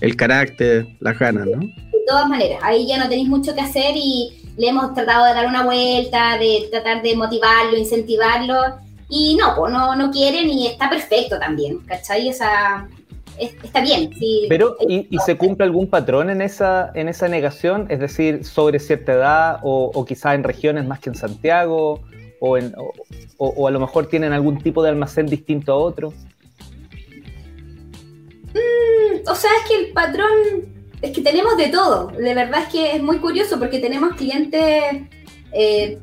el 0.00 0.16
carácter, 0.16 0.86
las 1.00 1.18
ganas, 1.18 1.46
¿no? 1.46 1.60
De 1.60 2.04
todas 2.06 2.28
maneras, 2.28 2.60
ahí 2.62 2.86
ya 2.86 2.98
no 2.98 3.08
tenéis 3.08 3.28
mucho 3.28 3.54
que 3.54 3.60
hacer 3.60 3.94
y 3.96 4.52
le 4.56 4.68
hemos 4.68 4.94
tratado 4.94 5.26
de 5.26 5.34
dar 5.34 5.46
una 5.46 5.64
vuelta, 5.64 6.38
de 6.38 6.68
tratar 6.70 7.02
de 7.02 7.16
motivarlo, 7.16 7.76
incentivarlo, 7.76 8.56
y 9.08 9.36
no, 9.36 9.54
pues 9.56 9.72
no, 9.72 9.94
no 9.96 10.10
quieren 10.10 10.48
y 10.48 10.66
está 10.66 10.88
perfecto 10.88 11.38
también, 11.38 11.80
¿cachai? 11.80 12.28
Esa, 12.28 12.88
está 13.38 13.80
bien. 13.80 14.10
Sí, 14.18 14.46
Pero, 14.48 14.76
¿y, 14.88 15.06
se 15.24 15.36
cumple 15.36 15.64
algún 15.64 15.88
patrón 15.88 16.30
en 16.30 16.40
esa, 16.40 16.90
en 16.94 17.08
esa 17.08 17.28
negación? 17.28 17.86
Es 17.88 18.00
decir, 18.00 18.44
sobre 18.44 18.78
cierta 18.78 19.12
edad 19.12 19.60
o, 19.62 19.90
o 19.94 20.04
quizás 20.04 20.34
en 20.34 20.44
regiones 20.44 20.86
más 20.86 21.00
que 21.00 21.10
en 21.10 21.16
Santiago, 21.16 22.00
o, 22.40 22.58
en, 22.58 22.74
o, 23.38 23.66
a 23.66 23.70
lo 23.70 23.80
mejor 23.80 24.06
tienen 24.06 24.32
algún 24.32 24.58
tipo 24.58 24.82
de 24.82 24.90
almacén 24.90 25.26
distinto 25.26 25.72
a 25.72 25.76
otro. 25.76 26.12
Mm, 28.52 29.28
o 29.28 29.34
sea, 29.34 29.50
es 29.62 29.68
que 29.68 29.76
el 29.86 29.92
patrón 29.92 30.74
es 31.00 31.10
que 31.12 31.22
tenemos 31.22 31.56
de 31.56 31.68
todo. 31.68 32.08
De 32.08 32.34
verdad 32.34 32.62
es 32.62 32.68
que 32.68 32.96
es 32.96 33.02
muy 33.02 33.18
curioso 33.18 33.58
porque 33.58 33.78
tenemos 33.78 34.14
clientes 34.14 34.62
eh, 35.52 35.98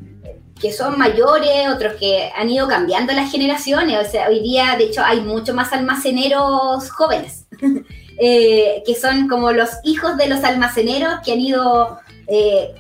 que 0.62 0.72
son 0.72 0.98
mayores, 0.98 1.68
otros 1.74 1.96
que 1.96 2.32
han 2.36 2.50
ido 2.50 2.68
cambiando 2.68 3.14
las 3.14 3.32
generaciones. 3.32 4.08
O 4.08 4.10
sea, 4.10 4.30
hoy 4.30 4.42
día, 4.42 4.76
de 4.78 4.86
hecho, 4.86 5.02
hay 5.04 5.22
mucho 5.22 5.54
más 5.54 5.74
almaceneros 5.74 6.90
jóvenes, 6.92 7.48
eh, 8.20 8.84
que 8.86 8.96
son 8.96 9.28
como 9.28 9.52
los 9.52 9.70
hijos 9.84 10.18
de 10.18 10.28
los 10.28 10.44
almaceneros 10.44 11.16
que 11.26 11.34
han 11.34 11.40
ido, 11.40 12.00
eh, 12.28 12.74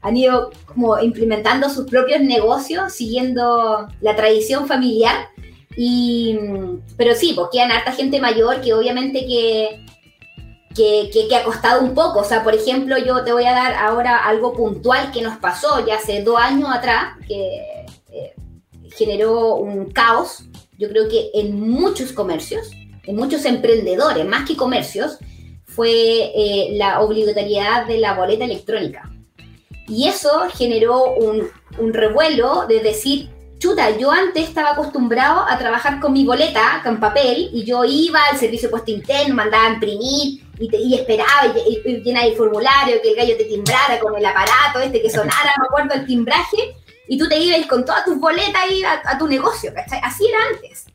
han 0.00 0.16
ido 0.16 0.50
como 0.66 0.98
implementando 0.98 1.68
sus 1.68 1.86
propios 1.86 2.20
negocios, 2.22 2.92
siguiendo 2.94 3.86
la 4.00 4.16
tradición 4.16 4.66
familiar. 4.66 5.28
Y, 5.76 6.38
pero 6.96 7.14
sí, 7.14 7.32
porque 7.34 7.60
hay 7.60 7.70
harta 7.70 7.92
gente 7.92 8.20
mayor 8.20 8.60
que 8.60 8.74
obviamente 8.74 9.26
que 9.26 9.86
que, 10.74 11.10
que, 11.12 11.34
ha 11.36 11.44
costado 11.44 11.82
un 11.82 11.94
poco. 11.94 12.20
O 12.20 12.24
sea, 12.24 12.42
por 12.42 12.54
ejemplo, 12.54 12.96
yo 12.98 13.24
te 13.24 13.32
voy 13.32 13.44
a 13.44 13.52
dar 13.52 13.74
ahora 13.74 14.24
algo 14.26 14.52
puntual 14.52 15.12
que 15.12 15.22
nos 15.22 15.38
pasó 15.38 15.84
ya 15.86 15.96
hace 15.96 16.22
dos 16.22 16.38
años 16.38 16.68
atrás, 16.72 17.14
que 17.26 17.86
eh, 18.10 18.34
generó 18.96 19.56
un 19.56 19.90
caos, 19.90 20.44
yo 20.78 20.88
creo 20.88 21.08
que 21.08 21.30
en 21.34 21.60
muchos 21.60 22.12
comercios, 22.12 22.70
en 23.04 23.16
muchos 23.16 23.44
emprendedores, 23.44 24.26
más 24.26 24.48
que 24.48 24.56
comercios, 24.56 25.18
fue 25.64 26.32
eh, 26.34 26.68
la 26.72 27.00
obligatoriedad 27.00 27.86
de 27.86 27.98
la 27.98 28.14
boleta 28.14 28.44
electrónica. 28.44 29.10
Y 29.88 30.08
eso 30.08 30.46
generó 30.54 31.14
un, 31.14 31.48
un 31.78 31.92
revuelo 31.92 32.66
de 32.66 32.80
decir, 32.80 33.30
chuta, 33.62 33.96
yo 33.96 34.10
antes 34.10 34.48
estaba 34.48 34.72
acostumbrado 34.72 35.46
a 35.48 35.56
trabajar 35.56 36.00
con 36.00 36.12
mi 36.12 36.24
boleta, 36.24 36.80
con 36.82 36.98
papel, 36.98 37.48
y 37.52 37.62
yo 37.62 37.84
iba 37.84 38.18
al 38.24 38.36
servicio 38.36 38.66
de 38.66 38.72
puesto 38.72 38.90
interno, 38.90 39.36
mandaba 39.36 39.66
a 39.66 39.74
imprimir 39.74 40.42
y, 40.58 40.94
esperaba 40.96 41.46
y, 41.46 41.80
y, 41.88 42.10
el 42.10 42.34
formulario, 42.34 43.00
que 43.00 43.10
el 43.10 43.16
gallo 43.16 43.36
te 43.36 43.44
timbrara 43.44 44.00
con 44.00 44.16
el 44.16 44.26
aparato 44.26 44.80
este 44.80 45.00
que 45.00 45.08
sonara, 45.08 45.52
me 45.60 45.66
acuerdo, 45.66 45.94
el 45.94 46.06
timbraje, 46.06 46.74
y 47.06 47.16
tú 47.16 47.28
te 47.28 47.38
ibas 47.38 47.64
con 47.66 47.84
todas 47.84 48.04
tus 48.04 48.18
boletas 48.18 48.64
a, 48.84 49.12
a, 49.12 49.18
tu 49.18 49.28
negocio, 49.28 49.72
¿cachai? 49.72 50.00
Así 50.02 50.26
era 50.26 50.38
antes. 50.52 50.86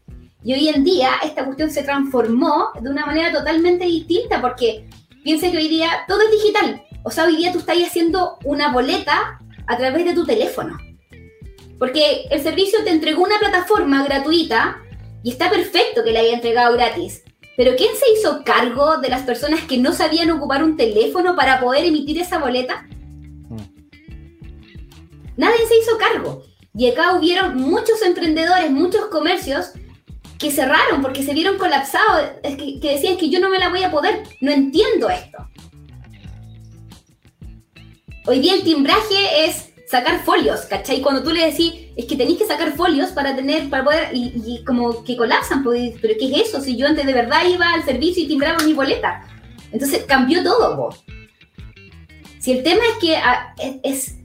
Y 0.43 0.53
hoy 0.53 0.67
en 0.67 0.83
día 0.83 1.11
esta 1.23 1.45
cuestión 1.45 1.71
se 1.71 1.83
transformó 1.83 2.71
de 2.81 2.89
una 2.89 3.05
manera 3.05 3.31
totalmente 3.31 3.85
distinta 3.85 4.41
porque 4.41 4.89
piensa 5.23 5.49
que 5.51 5.57
hoy 5.57 5.69
día 5.69 6.03
todo 6.05 6.19
es 6.21 6.31
digital. 6.31 6.83
O 7.03 7.11
sea, 7.11 7.25
hoy 7.25 7.37
día 7.37 7.53
tú 7.53 7.59
estás 7.59 7.77
haciendo 7.77 8.37
una 8.43 8.73
boleta 8.73 9.39
a 9.67 9.77
través 9.77 10.03
de 10.03 10.13
tu 10.13 10.25
teléfono. 10.25 10.77
Porque 11.79 12.27
el 12.31 12.41
servicio 12.41 12.83
te 12.83 12.89
entregó 12.89 13.23
una 13.23 13.39
plataforma 13.39 14.03
gratuita 14.03 14.81
y 15.23 15.31
está 15.31 15.49
perfecto 15.49 16.03
que 16.03 16.11
la 16.11 16.19
haya 16.19 16.33
entregado 16.33 16.73
gratis. 16.73 17.23
Pero 17.55 17.75
¿quién 17.75 17.95
se 17.95 18.11
hizo 18.11 18.43
cargo 18.43 18.97
de 18.97 19.09
las 19.09 19.23
personas 19.23 19.61
que 19.61 19.77
no 19.77 19.93
sabían 19.93 20.29
ocupar 20.31 20.63
un 20.63 20.77
teléfono 20.77 21.35
para 21.35 21.59
poder 21.59 21.85
emitir 21.85 22.19
esa 22.19 22.37
boleta? 22.37 22.87
Mm. 23.49 23.57
Nadie 25.37 25.67
se 25.67 25.77
hizo 25.77 25.97
cargo. 25.97 26.43
Y 26.75 26.89
acá 26.89 27.15
hubieron 27.15 27.57
muchos 27.57 28.01
emprendedores, 28.03 28.69
muchos 28.69 29.05
comercios 29.07 29.71
que 30.37 30.51
cerraron 30.51 31.01
porque 31.01 31.23
se 31.23 31.33
vieron 31.33 31.57
colapsados, 31.57 32.29
que, 32.43 32.79
que 32.79 32.91
decían 32.91 33.17
que 33.17 33.29
yo 33.29 33.39
no 33.39 33.49
me 33.49 33.57
la 33.57 33.69
voy 33.69 33.81
a 33.81 33.89
poder, 33.89 34.21
no 34.41 34.51
entiendo 34.51 35.09
esto. 35.09 35.37
Hoy 38.27 38.39
día 38.39 38.53
el 38.53 38.63
timbraje 38.63 39.45
es 39.45 39.66
sacar 39.87 40.23
folios, 40.23 40.61
¿cachai? 40.61 41.01
Cuando 41.01 41.23
tú 41.23 41.31
le 41.31 41.45
decís, 41.45 41.73
es 41.95 42.05
que 42.05 42.17
tenéis 42.17 42.37
que 42.37 42.45
sacar 42.45 42.73
folios 42.75 43.11
para 43.11 43.35
tener, 43.35 43.69
para 43.69 43.85
poder, 43.85 44.09
y, 44.13 44.63
como 44.65 45.03
que 45.03 45.15
colapsan, 45.15 45.63
pues, 45.63 45.95
pero 46.01 46.13
¿qué 46.19 46.25
es 46.25 46.49
eso? 46.49 46.61
Si 46.61 46.75
yo 46.75 46.87
antes 46.87 47.05
de 47.05 47.13
verdad 47.13 47.45
iba 47.47 47.73
al 47.73 47.85
servicio 47.85 48.23
y 48.23 48.27
timbraba 48.27 48.63
mi 48.63 48.73
boleta. 48.73 49.23
Entonces 49.71 50.03
cambió 50.05 50.43
todo, 50.43 50.75
vos. 50.75 51.03
Si 52.39 52.51
el 52.51 52.63
tema 52.63 52.81
es 52.91 52.97
que 52.99 53.15
ah, 53.15 53.55
es, 53.83 54.15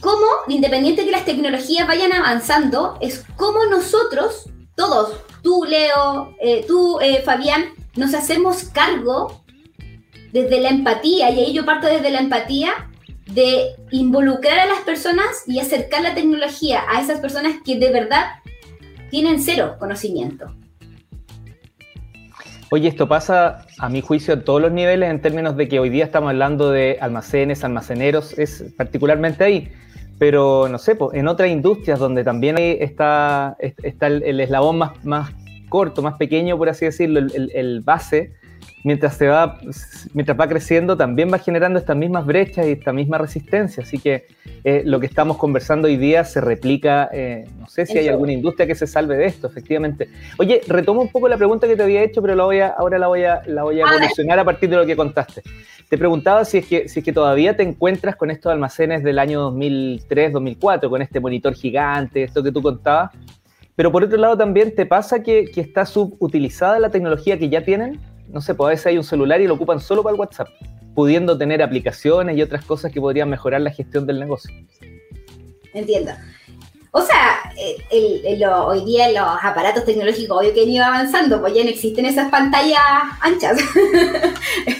cómo, 0.00 0.26
independiente 0.48 1.02
de 1.02 1.06
que 1.06 1.12
las 1.12 1.24
tecnologías 1.24 1.88
vayan 1.88 2.12
avanzando, 2.12 2.98
es 3.00 3.24
cómo 3.36 3.64
nosotros, 3.66 4.50
todos, 4.76 5.16
tú, 5.42 5.64
Leo, 5.64 6.34
eh, 6.40 6.64
tú, 6.68 7.00
eh, 7.00 7.22
Fabián, 7.24 7.72
nos 7.96 8.12
hacemos 8.14 8.64
cargo 8.64 9.42
desde 10.32 10.60
la 10.60 10.68
empatía, 10.68 11.30
y 11.30 11.40
ahí 11.40 11.52
yo 11.52 11.64
parto 11.64 11.86
desde 11.86 12.10
la 12.10 12.20
empatía, 12.20 12.90
de 13.26 13.76
involucrar 13.90 14.58
a 14.58 14.66
las 14.66 14.80
personas 14.80 15.44
y 15.46 15.60
acercar 15.60 16.02
la 16.02 16.14
tecnología 16.14 16.82
a 16.88 17.00
esas 17.00 17.20
personas 17.20 17.56
que 17.64 17.78
de 17.78 17.90
verdad 17.90 18.24
tienen 19.10 19.40
cero 19.40 19.76
conocimiento. 19.78 20.46
Oye, 22.70 22.88
esto 22.88 23.06
pasa, 23.06 23.66
a 23.78 23.90
mi 23.90 24.00
juicio, 24.00 24.32
a 24.32 24.40
todos 24.40 24.62
los 24.62 24.72
niveles 24.72 25.10
en 25.10 25.20
términos 25.20 25.56
de 25.58 25.68
que 25.68 25.78
hoy 25.78 25.90
día 25.90 26.06
estamos 26.06 26.30
hablando 26.30 26.70
de 26.70 26.96
almacenes, 27.02 27.64
almaceneros, 27.64 28.38
es 28.38 28.64
particularmente 28.78 29.44
ahí. 29.44 29.70
Pero, 30.18 30.68
no 30.70 30.78
sé, 30.78 30.96
en 31.12 31.28
otras 31.28 31.50
industrias 31.50 31.98
donde 31.98 32.24
también 32.24 32.56
está, 32.58 33.56
está 33.60 34.06
el, 34.06 34.40
eslabón 34.40 34.78
más, 34.78 35.04
más 35.04 35.32
corto, 35.68 36.00
más 36.00 36.16
pequeño, 36.16 36.56
por 36.56 36.70
así 36.70 36.86
decirlo, 36.86 37.18
el, 37.18 37.50
el 37.54 37.80
base, 37.82 38.32
mientras 38.84 39.16
se 39.16 39.28
va, 39.28 39.58
mientras 40.12 40.38
va 40.38 40.48
creciendo, 40.48 40.96
también 40.96 41.32
va 41.32 41.38
generando 41.38 41.78
estas 41.78 41.96
mismas 41.96 42.26
brechas 42.26 42.66
y 42.66 42.72
esta 42.72 42.92
misma 42.92 43.18
resistencia. 43.18 43.82
Así 43.82 43.98
que 43.98 44.26
eh, 44.64 44.82
lo 44.84 45.00
que 45.00 45.06
estamos 45.06 45.36
conversando 45.36 45.88
hoy 45.88 45.96
día 45.96 46.24
se 46.24 46.40
replica, 46.40 47.08
eh, 47.12 47.46
no 47.58 47.68
sé 47.68 47.86
si 47.86 47.98
hay 47.98 48.08
alguna 48.08 48.32
industria 48.32 48.66
que 48.66 48.74
se 48.74 48.86
salve 48.86 49.16
de 49.16 49.26
esto, 49.26 49.46
efectivamente. 49.46 50.08
Oye, 50.38 50.60
retomo 50.66 51.00
un 51.00 51.08
poco 51.08 51.28
la 51.28 51.36
pregunta 51.36 51.66
que 51.66 51.76
te 51.76 51.82
había 51.82 52.02
hecho, 52.02 52.20
pero 52.22 52.34
la 52.34 52.44
voy 52.44 52.60
a, 52.60 52.68
ahora 52.68 52.98
la 52.98 53.08
voy 53.08 53.24
a, 53.24 53.42
la 53.46 53.62
voy 53.62 53.80
a 53.80 53.84
evolucionar 53.86 54.38
a 54.38 54.44
partir 54.44 54.68
de 54.68 54.76
lo 54.76 54.86
que 54.86 54.96
contaste. 54.96 55.42
Te 55.88 55.98
preguntaba 55.98 56.44
si 56.44 56.58
es 56.58 56.66
que, 56.66 56.88
si 56.88 57.00
es 57.00 57.04
que 57.04 57.12
todavía 57.12 57.56
te 57.56 57.62
encuentras 57.62 58.16
con 58.16 58.30
estos 58.30 58.50
almacenes 58.50 59.02
del 59.04 59.18
año 59.18 59.40
2003, 59.42 60.32
2004, 60.32 60.88
con 60.88 61.02
este 61.02 61.20
monitor 61.20 61.54
gigante, 61.54 62.22
esto 62.24 62.42
que 62.42 62.50
tú 62.50 62.62
contabas. 62.62 63.10
Pero 63.76 63.92
por 63.92 64.02
otro 64.02 64.18
lado 64.18 64.36
también 64.36 64.74
te 64.74 64.86
pasa 64.86 65.22
que, 65.22 65.46
que 65.46 65.60
está 65.60 65.86
subutilizada 65.86 66.78
la 66.78 66.90
tecnología 66.90 67.38
que 67.38 67.48
ya 67.48 67.64
tienen 67.64 67.98
no 68.32 68.40
sé, 68.40 68.54
pues 68.54 68.66
a 68.66 68.70
veces 68.70 68.86
hay 68.86 68.98
un 68.98 69.04
celular 69.04 69.40
y 69.40 69.46
lo 69.46 69.54
ocupan 69.54 69.80
solo 69.80 70.02
para 70.02 70.14
el 70.14 70.20
WhatsApp, 70.20 70.48
pudiendo 70.94 71.36
tener 71.36 71.62
aplicaciones 71.62 72.36
y 72.36 72.42
otras 72.42 72.64
cosas 72.64 72.90
que 72.90 73.00
podrían 73.00 73.28
mejorar 73.28 73.60
la 73.60 73.70
gestión 73.70 74.06
del 74.06 74.20
negocio. 74.20 74.52
Entiendo. 75.74 76.12
O 76.94 77.00
sea, 77.00 77.38
el, 77.90 78.44
hoy 78.44 78.84
día 78.84 79.10
los 79.12 79.42
aparatos 79.42 79.84
tecnológicos, 79.84 80.38
obvio 80.38 80.52
que 80.52 80.62
han 80.62 80.68
ido 80.68 80.84
avanzando, 80.84 81.40
pues 81.40 81.54
ya 81.54 81.64
no 81.64 81.70
existen 81.70 82.04
esas 82.04 82.30
pantallas 82.30 82.80
anchas. 83.20 83.58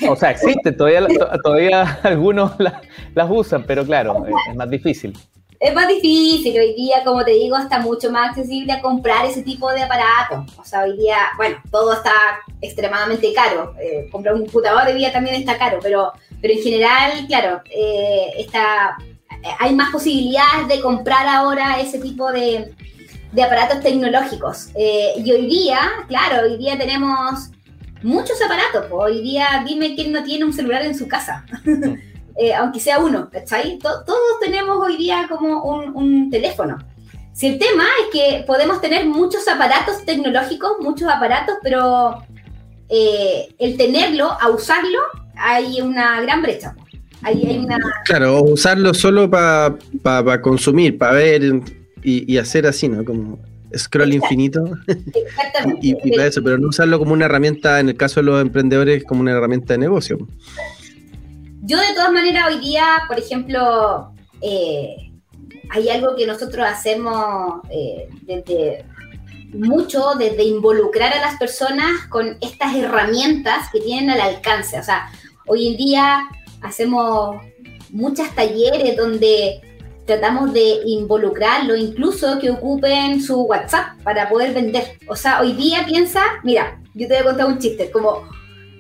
O 0.09 0.17
sea, 0.17 0.33
existen, 0.33 0.77
todavía, 0.77 1.07
todavía 1.43 1.83
algunos 2.03 2.53
las 2.59 3.31
usan, 3.31 3.65
pero 3.67 3.85
claro, 3.85 4.27
es 4.51 4.57
más 4.57 4.69
difícil 4.69 5.17
es 5.63 5.73
más 5.73 5.87
difícil. 5.87 6.59
Hoy 6.59 6.75
día, 6.75 7.05
como 7.05 7.25
te 7.25 7.31
digo, 7.31 7.57
está 7.57 7.79
mucho 7.79 8.11
más 8.11 8.31
accesible 8.31 8.73
a 8.73 8.83
comprar 8.83 9.25
ese 9.27 9.43
tipo 9.43 9.71
de 9.73 9.83
aparatos. 9.83 10.59
O 10.59 10.65
sea, 10.65 10.83
hoy 10.83 10.97
día, 10.97 11.17
bueno, 11.37 11.57
todo 11.71 11.93
está 11.93 12.13
extremadamente 12.61 13.33
caro. 13.33 13.73
Eh, 13.81 14.09
comprar 14.11 14.35
un 14.35 14.43
computador 14.43 14.89
hoy 14.89 14.95
día 14.95 15.13
también 15.13 15.37
está 15.37 15.57
caro, 15.57 15.79
pero, 15.81 16.13
pero 16.41 16.53
en 16.53 16.63
general, 16.63 17.27
claro, 17.29 17.63
eh, 17.71 18.33
está, 18.39 18.97
hay 19.61 19.73
más 19.73 19.93
posibilidades 19.93 20.67
de 20.67 20.81
comprar 20.81 21.29
ahora 21.29 21.81
ese 21.81 22.01
tipo 22.01 22.33
de, 22.33 22.75
de 23.31 23.43
aparatos 23.43 23.81
tecnológicos. 23.83 24.71
Eh, 24.75 25.13
y 25.25 25.31
hoy 25.31 25.47
día, 25.47 25.79
claro, 26.09 26.45
hoy 26.45 26.59
día 26.59 26.77
tenemos 26.77 27.51
muchos 28.03 28.43
aparatos. 28.43 28.87
Hoy 28.91 29.23
día, 29.23 29.63
dime 29.65 29.95
quién 29.95 30.11
no 30.11 30.25
tiene 30.25 30.45
un 30.45 30.53
celular 30.53 30.83
en 30.83 30.99
su 30.99 31.07
casa. 31.07 31.45
Eh, 32.37 32.55
aunque 32.55 32.81
sea 32.81 32.99
uno, 32.99 33.29
¿cachai? 33.31 33.79
todos 33.79 34.07
tenemos 34.41 34.79
hoy 34.81 34.97
día 34.97 35.27
como 35.29 35.63
un, 35.65 36.31
teléfono. 36.31 36.79
Si 37.33 37.47
el 37.47 37.59
tema 37.59 37.85
es 38.03 38.13
que 38.13 38.45
podemos 38.47 38.81
tener 38.81 39.07
muchos 39.07 39.47
aparatos 39.49 40.05
tecnológicos, 40.05 40.73
muchos 40.81 41.09
aparatos, 41.09 41.57
pero 41.63 42.23
eh, 42.89 43.55
el 43.59 43.77
tenerlo, 43.77 44.31
a 44.41 44.51
usarlo, 44.51 44.99
hay 45.37 45.81
una 45.81 46.21
gran 46.23 46.43
brecha. 46.43 46.75
Hay, 47.23 47.61
una... 47.65 47.79
Claro, 48.05 48.43
usarlo 48.43 48.93
solo 48.95 49.31
para 49.31 50.43
consumir, 50.43 50.99
para 50.99 51.13
ver 51.13 51.63
y, 52.03 52.37
hacer 52.37 52.67
así, 52.67 52.89
¿no? 52.89 53.05
Como 53.05 53.39
scroll 53.77 54.13
infinito. 54.13 54.65
Exactamente. 54.87 55.81
y, 55.83 56.11
para 56.11 56.27
eso, 56.27 56.43
pero 56.43 56.59
no 56.59 56.69
usarlo 56.69 56.99
como 56.99 57.13
una 57.13 57.27
herramienta, 57.27 57.81
en 57.81 57.91
el 57.91 57.97
caso 57.97 58.21
de 58.21 58.27
los 58.27 58.41
emprendedores, 58.43 59.05
como 59.05 59.21
una 59.21 59.33
herramienta 59.33 59.75
de 59.75 59.79
negocio. 59.79 60.19
Yo 61.65 61.79
de 61.79 61.95
todas 61.95 62.11
maneras 62.11 62.49
hoy 62.49 62.59
día, 62.59 63.05
por 63.07 63.21
ejemplo, 63.21 64.13
eh, 64.41 65.13
hay 65.71 65.89
algo 65.91 66.17
que 66.17 66.27
nosotros 66.27 66.67
hacemos 66.67 67.61
eh, 67.71 68.09
desde 68.23 68.85
mucho, 69.55 70.15
desde 70.19 70.43
involucrar 70.43 71.13
a 71.13 71.21
las 71.21 71.39
personas 71.39 72.09
con 72.09 72.37
estas 72.41 72.75
herramientas 72.75 73.69
que 73.73 73.81
tienen 73.81 74.11
al 74.11 74.21
alcance. 74.21 74.77
O 74.81 74.83
sea, 74.83 75.09
hoy 75.47 75.69
en 75.69 75.77
día 75.77 76.23
hacemos 76.63 77.37
muchos 77.91 78.29
talleres 78.35 78.97
donde 78.97 79.61
tratamos 80.05 80.53
de 80.53 80.81
involucrarlo, 80.85 81.77
incluso 81.77 82.41
que 82.41 82.51
ocupen 82.51 83.23
su 83.23 83.43
WhatsApp 83.43 84.03
para 84.03 84.29
poder 84.29 84.53
vender. 84.53 84.99
O 85.07 85.15
sea, 85.15 85.41
hoy 85.41 85.53
día 85.53 85.85
piensa, 85.87 86.25
mira, 86.43 86.81
yo 86.95 87.07
te 87.07 87.15
voy 87.15 87.23
a 87.23 87.25
contar 87.25 87.47
un 87.47 87.61
chiste, 87.61 87.89
como 87.93 88.29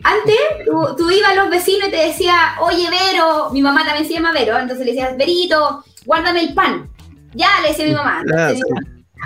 antes 0.03 0.37
tú, 0.97 1.11
ibas 1.11 1.31
a 1.31 1.35
los 1.35 1.51
vecinos 1.51 1.89
y 1.89 1.91
te 1.91 2.07
decía, 2.07 2.57
oye 2.61 2.89
Vero, 2.91 3.51
mi 3.53 3.63
mamá 3.63 3.85
también 3.85 4.07
se 4.07 4.15
llama 4.15 4.33
Vero, 4.33 4.59
entonces 4.59 4.85
le 4.85 4.93
decías, 4.93 5.17
Verito, 5.17 5.85
guárdame 6.05 6.41
el 6.41 6.55
pan. 6.55 6.91
Ya 7.35 7.49
le 7.63 7.69
decía 7.69 7.87
mi 7.87 7.95
mamá, 7.95 8.23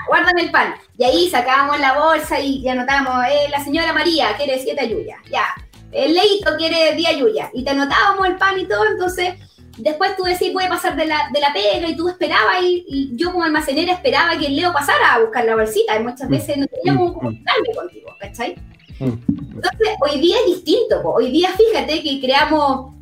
guárdame 0.09 0.43
el 0.43 0.51
pan. 0.51 0.75
Y 0.99 1.05
ahí 1.05 1.31
sacábamos 1.31 1.81
la 1.81 1.99
bolsa 1.99 2.41
y 2.41 2.67
anotábamos, 2.69 3.25
eh, 3.27 3.49
la 3.51 3.63
señora 3.65 3.93
María 3.93 4.37
quiere 4.37 4.59
siete 4.59 4.89
Yuya, 4.89 5.17
ya. 5.31 5.47
El 5.93 6.15
Leito 6.15 6.57
quiere 6.57 6.95
día 6.95 7.13
Yuya. 7.13 7.51
Y 7.55 7.65
te 7.65 7.71
anotábamos 7.71 8.27
el 8.27 8.37
pan 8.37 8.59
y 8.59 8.67
todo, 8.67 8.85
entonces 8.87 9.35
después 9.79 10.17
tú 10.17 10.25
decís, 10.25 10.53
puede 10.53 10.69
pasar 10.69 10.97
de 10.97 11.07
la, 11.07 11.29
de 11.33 11.41
la 11.41 11.53
pega 11.53 11.89
y 11.89 11.97
tú 11.97 12.09
esperabas 12.09 12.63
y, 12.63 13.13
yo 13.15 13.33
como 13.33 13.45
almacenera 13.45 13.93
esperaba 13.93 14.37
que 14.39 14.47
el 14.47 14.57
Leo 14.57 14.73
pasara 14.73 15.15
a 15.15 15.21
buscar 15.21 15.45
la 15.45 15.55
bolsita 15.55 15.99
y 15.99 16.03
muchas 16.03 16.29
mm. 16.29 16.33
veces 16.33 16.57
no 16.57 16.67
teníamos 16.67 17.17
un 17.17 17.35
mm. 17.35 17.45
cambio 17.45 17.73
contigo, 17.75 18.17
¿cachai? 18.21 18.57
Entonces, 19.01 19.89
hoy 20.01 20.21
día 20.21 20.37
es 20.41 20.55
distinto. 20.55 21.03
Hoy 21.05 21.31
día, 21.31 21.51
fíjate 21.51 22.03
que 22.03 22.21
creamos 22.21 22.95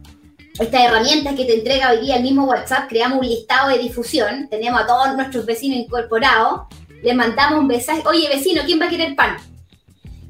estas 0.58 0.82
herramientas 0.82 1.34
que 1.34 1.44
te 1.44 1.54
entrega 1.54 1.90
hoy 1.90 2.00
día 2.00 2.16
el 2.16 2.22
mismo 2.22 2.44
WhatsApp, 2.44 2.88
creamos 2.88 3.18
un 3.18 3.26
listado 3.26 3.70
de 3.70 3.78
difusión, 3.78 4.48
tenemos 4.48 4.80
a 4.80 4.86
todos 4.86 5.16
nuestros 5.16 5.44
vecinos 5.44 5.78
incorporados, 5.78 6.62
les 7.02 7.14
mandamos 7.14 7.60
un 7.60 7.66
mensaje, 7.66 8.02
oye 8.06 8.28
vecino, 8.28 8.62
¿quién 8.64 8.80
va 8.80 8.86
a 8.86 8.90
querer 8.90 9.16
pan? 9.16 9.36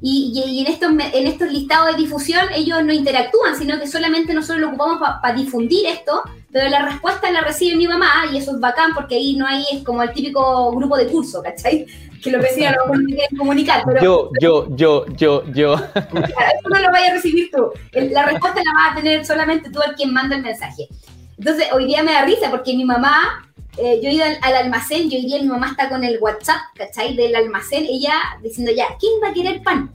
Y, 0.07 0.61
en, 0.61 0.67
estos, 0.67 0.91
en 0.91 1.27
estos 1.27 1.51
listados 1.51 1.95
de 1.95 2.03
difusión 2.03 2.47
ellos 2.55 2.85
no 2.85 2.93
interactúan, 2.93 3.57
sino 3.57 3.79
que 3.81 3.87
solamente 3.87 4.35
nosotros 4.35 4.61
lo 4.61 4.69
ocupamos 4.69 4.99
para 5.23 5.35
difundir 5.35 5.87
esto, 5.87 6.23
pero 6.53 6.69
la 6.69 6.85
respuesta 6.85 7.31
la 7.31 7.41
recibe 7.41 7.77
mi 7.77 7.87
mamá 7.87 8.27
y 8.31 8.37
eso 8.37 8.53
es 8.53 8.61
bacán 8.61 8.93
porque 8.95 9.15
ahí 9.15 9.35
no 9.35 9.47
hay, 9.47 9.65
es 9.73 9.83
como 9.83 10.03
el 10.03 10.13
típico 10.13 10.73
grupo 10.73 10.97
de 10.99 11.07
curso, 11.07 11.43
¿cachai? 11.43 11.87
Que 12.25 12.31
los 12.31 12.41
vecinos 12.41 12.73
no 12.87 13.05
quieren 13.05 13.37
comunicar. 13.37 13.85
yo, 14.03 14.31
yo, 14.41 14.75
yo, 14.75 15.05
yo, 15.15 15.45
yo. 15.53 15.75
Eso 15.75 16.69
no 16.71 16.81
lo 16.81 16.91
vayas 16.91 17.11
a 17.11 17.15
recibir 17.15 17.51
tú. 17.53 17.71
La 17.93 18.25
respuesta 18.25 18.63
la 18.65 18.73
vas 18.73 18.93
a 18.93 18.95
tener 18.97 19.27
solamente 19.27 19.71
tú 19.71 19.81
el 19.87 19.95
quien 19.95 20.13
manda 20.13 20.35
el 20.35 20.43
mensaje. 20.43 20.89
Entonces, 21.37 21.67
hoy 21.73 21.85
día 21.85 22.03
me 22.03 22.13
da 22.13 22.25
risa 22.25 22.51
porque 22.51 22.75
mi 22.75 22.85
mamá 22.85 23.45
eh, 23.77 24.01
yo 24.03 24.09
he 24.09 24.15
ido 24.15 24.25
al, 24.25 24.55
almacén, 24.55 25.11
yo 25.11 25.19
hoy 25.19 25.27
día 25.27 25.43
mi 25.43 25.49
mamá 25.49 25.69
está 25.69 25.89
con 25.89 26.05
el 26.05 26.19
WhatsApp, 26.21 26.61
¿cachai? 26.77 27.17
Del 27.17 27.35
almacén, 27.35 27.85
ella 27.85 28.15
diciendo 28.43 28.73
ya, 28.75 28.87
¿quién 28.99 29.13
va 29.23 29.29
a 29.29 29.35
querer 29.35 29.63
pan? 29.63 29.91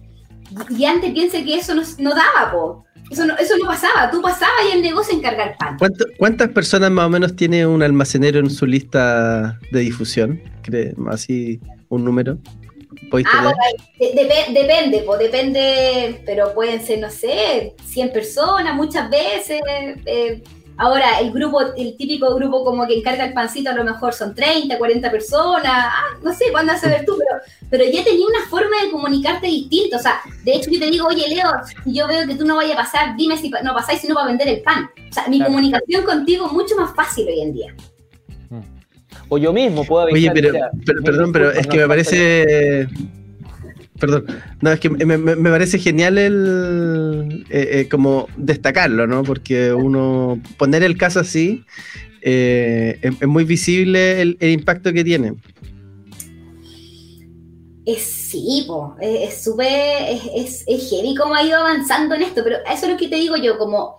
Y, 0.69 0.85
antes 0.85 1.11
piense 1.13 1.43
que 1.43 1.55
eso 1.55 1.73
no, 1.73 1.81
no 1.99 2.09
daba, 2.09 2.51
po. 2.51 2.85
Eso 3.09 3.25
no, 3.25 3.35
eso 3.37 3.55
no 3.57 3.65
pasaba, 3.65 4.11
tú 4.11 4.21
pasabas 4.21 4.65
y 4.69 4.75
el 4.75 4.83
negocio 4.83 5.17
encargar 5.17 5.57
pan. 5.57 5.77
¿Cuántas 6.17 6.49
personas 6.49 6.91
más 6.91 7.07
o 7.07 7.09
menos 7.09 7.35
tiene 7.35 7.65
un 7.65 7.81
almacenero 7.81 8.39
en 8.39 8.49
su 8.49 8.67
lista 8.67 9.57
de 9.71 9.79
difusión? 9.79 10.41
Así, 11.09 11.59
un 11.89 12.05
número. 12.05 12.37
Ah, 13.25 13.53
depende, 13.99 14.99
po, 14.99 15.17
depende, 15.17 16.21
pero 16.25 16.53
pueden 16.53 16.81
ser, 16.81 16.99
no 16.99 17.09
sé, 17.09 17.75
100 17.85 18.11
personas 18.11 18.75
muchas 18.75 19.09
veces. 19.09 19.61
Eh, 20.05 20.41
Ahora, 20.81 21.19
el 21.19 21.33
grupo, 21.33 21.59
el 21.75 21.97
típico 21.97 22.33
grupo 22.35 22.63
como 22.63 22.87
que 22.87 22.97
encarga 22.97 23.25
el 23.25 23.33
pancito, 23.33 23.69
a 23.69 23.73
lo 23.73 23.83
mejor 23.83 24.13
son 24.13 24.33
30, 24.33 24.77
40 24.77 25.11
personas, 25.11 25.73
ah, 25.73 26.17
no 26.23 26.33
sé, 26.33 26.45
cuándo 26.51 26.71
vas 26.71 26.81
a 26.81 26.87
ver 26.87 27.03
tú, 27.05 27.17
pero, 27.17 27.41
pero 27.69 27.91
ya 27.91 28.01
tenía 28.01 28.25
una 28.25 28.47
forma 28.49 28.81
de 28.81 28.89
comunicarte 28.89 29.45
distinta. 29.45 29.97
O 29.97 29.99
sea, 29.99 30.21
de 30.45 30.53
hecho 30.53 30.71
yo 30.71 30.79
te 30.79 30.89
digo, 30.89 31.05
oye 31.05 31.27
Leo, 31.27 31.51
si 31.83 31.93
yo 31.93 32.07
veo 32.07 32.25
que 32.25 32.35
tú 32.35 32.45
no 32.45 32.55
vayas 32.55 32.75
a 32.75 32.83
pasar, 32.83 33.17
dime 33.17 33.35
si 33.35 33.49
no 33.49 33.73
pasáis, 33.73 33.99
sino 33.99 34.15
para 34.15 34.27
vender 34.27 34.47
el 34.47 34.61
pan. 34.61 34.89
O 35.09 35.13
sea, 35.13 35.27
mi 35.27 35.43
comunicación 35.43 36.05
contigo 36.05 36.45
es 36.45 36.53
mucho 36.53 36.77
más 36.77 36.95
fácil 36.95 37.27
hoy 37.27 37.41
en 37.41 37.53
día. 37.53 37.75
O 39.29 39.37
yo 39.37 39.53
mismo 39.53 39.85
puedo 39.85 40.03
avisar. 40.03 40.33
Oye, 40.33 40.41
pero, 40.41 41.03
perdón, 41.03 41.31
pero 41.31 41.51
es 41.51 41.67
que 41.67 41.77
me 41.77 41.87
parece 41.87 42.87
perdón. 43.99 44.25
No, 44.61 44.71
es 44.71 44.79
que 44.79 44.89
me, 44.89 45.49
parece 45.49 45.77
genial 45.77 46.17
el 46.17 47.45
eh, 47.49 47.69
eh, 47.71 47.89
como 47.89 48.27
destacarlo, 48.37 49.05
¿no? 49.05 49.23
Porque 49.23 49.73
uno 49.73 50.41
poner 50.57 50.83
el 50.83 50.97
caso 50.97 51.19
así 51.19 51.65
eh, 52.21 52.99
es, 53.01 53.27
muy 53.27 53.43
visible 53.43 54.21
el, 54.21 54.37
impacto 54.41 54.91
que 54.93 55.03
tiene. 55.03 55.33
Es, 57.85 58.01
sí, 58.01 58.67
es 59.01 59.43
súper, 59.43 60.19
es, 60.35 60.63
es, 60.67 60.89
heavy 60.89 61.15
cómo 61.15 61.35
ha 61.35 61.43
ido 61.43 61.57
avanzando 61.57 62.15
en 62.15 62.23
esto, 62.23 62.41
pero 62.43 62.57
eso 62.71 62.85
es 62.85 62.91
lo 62.91 62.97
que 62.97 63.07
te 63.07 63.15
digo 63.15 63.35
yo, 63.35 63.57
como 63.57 63.97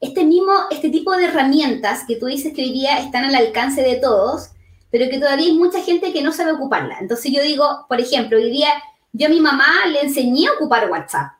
este 0.00 0.24
mismo, 0.24 0.52
este 0.70 0.90
tipo 0.90 1.16
de 1.16 1.24
herramientas 1.24 2.02
que 2.06 2.16
tú 2.16 2.26
dices 2.26 2.52
que 2.54 2.62
hoy 2.62 2.72
día 2.72 2.98
están 2.98 3.24
al 3.24 3.34
alcance 3.34 3.82
de 3.82 3.96
todos, 3.96 4.50
pero 4.90 5.10
que 5.10 5.18
todavía 5.18 5.46
hay 5.46 5.52
mucha 5.52 5.80
gente 5.80 6.12
que 6.12 6.22
no 6.22 6.32
sabe 6.32 6.52
ocuparla. 6.52 6.98
Entonces 7.00 7.32
yo 7.32 7.42
digo, 7.42 7.86
por 7.88 8.00
ejemplo, 8.00 8.38
hoy 8.38 8.50
día 8.50 8.68
yo 9.12 9.26
a 9.26 9.30
mi 9.30 9.40
mamá 9.40 9.86
le 9.90 10.02
enseñé 10.02 10.46
a 10.46 10.52
ocupar 10.52 10.90
WhatsApp. 10.90 11.32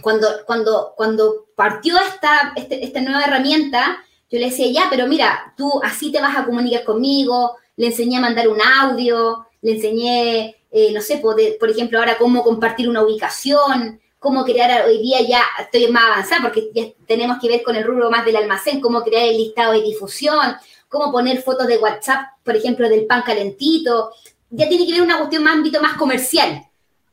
Cuando, 0.00 0.28
cuando, 0.46 0.94
cuando 0.96 1.46
partió 1.54 1.96
esta, 1.98 2.52
este, 2.56 2.84
esta 2.84 3.00
nueva 3.00 3.22
herramienta, 3.22 3.98
yo 4.30 4.38
le 4.38 4.46
decía, 4.46 4.70
ya, 4.72 4.86
pero 4.88 5.06
mira, 5.06 5.52
tú 5.56 5.80
así 5.84 6.10
te 6.10 6.20
vas 6.20 6.36
a 6.36 6.44
comunicar 6.44 6.84
conmigo, 6.84 7.56
le 7.76 7.88
enseñé 7.88 8.16
a 8.16 8.22
mandar 8.22 8.48
un 8.48 8.60
audio, 8.60 9.46
le 9.60 9.72
enseñé, 9.72 10.56
eh, 10.70 10.92
no 10.92 11.00
sé, 11.00 11.18
por, 11.18 11.36
por, 11.58 11.70
ejemplo, 11.70 11.98
ahora 11.98 12.16
cómo 12.18 12.42
compartir 12.42 12.88
una 12.88 13.02
ubicación, 13.02 14.00
cómo 14.18 14.44
crear, 14.44 14.86
hoy 14.86 14.98
día 14.98 15.20
ya 15.20 15.42
estoy 15.60 15.88
más 15.88 16.04
avanzada 16.04 16.42
porque 16.42 16.70
ya 16.72 16.84
tenemos 17.06 17.38
que 17.40 17.48
ver 17.48 17.62
con 17.62 17.76
el 17.76 17.84
rubro 17.84 18.10
más 18.10 18.24
del 18.24 18.36
almacén, 18.36 18.80
cómo 18.80 19.02
crear 19.02 19.24
el 19.24 19.36
listado 19.36 19.72
de 19.72 19.82
difusión, 19.82 20.56
cómo 20.92 21.10
poner 21.10 21.42
fotos 21.42 21.66
de 21.66 21.78
WhatsApp, 21.78 22.26
por 22.44 22.54
ejemplo, 22.54 22.86
del 22.86 23.06
pan 23.06 23.22
calentito, 23.22 24.12
ya 24.50 24.68
tiene 24.68 24.86
que 24.86 24.92
ver 24.92 25.00
una 25.00 25.16
cuestión 25.16 25.42
más 25.42 25.54
ámbito 25.54 25.80
más 25.80 25.96
comercial. 25.96 26.62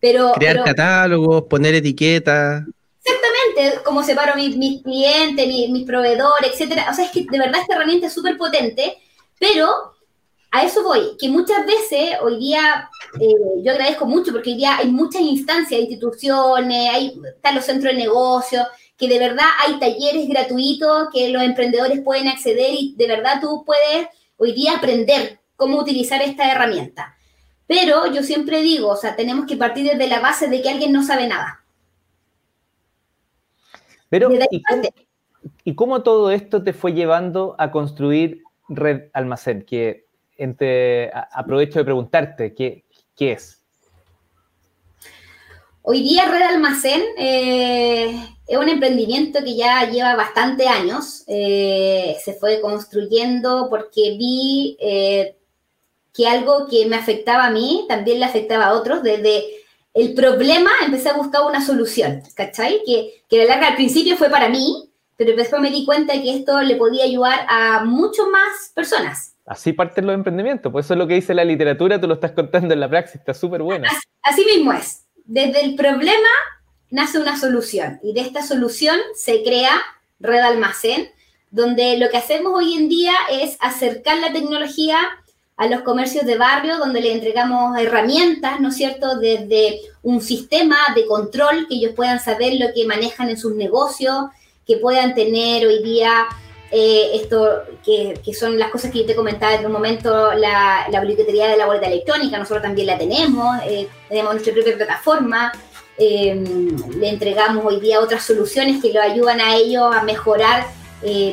Crear 0.01 0.63
catálogos, 0.65 1.43
poner 1.43 1.75
etiquetas. 1.75 2.63
Exactamente, 3.03 3.83
como 3.85 4.03
separo 4.03 4.35
mis, 4.35 4.55
mis 4.57 4.83
clientes, 4.83 5.47
mis, 5.47 5.85
proveedores, 5.85 6.51
etcétera. 6.51 6.87
O 6.91 6.93
sea, 6.93 7.05
es 7.05 7.11
que 7.11 7.25
de 7.29 7.39
verdad 7.39 7.61
esta 7.61 7.75
herramienta 7.75 8.07
es 8.07 8.13
súper 8.13 8.37
potente, 8.37 8.97
pero 9.39 9.93
a 10.51 10.63
eso 10.63 10.83
voy, 10.83 11.15
que 11.17 11.29
muchas 11.29 11.65
veces 11.65 12.17
hoy 12.21 12.37
día, 12.37 12.89
eh, 13.19 13.61
yo 13.63 13.71
agradezco 13.71 14.05
mucho 14.05 14.33
porque 14.33 14.51
hoy 14.51 14.57
día 14.57 14.77
hay 14.77 14.91
muchas 14.91 15.21
instancias, 15.21 15.79
instituciones, 15.79 16.89
hay, 16.93 17.17
están 17.35 17.55
los 17.55 17.63
centros 17.63 17.93
de 17.93 17.99
negocio, 17.99 18.65
que 18.99 19.07
de 19.07 19.17
verdad 19.17 19.45
hay 19.65 19.79
talleres 19.79 20.27
gratuitos 20.27 21.07
que 21.13 21.29
los 21.29 21.41
emprendedores 21.41 22.01
pueden 22.01 22.27
acceder 22.27 22.73
y 22.73 22.93
de 22.97 23.07
verdad 23.07 23.39
tú 23.39 23.63
puedes 23.65 24.09
hoy 24.35 24.51
día 24.51 24.75
aprender 24.75 25.39
cómo 25.55 25.79
utilizar 25.79 26.21
esta 26.21 26.51
herramienta. 26.51 27.15
Pero 27.65 28.11
yo 28.11 28.23
siempre 28.23 28.61
digo, 28.61 28.89
o 28.89 28.95
sea, 28.97 29.15
tenemos 29.15 29.45
que 29.45 29.55
partir 29.55 29.85
desde 29.85 30.07
la 30.07 30.19
base 30.19 30.49
de 30.49 30.61
que 30.61 30.69
alguien 30.69 30.91
no 30.91 31.03
sabe 31.03 31.27
nada. 31.27 31.63
Pero, 34.09 34.29
¿y 35.63 35.75
cómo, 35.75 36.01
todo 36.01 36.31
esto 36.31 36.63
te 36.63 36.73
fue 36.73 36.93
llevando 36.93 37.55
a 37.59 37.71
construir 37.71 38.41
Red 38.67 39.09
Almacén? 39.13 39.61
Que 39.61 40.07
entre, 40.35 41.11
aprovecho 41.31 41.79
de 41.79 41.85
preguntarte, 41.85 42.55
¿qué, 42.55 42.85
qué 43.15 43.33
es? 43.33 43.58
Hoy 45.91 46.03
día 46.03 46.25
Red 46.29 46.43
Almacén 46.43 47.01
eh, 47.17 48.15
es 48.47 48.57
un 48.59 48.69
emprendimiento 48.69 49.39
que 49.43 49.55
ya 49.55 49.89
lleva 49.89 50.15
bastante 50.15 50.67
años. 50.67 51.23
Eh, 51.25 52.15
se 52.23 52.33
fue 52.33 52.61
construyendo 52.61 53.65
porque 53.71 54.15
vi 54.15 54.77
eh, 54.79 55.35
que 56.13 56.27
algo 56.27 56.67
que 56.69 56.85
me 56.85 56.95
afectaba 56.95 57.47
a 57.47 57.49
mí 57.49 57.87
también 57.89 58.19
le 58.19 58.25
afectaba 58.25 58.65
a 58.65 58.73
otros. 58.73 59.01
Desde 59.01 59.45
el 59.95 60.13
problema 60.13 60.69
empecé 60.85 61.09
a 61.09 61.17
buscar 61.17 61.41
una 61.47 61.65
solución, 61.65 62.21
¿cachai? 62.35 62.83
Que, 62.85 63.23
que 63.27 63.39
la 63.39 63.45
larga 63.45 63.69
al 63.69 63.75
principio 63.75 64.15
fue 64.15 64.29
para 64.29 64.47
mí, 64.47 64.91
pero 65.17 65.35
después 65.35 65.59
me 65.59 65.71
di 65.71 65.87
cuenta 65.87 66.13
que 66.13 66.35
esto 66.35 66.61
le 66.61 66.75
podía 66.75 67.05
ayudar 67.05 67.47
a 67.49 67.83
mucho 67.83 68.29
más 68.29 68.71
personas. 68.75 69.33
Así 69.49 69.73
parten 69.73 70.05
los 70.05 70.13
emprendimientos, 70.13 70.71
pues 70.71 70.85
eso 70.85 70.93
es 70.93 70.99
lo 70.99 71.07
que 71.07 71.15
dice 71.15 71.33
la 71.33 71.43
literatura, 71.43 71.99
tú 71.99 72.07
lo 72.07 72.13
estás 72.13 72.33
contando 72.33 72.71
en 72.75 72.79
la 72.79 72.87
praxis, 72.87 73.15
está 73.15 73.33
súper 73.33 73.63
bueno. 73.63 73.87
Así, 74.21 74.45
mismo 74.45 74.71
es. 74.73 75.08
Desde 75.31 75.61
el 75.61 75.75
problema 75.75 76.27
nace 76.89 77.19
una 77.19 77.39
solución 77.39 77.99
y 78.01 78.13
de 78.13 78.21
esta 78.21 78.41
solución 78.41 78.97
se 79.13 79.43
crea 79.43 79.79
Red 80.19 80.39
Almacén, 80.39 81.11
donde 81.51 81.99
lo 81.99 82.09
que 82.09 82.17
hacemos 82.17 82.51
hoy 82.55 82.73
en 82.73 82.89
día 82.89 83.13
es 83.29 83.55
acercar 83.59 84.17
la 84.17 84.33
tecnología 84.33 84.97
a 85.55 85.67
los 85.67 85.81
comercios 85.81 86.25
de 86.25 86.35
barrio, 86.35 86.79
donde 86.79 87.01
le 87.01 87.13
entregamos 87.13 87.77
herramientas, 87.77 88.59
¿no 88.59 88.69
es 88.69 88.77
cierto?, 88.77 89.19
desde 89.19 89.81
un 90.01 90.19
sistema 90.19 90.77
de 90.95 91.05
control 91.05 91.67
que 91.67 91.75
ellos 91.75 91.93
puedan 91.95 92.19
saber 92.19 92.55
lo 92.59 92.73
que 92.73 92.87
manejan 92.87 93.29
en 93.29 93.37
sus 93.37 93.53
negocios, 93.53 94.29
que 94.65 94.77
puedan 94.77 95.13
tener 95.13 95.67
hoy 95.67 95.83
día 95.83 96.25
eh, 96.71 97.11
esto, 97.15 97.63
que, 97.83 98.19
son 98.33 98.59
las 98.59 98.69
cosas 98.69 98.91
que 98.91 98.99
yo 98.99 99.05
te 99.05 99.15
comentaba 99.15 99.55
en 99.55 99.65
un 99.65 99.71
momento, 99.71 100.33
la, 100.33 100.85
la 100.89 101.01
de 101.01 101.57
la 101.57 101.65
boleta 101.65 101.87
electrónica, 101.87 102.37
nosotros 102.37 102.61
también 102.61 102.87
la 102.87 102.97
tenemos, 102.97 103.57
eh, 103.65 103.87
tenemos 104.07 104.33
nuestra 104.33 104.53
propia 104.53 104.75
plataforma, 104.75 105.51
eh, 105.97 106.43
le 106.95 107.09
entregamos 107.09 107.65
hoy 107.65 107.79
día 107.79 107.99
otras 107.99 108.23
soluciones 108.23 108.81
que 108.81 108.93
lo 108.93 109.01
ayudan 109.01 109.41
a 109.41 109.55
ellos 109.55 109.93
a 109.93 110.03
mejorar, 110.03 110.67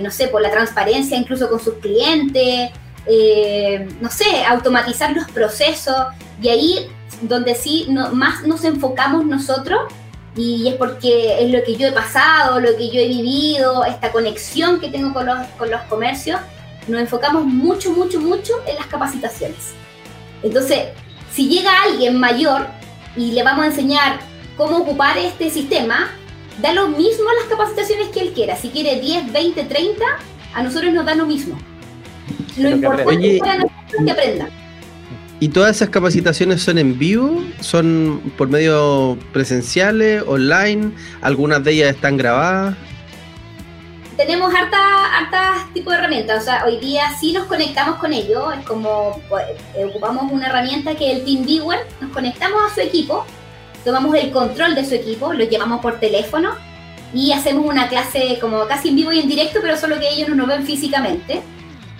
no 0.00 0.10
sé, 0.10 0.28
por 0.28 0.40
la 0.40 0.50
transparencia 0.50 1.16
incluso 1.16 1.50
con 1.50 1.60
sus 1.60 1.74
clientes, 1.74 2.70
no 4.00 4.10
sé, 4.10 4.44
automatizar 4.46 5.12
los 5.12 5.28
procesos 5.30 6.06
y 6.40 6.48
ahí 6.48 6.90
donde 7.20 7.54
sí 7.54 7.86
más 8.12 8.44
nos 8.44 8.64
enfocamos 8.64 9.24
nosotros 9.24 9.80
y 10.36 10.68
es 10.68 10.74
porque 10.74 11.42
es 11.42 11.50
lo 11.50 11.62
que 11.64 11.76
yo 11.76 11.88
he 11.88 11.92
pasado, 11.92 12.60
lo 12.60 12.76
que 12.76 12.90
yo 12.90 13.00
he 13.00 13.08
vivido, 13.08 13.84
esta 13.84 14.12
conexión 14.12 14.80
que 14.80 14.90
tengo 14.90 15.14
con 15.14 15.26
los, 15.26 15.46
con 15.58 15.70
los 15.70 15.80
comercios, 15.82 16.38
nos 16.88 17.00
enfocamos 17.00 17.44
mucho, 17.44 17.90
mucho, 17.92 18.20
mucho 18.20 18.52
en 18.66 18.76
las 18.76 18.86
capacitaciones. 18.86 19.72
Entonces, 20.42 20.88
si 21.32 21.48
llega 21.48 21.70
alguien 21.82 22.20
mayor 22.20 22.66
y 23.16 23.32
le 23.32 23.42
vamos 23.42 23.64
a 23.64 23.68
enseñar 23.68 24.18
cómo 24.56 24.78
ocupar 24.78 25.16
este 25.16 25.50
sistema, 25.50 26.10
da 26.60 26.72
lo 26.72 26.88
mismo 26.88 27.24
las 27.40 27.48
capacitaciones 27.48 28.08
que 28.08 28.20
él 28.20 28.32
quiera. 28.32 28.56
Si 28.56 28.68
quiere 28.68 29.00
10, 29.00 29.32
20, 29.32 29.64
30, 29.64 30.04
a 30.54 30.62
nosotros 30.62 30.92
nos 30.92 31.06
da 31.06 31.14
lo 31.14 31.26
mismo. 31.26 31.58
Lo, 32.58 32.70
importante 32.70 33.36
es 33.36 33.40
para 33.40 33.54
nosotros 33.54 34.04
que 34.04 34.10
aprendan. 34.10 34.65
¿Y 35.38 35.48
todas 35.48 35.76
esas 35.76 35.90
capacitaciones 35.90 36.62
son 36.62 36.78
en 36.78 36.98
vivo? 36.98 37.42
¿Son 37.60 38.22
por 38.38 38.48
medio 38.48 39.18
presenciales, 39.34 40.22
online? 40.26 40.92
¿Algunas 41.20 41.62
de 41.62 41.72
ellas 41.72 41.94
están 41.94 42.16
grabadas? 42.16 42.74
Tenemos 44.16 44.54
hartas 44.54 44.80
harta 44.80 45.68
tipo 45.74 45.90
de 45.90 45.98
herramientas. 45.98 46.42
O 46.42 46.44
sea, 46.44 46.64
hoy 46.64 46.78
día 46.78 47.12
sí 47.20 47.32
nos 47.32 47.44
conectamos 47.44 47.96
con 47.96 48.14
ellos. 48.14 48.44
Es 48.58 48.64
como 48.64 49.20
pues, 49.28 49.44
ocupamos 49.86 50.32
una 50.32 50.46
herramienta 50.46 50.94
que 50.94 51.12
es 51.12 51.18
el 51.18 51.24
TeamViewer. 51.26 51.80
Nos 52.00 52.12
conectamos 52.12 52.58
a 52.70 52.74
su 52.74 52.80
equipo, 52.80 53.26
tomamos 53.84 54.14
el 54.16 54.30
control 54.30 54.74
de 54.74 54.86
su 54.86 54.94
equipo, 54.94 55.34
lo 55.34 55.44
llevamos 55.44 55.82
por 55.82 56.00
teléfono 56.00 56.54
y 57.12 57.32
hacemos 57.32 57.66
una 57.66 57.88
clase 57.88 58.38
como 58.40 58.66
casi 58.66 58.88
en 58.88 58.96
vivo 58.96 59.12
y 59.12 59.20
en 59.20 59.28
directo, 59.28 59.60
pero 59.60 59.76
solo 59.76 59.98
que 60.00 60.08
ellos 60.08 60.30
no 60.30 60.34
nos 60.34 60.48
ven 60.48 60.64
físicamente 60.64 61.42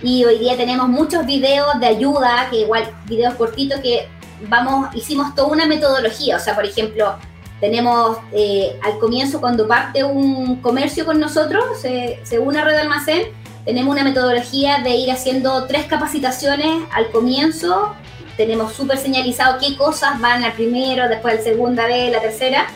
y 0.01 0.23
hoy 0.25 0.37
día 0.37 0.55
tenemos 0.55 0.87
muchos 0.87 1.25
videos 1.25 1.79
de 1.79 1.87
ayuda, 1.87 2.47
que 2.49 2.61
igual 2.61 2.89
videos 3.05 3.35
cortitos 3.35 3.79
que 3.79 4.07
vamos, 4.41 4.93
hicimos 4.95 5.33
toda 5.33 5.47
una 5.49 5.65
metodología, 5.65 6.37
o 6.37 6.39
sea, 6.39 6.55
por 6.55 6.65
ejemplo, 6.65 7.15
tenemos 7.59 8.17
eh, 8.31 8.79
al 8.83 8.99
comienzo 8.99 9.39
cuando 9.41 9.67
parte 9.67 10.03
un 10.03 10.57
comercio 10.57 11.05
con 11.05 11.19
nosotros, 11.19 11.63
se, 11.81 12.19
se 12.23 12.37
une 12.37 12.63
Red 12.63 12.77
Almacén, 12.77 13.23
tenemos 13.65 13.93
una 13.93 14.03
metodología 14.03 14.79
de 14.79 14.91
ir 14.91 15.11
haciendo 15.11 15.65
tres 15.65 15.85
capacitaciones 15.85 16.83
al 16.93 17.09
comienzo, 17.09 17.95
tenemos 18.37 18.73
súper 18.73 18.99
señalizado 18.99 19.57
qué 19.59 19.75
cosas 19.75 20.21
van 20.21 20.43
al 20.43 20.53
primero, 20.53 21.09
después 21.09 21.39
al 21.39 21.43
segunda 21.43 21.85
vez, 21.87 22.11
la 22.11 22.21
tercera, 22.21 22.67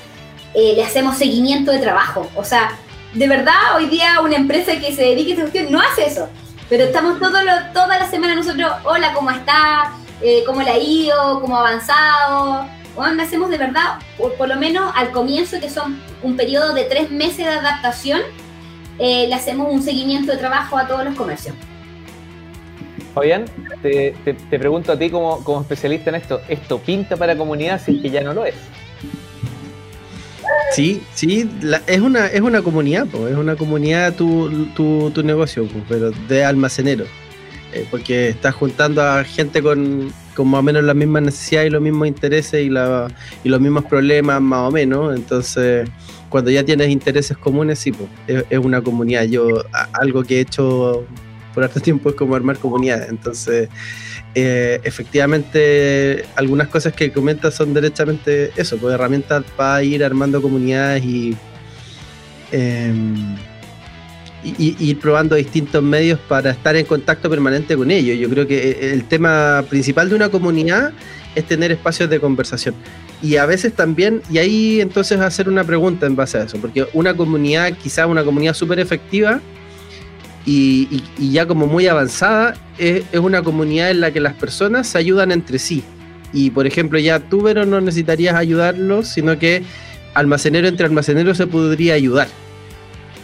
eh, 0.56 0.74
le 0.76 0.84
hacemos 0.84 1.18
seguimiento 1.18 1.72
de 1.72 1.78
trabajo, 1.78 2.28
o 2.36 2.44
sea, 2.44 2.78
de 3.14 3.28
verdad 3.28 3.76
hoy 3.76 3.86
día 3.86 4.22
una 4.22 4.36
empresa 4.36 4.72
que 4.80 4.96
se 4.96 5.04
dedique 5.04 5.32
a 5.32 5.34
esta 5.34 5.42
cuestión 5.44 5.72
no 5.72 5.80
hace 5.80 6.06
eso. 6.06 6.28
Pero 6.72 6.86
estamos 6.86 7.20
todo 7.20 7.34
toda 7.74 8.00
la 8.00 8.10
semana 8.10 8.34
nosotros, 8.34 8.72
hola, 8.86 9.14
¿cómo 9.14 9.30
está? 9.30 9.92
Eh, 10.22 10.42
¿Cómo 10.46 10.62
le 10.62 10.70
ha 10.70 10.78
ido? 10.78 11.42
¿Cómo 11.42 11.58
ha 11.58 11.68
avanzado? 11.68 12.66
Bueno, 12.96 13.22
hacemos 13.22 13.50
de 13.50 13.58
verdad, 13.58 14.00
por, 14.18 14.48
lo 14.48 14.56
menos 14.56 14.90
al 14.96 15.12
comienzo, 15.12 15.60
que 15.60 15.70
son 15.70 16.02
un 16.24 16.38
periodo 16.38 16.74
de 16.74 16.86
tres 16.86 17.12
meses 17.12 17.40
de 17.40 17.50
adaptación, 17.50 18.22
eh, 19.00 19.28
le 19.28 19.36
hacemos 19.36 19.68
un 19.70 19.84
seguimiento 19.84 20.32
de 20.32 20.38
trabajo 20.38 20.78
a 20.78 20.88
todos 20.88 21.04
los 21.04 21.14
comercios. 21.16 21.54
Fabián, 23.14 23.44
te, 23.82 24.16
pregunto 24.50 24.94
a 24.94 24.98
ti 24.98 25.10
como, 25.10 25.44
como, 25.44 25.60
especialista 25.60 26.10
en 26.12 26.16
esto, 26.16 26.40
¿esto 26.48 26.80
pinta 26.80 27.18
para 27.18 27.36
comunidad 27.36 27.82
si 27.84 27.98
es 27.98 28.02
que 28.02 28.10
ya 28.10 28.22
no 28.22 28.34
lo 28.34 28.46
es? 28.46 28.56
Sí, 30.72 31.02
sí, 31.14 31.50
es, 31.88 32.00
una, 32.00 32.28
es 32.28 32.42
una 32.42 32.62
comunidad, 32.62 33.08
es 33.30 33.38
una 33.38 33.56
comunidad 33.56 34.16
tu, 34.16 34.68
tu, 34.76 35.12
tu 35.12 35.24
negocio, 35.24 35.68
pero 35.90 36.12
de 36.12 36.46
almacenero. 36.46 37.06
Eh, 37.74 37.88
porque 37.90 38.30
estás 38.30 38.54
juntando 38.54 39.02
a 39.02 39.24
gente 39.24 39.62
con, 39.62 40.08
más 40.08 40.60
o 40.60 40.64
menos 40.64 40.84
las 40.84 40.96
mismas 40.96 41.24
necesidades 41.24 41.70
y 41.70 41.72
los 41.72 41.82
mismos 41.82 42.08
intereses 42.08 42.66
y, 42.66 42.70
la, 42.70 43.08
y 43.44 43.50
los 43.50 43.62
mismos 43.62 43.86
problemas, 43.86 44.42
más 44.42 44.68
o 44.68 44.72
menos. 44.72 45.16
Entonces, 45.16 45.90
cuando 46.30 46.52
ya 46.52 46.66
tienes 46.66 46.90
intereses 46.90 47.38
comunes, 47.38 47.80
sí, 47.80 47.92
pues, 47.94 48.10
es, 48.50 48.60
una 48.60 48.82
comunidad. 48.82 49.24
Yo, 49.24 49.64
algo 49.94 50.24
que 50.24 50.38
he 50.38 50.40
hecho 50.42 51.06
por 51.54 51.64
harto 51.64 51.80
tiempo 51.80 52.10
es 52.10 52.16
como 52.16 52.36
armar 52.36 52.58
comunidades. 52.58 53.10
Entonces, 53.10 53.70
eh, 54.34 54.80
efectivamente 54.84 56.24
algunas 56.36 56.70
cosas 56.70 56.94
que 56.94 57.12
comentas 57.12 57.54
son 57.54 57.74
derechamente 57.74 58.52
eso, 58.56 58.78
pues 58.78 58.94
herramientas 58.94 59.44
para 59.58 59.84
ir 59.84 60.04
armando 60.04 60.42
comunidades 60.42 61.04
y, 61.04 61.36
em, 62.54 63.36
y, 64.44 64.76
ir 64.80 65.00
probando 65.00 65.36
distintos 65.36 65.84
medios 65.84 66.18
para 66.30 66.52
estar 66.52 66.76
en 66.78 66.86
contacto 66.86 67.30
permanente 67.30 67.76
con 67.76 67.92
ellos. 67.92 68.18
Yo 68.18 68.30
creo 68.30 68.48
que 68.48 68.70
eh, 68.70 68.94
el 68.94 69.04
tema 69.04 69.66
principal 69.70 70.10
de 70.10 70.16
una 70.16 70.30
comunidad 70.30 70.94
es 71.36 71.46
tener 71.46 71.72
espacios 71.72 72.10
de 72.10 72.20
conversación. 72.20 72.76
Y 73.22 73.36
a 73.36 73.46
veces 73.46 73.74
también, 73.74 74.22
y 74.32 74.38
ahí 74.38 74.82
entonces 74.82 75.20
hacer 75.20 75.50
una 75.50 75.64
pregunta 75.64 76.06
en 76.06 76.16
base 76.16 76.38
a 76.38 76.44
eso, 76.44 76.58
porque 76.58 76.88
una 76.94 77.16
comunidad, 77.16 77.74
quizás 77.78 78.08
una 78.08 78.24
comunidad 78.24 78.54
súper 78.54 78.80
efectiva, 78.80 79.42
y, 80.46 81.04
ya 81.20 81.46
como 81.46 81.68
muy 81.68 81.88
avanzada, 81.88 82.56
es, 82.78 83.04
una 83.14 83.44
comunidad 83.44 83.92
en 83.92 84.02
la 84.02 84.12
que 84.12 84.20
las 84.20 84.34
personas 84.34 84.88
se 84.88 84.98
ayudan 84.98 85.32
entre 85.32 85.60
sí. 85.60 85.84
Y 86.34 86.50
por 86.50 86.66
ejemplo, 86.66 86.98
ya 86.98 87.20
tú, 87.20 87.44
pero 87.44 87.66
no 87.66 87.82
necesitarías 87.82 88.36
ayudarlos, 88.36 89.08
sino 89.08 89.38
que 89.38 89.64
almacenero 90.14 90.68
entre 90.68 90.86
almaceneros 90.86 91.38
se 91.38 91.48
podría 91.48 91.94
ayudar. 91.94 92.28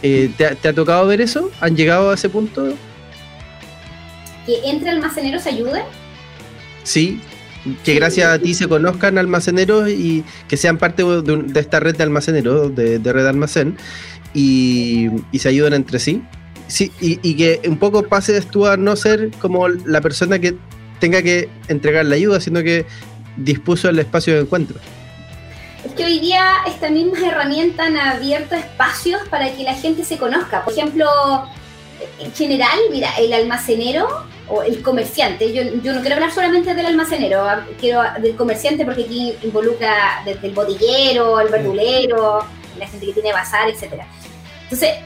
Eh, 0.02 0.30
¿te, 0.36 0.68
ha 0.68 0.72
tocado 0.72 1.06
ver 1.06 1.20
eso? 1.20 1.50
¿Han 1.60 1.76
llegado 1.76 2.10
a 2.10 2.14
ese 2.14 2.28
punto? 2.28 2.74
¿Que 4.46 4.70
entre 4.70 4.90
almaceneros 4.90 5.42
se 5.42 5.50
ayuden? 5.50 5.82
Sí, 6.84 7.20
que 7.84 7.94
gracias 7.94 8.28
a 8.28 8.38
ti 8.38 8.54
se 8.54 8.68
conozcan 8.68 9.18
almaceneros 9.18 9.88
y 9.88 10.24
que 10.46 10.56
sean 10.56 10.78
parte 10.78 11.02
de, 11.02 11.60
esta 11.60 11.80
red 11.80 11.96
de 11.96 12.04
almaceneros, 12.04 12.74
de, 12.74 12.98
red 13.12 13.26
almacén, 13.26 13.76
y, 14.32 15.08
y 15.32 15.40
se 15.40 15.48
ayuden 15.48 15.74
entre 15.74 15.98
sí. 15.98 16.22
Sí, 16.68 16.92
y, 17.00 17.34
que 17.34 17.62
un 17.66 17.78
poco 17.78 18.02
pases 18.02 18.46
tú 18.46 18.66
a 18.66 18.76
no 18.76 18.94
ser 18.94 19.30
como 19.40 19.68
la 19.68 20.02
persona 20.02 20.38
que 20.38 20.54
tenga 21.00 21.22
que 21.22 21.48
entregar 21.68 22.04
la 22.04 22.14
ayuda, 22.14 22.40
sino 22.40 22.62
que 22.62 22.84
dispuso 23.36 23.88
el 23.88 23.98
espacio 23.98 24.34
de 24.34 24.40
encuentro. 24.40 24.78
Es 25.84 25.92
que 25.92 26.04
hoy 26.04 26.18
día 26.18 26.44
estas 26.66 26.90
mismas 26.90 27.22
herramientas 27.22 27.86
han 27.86 27.96
abierto 27.96 28.54
espacios 28.54 29.22
para 29.30 29.50
que 29.52 29.62
la 29.62 29.74
gente 29.74 30.04
se 30.04 30.18
conozca. 30.18 30.62
Por 30.62 30.74
ejemplo, 30.74 31.06
en 32.18 32.32
general, 32.32 32.78
mira, 32.90 33.10
el 33.18 33.32
almacenero 33.32 34.06
o 34.48 34.62
el 34.62 34.82
comerciante, 34.82 35.52
yo, 35.54 35.62
yo 35.82 35.94
no 35.94 36.00
quiero 36.00 36.16
hablar 36.16 36.32
solamente 36.32 36.74
del 36.74 36.86
almacenero, 36.86 37.46
quiero 37.80 38.02
del 38.20 38.36
comerciante 38.36 38.84
porque 38.84 39.04
aquí 39.04 39.34
involucra 39.42 40.22
desde 40.24 40.48
el 40.48 40.54
bodillero, 40.54 41.40
el 41.40 41.48
verdulero, 41.48 42.44
la 42.78 42.86
gente 42.86 43.06
que 43.06 43.12
tiene 43.14 43.32
bazar, 43.32 43.68
etc. 43.68 44.02
Entonces, 44.64 44.96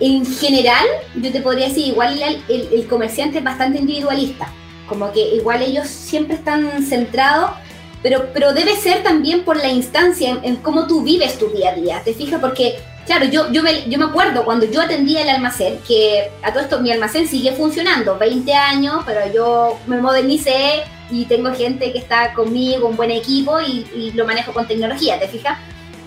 en 0.00 0.24
general, 0.24 0.86
yo 1.14 1.30
te 1.30 1.40
podría 1.40 1.68
decir, 1.68 1.86
igual 1.88 2.18
el, 2.48 2.86
comerciante 2.88 3.38
es 3.38 3.44
bastante 3.44 3.78
individualista, 3.78 4.50
como 4.88 5.12
que 5.12 5.20
igual 5.36 5.62
ellos 5.62 5.88
siempre 5.88 6.36
están 6.36 6.82
centrados, 6.82 7.50
pero, 8.02 8.30
pero 8.32 8.54
debe 8.54 8.74
ser 8.76 9.02
también 9.02 9.44
por 9.44 9.58
la 9.58 9.68
instancia 9.68 10.38
en, 10.42 10.56
cómo 10.56 10.86
tú 10.86 11.02
vives 11.02 11.38
tu 11.38 11.48
día 11.50 11.70
a 11.70 11.74
día, 11.74 12.02
¿te 12.02 12.14
fijas? 12.14 12.40
Porque, 12.40 12.78
claro, 13.04 13.26
yo, 13.26 13.52
yo, 13.52 13.62
me, 13.62 13.88
yo 13.90 13.98
me 13.98 14.06
acuerdo 14.06 14.42
cuando 14.46 14.64
yo 14.64 14.80
atendía 14.80 15.20
el 15.20 15.28
almacén, 15.28 15.78
que 15.86 16.30
a 16.42 16.50
todo 16.50 16.62
esto 16.62 16.80
mi 16.80 16.90
almacén 16.90 17.28
sigue 17.28 17.52
funcionando, 17.52 18.16
20 18.16 18.54
años, 18.54 19.02
pero 19.04 19.20
yo 19.32 19.78
me 19.86 19.98
modernicé 19.98 20.82
y 21.10 21.26
tengo 21.26 21.52
gente 21.52 21.92
que 21.92 21.98
está 21.98 22.32
conmigo, 22.32 22.88
un 22.88 22.96
buen 22.96 23.10
equipo 23.10 23.60
y, 23.60 23.86
y 23.94 24.12
lo 24.12 24.24
manejo 24.24 24.52
con 24.54 24.66
tecnología, 24.66 25.20
¿te 25.20 25.28
fijas? 25.28 25.58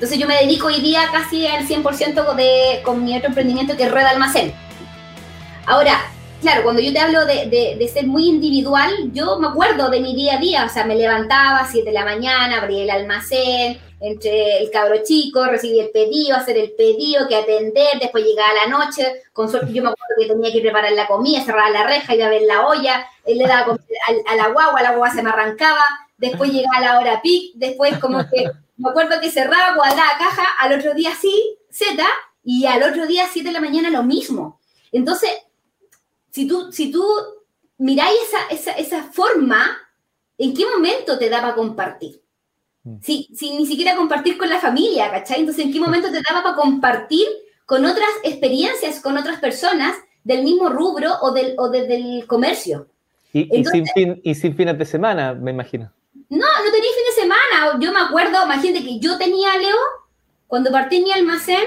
Entonces 0.03 0.19
yo 0.19 0.27
me 0.27 0.35
dedico 0.35 0.67
hoy 0.67 0.81
día 0.81 1.07
casi 1.13 1.47
al 1.47 1.65
100% 1.65 2.35
de, 2.35 2.81
con 2.83 3.05
mi 3.05 3.15
otro 3.15 3.29
emprendimiento 3.29 3.77
que 3.77 3.83
es 3.83 3.91
Red 3.91 4.03
Almacén. 4.03 4.53
Ahora, 5.65 5.97
claro, 6.41 6.63
cuando 6.63 6.81
yo 6.81 6.91
te 6.91 6.99
hablo 6.99 7.25
de, 7.25 7.89
ser 7.93 8.05
muy 8.05 8.27
individual, 8.27 8.91
yo 9.13 9.39
me 9.39 9.47
acuerdo 9.47 9.89
de 9.89 10.01
mi 10.01 10.13
día 10.13 10.35
a 10.35 10.39
día, 10.39 10.65
o 10.65 10.69
sea, 10.69 10.83
me 10.83 10.97
levantaba 10.97 11.59
a 11.59 11.71
7 11.71 11.85
de 11.85 11.93
la 11.93 12.03
mañana, 12.03 12.57
abría 12.57 12.83
el 12.83 12.89
almacén, 12.89 13.79
entre 14.01 14.57
el 14.57 14.69
cabro 14.71 14.97
chico, 15.05 15.45
recibí 15.45 15.79
el 15.79 15.91
pedido, 15.91 16.35
hacer 16.35 16.57
el 16.57 16.71
pedido, 16.71 17.25
que 17.29 17.37
atender, 17.37 17.97
después 18.01 18.25
llegaba 18.25 18.49
la 18.55 18.77
noche, 18.77 19.21
con 19.31 19.49
suerte 19.49 19.71
yo 19.71 19.83
me 19.83 19.91
acuerdo 19.91 20.15
que 20.19 20.27
tenía 20.27 20.51
que 20.51 20.59
preparar 20.59 20.91
la 20.91 21.07
comida, 21.07 21.45
cerrar 21.45 21.71
la 21.71 21.87
reja, 21.87 22.13
iba 22.13 22.25
a 22.25 22.29
ver 22.29 22.41
la 22.41 22.67
olla, 22.67 23.07
él 23.23 23.37
le 23.37 23.47
daba 23.47 23.77
a, 24.27 24.35
la 24.35 24.49
guagua, 24.49 24.81
la 24.81 24.89
guagua 24.89 25.11
se 25.11 25.23
me 25.23 25.29
arrancaba, 25.29 25.85
después 26.17 26.51
llegaba 26.51 26.81
la 26.81 26.99
hora 26.99 27.21
pic, 27.21 27.53
después 27.55 27.97
como 27.99 28.19
que 28.29 28.51
me 28.83 28.89
acuerdo 28.89 29.21
que 29.21 29.31
cerraba, 29.31 29.75
guardaba 29.75 30.17
caja, 30.19 30.43
al 30.59 30.77
otro 30.77 30.93
día 30.93 31.11
sí, 31.19 31.57
Z, 31.71 32.03
y 32.43 32.65
al 32.65 32.83
otro 32.83 33.07
día 33.07 33.25
7 33.31 33.47
de 33.47 33.53
la 33.53 33.61
mañana 33.61 33.89
lo 33.89 34.03
mismo. 34.03 34.59
Entonces, 34.91 35.29
si 36.29 36.47
tú, 36.47 36.71
si 36.71 36.91
tú 36.91 37.05
miráis 37.77 38.19
esa, 38.51 38.71
esa, 38.73 39.03
forma, 39.03 39.77
¿en 40.37 40.53
qué 40.53 40.65
momento 40.65 41.17
te 41.17 41.29
daba 41.29 41.55
compartir? 41.55 42.21
Mm. 42.83 42.97
Si, 43.01 43.29
si 43.33 43.55
ni 43.55 43.65
siquiera 43.65 43.95
compartir 43.95 44.37
con 44.37 44.49
la 44.49 44.59
familia, 44.59 45.09
¿cachai? 45.09 45.39
Entonces, 45.39 45.65
¿en 45.65 45.71
qué 45.71 45.79
momento 45.79 46.11
te 46.11 46.21
daba 46.29 46.43
para 46.43 46.55
compartir 46.55 47.27
con 47.65 47.85
otras 47.85 48.09
experiencias, 48.23 48.99
con 48.99 49.17
otras 49.17 49.39
personas 49.39 49.95
del 50.25 50.43
mismo 50.43 50.67
rubro 50.67 51.13
o 51.21 51.31
del, 51.31 51.55
o 51.57 51.69
del 51.69 52.27
comercio? 52.27 52.89
Y, 53.31 53.63
sin 53.65 53.87
fin, 53.87 54.21
y 54.23 54.35
sin 54.35 54.55
fines 54.55 54.77
de 54.77 54.85
semana, 54.85 55.33
me 55.33 55.51
imagino. 55.51 55.91
No, 56.33 56.47
no 56.47 56.71
tenía 56.71 56.89
fin 56.89 57.05
de 57.15 57.21
semana. 57.21 57.77
Yo 57.79 57.93
me 57.93 57.99
acuerdo, 57.99 58.43
imagínate 58.43 58.83
que 58.83 58.97
yo 58.97 59.19
tenía, 59.19 59.55
Leo, 59.55 59.77
cuando 60.47 60.71
partí 60.71 61.03
mi 61.03 61.11
almacén, 61.11 61.63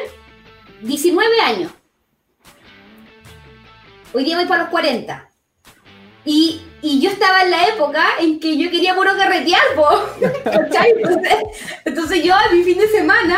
19 0.80 1.40
años. 1.40 1.70
Hoy 4.12 4.24
día 4.24 4.36
voy 4.36 4.46
para 4.46 4.62
los 4.62 4.70
40. 4.70 5.30
Y, 6.24 6.62
yo 6.82 7.10
estaba 7.10 7.42
en 7.42 7.52
la 7.52 7.68
época 7.68 8.04
en 8.18 8.40
que 8.40 8.58
yo 8.58 8.68
quería 8.70 8.96
puro 8.96 9.16
carretear, 9.16 9.62
entonces, 10.44 11.34
entonces, 11.84 12.24
yo 12.24 12.34
a 12.34 12.48
mi 12.50 12.62
fin 12.64 12.78
de 12.78 12.88
semana, 12.88 13.36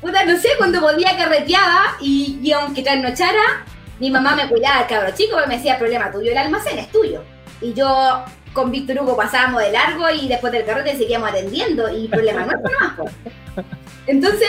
puta, 0.00 0.24
no 0.24 0.38
sé, 0.38 0.48
cuando 0.56 0.80
podía 0.80 1.16
carreteaba 1.16 1.96
y, 2.00 2.38
y 2.42 2.52
aunque 2.52 2.82
trasnochara, 2.82 3.64
mi 4.00 4.10
mamá 4.10 4.34
me 4.34 4.48
cuidaba, 4.48 4.86
cabrón 4.86 5.14
chico, 5.14 5.36
me 5.46 5.56
decía, 5.56 5.78
problema 5.78 6.10
tuyo, 6.10 6.30
el 6.30 6.38
almacén 6.38 6.78
es 6.78 6.90
tuyo. 6.90 7.22
Y 7.60 7.72
yo 7.72 8.24
con 8.52 8.70
Víctor 8.70 9.00
Hugo 9.00 9.16
pasábamos 9.16 9.62
de 9.62 9.72
largo 9.72 10.10
y 10.10 10.28
después 10.28 10.52
del 10.52 10.64
carrete 10.64 10.96
seguíamos 10.96 11.30
atendiendo 11.30 11.88
y 11.96 12.08
problema 12.08 12.44
nuestro 12.44 12.70
no 12.96 13.64
Entonces, 14.06 14.48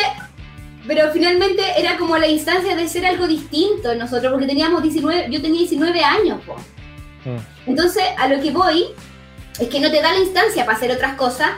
pero 0.87 1.11
finalmente 1.11 1.61
era 1.77 1.97
como 1.97 2.17
la 2.17 2.27
instancia 2.27 2.75
de 2.75 2.87
ser 2.87 3.05
algo 3.05 3.27
distinto 3.27 3.93
nosotros, 3.95 4.31
porque 4.31 4.47
teníamos 4.47 4.81
19, 4.81 5.27
yo 5.29 5.41
tenía 5.41 5.59
19 5.59 6.03
años. 6.03 6.39
Mm. 7.25 7.69
Entonces, 7.69 8.03
a 8.17 8.27
lo 8.27 8.41
que 8.41 8.51
voy 8.51 8.85
es 9.59 9.67
que 9.67 9.79
no 9.79 9.91
te 9.91 10.01
da 10.01 10.13
la 10.13 10.19
instancia 10.19 10.65
para 10.65 10.77
hacer 10.77 10.91
otras 10.91 11.15
cosas, 11.15 11.51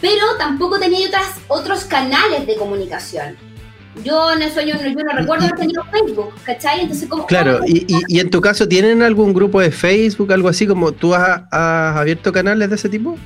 pero 0.00 0.36
tampoco 0.38 0.78
tenía 0.78 1.06
otras, 1.06 1.36
otros 1.48 1.84
canales 1.84 2.46
de 2.46 2.56
comunicación. 2.56 3.47
Yo 4.04 4.32
en 4.32 4.42
eso 4.42 4.60
yo, 4.60 4.74
no 4.74 5.12
recuerdo 5.12 5.46
haber 5.46 5.58
tenido 5.58 5.82
Facebook, 5.90 6.32
¿cachai? 6.44 6.82
Entonces, 6.82 7.08
como, 7.08 7.26
claro, 7.26 7.60
y, 7.66 7.84
y, 8.06 8.20
en 8.20 8.30
tu 8.30 8.40
caso, 8.40 8.68
¿tienen 8.68 9.02
algún 9.02 9.34
grupo 9.34 9.60
de 9.60 9.70
Facebook, 9.70 10.32
algo 10.32 10.48
así 10.48 10.66
como 10.66 10.92
tú 10.92 11.14
has, 11.14 11.42
has 11.50 11.96
abierto 11.96 12.32
canales 12.32 12.68
de 12.68 12.76
ese 12.76 12.88
tipo? 12.88 13.16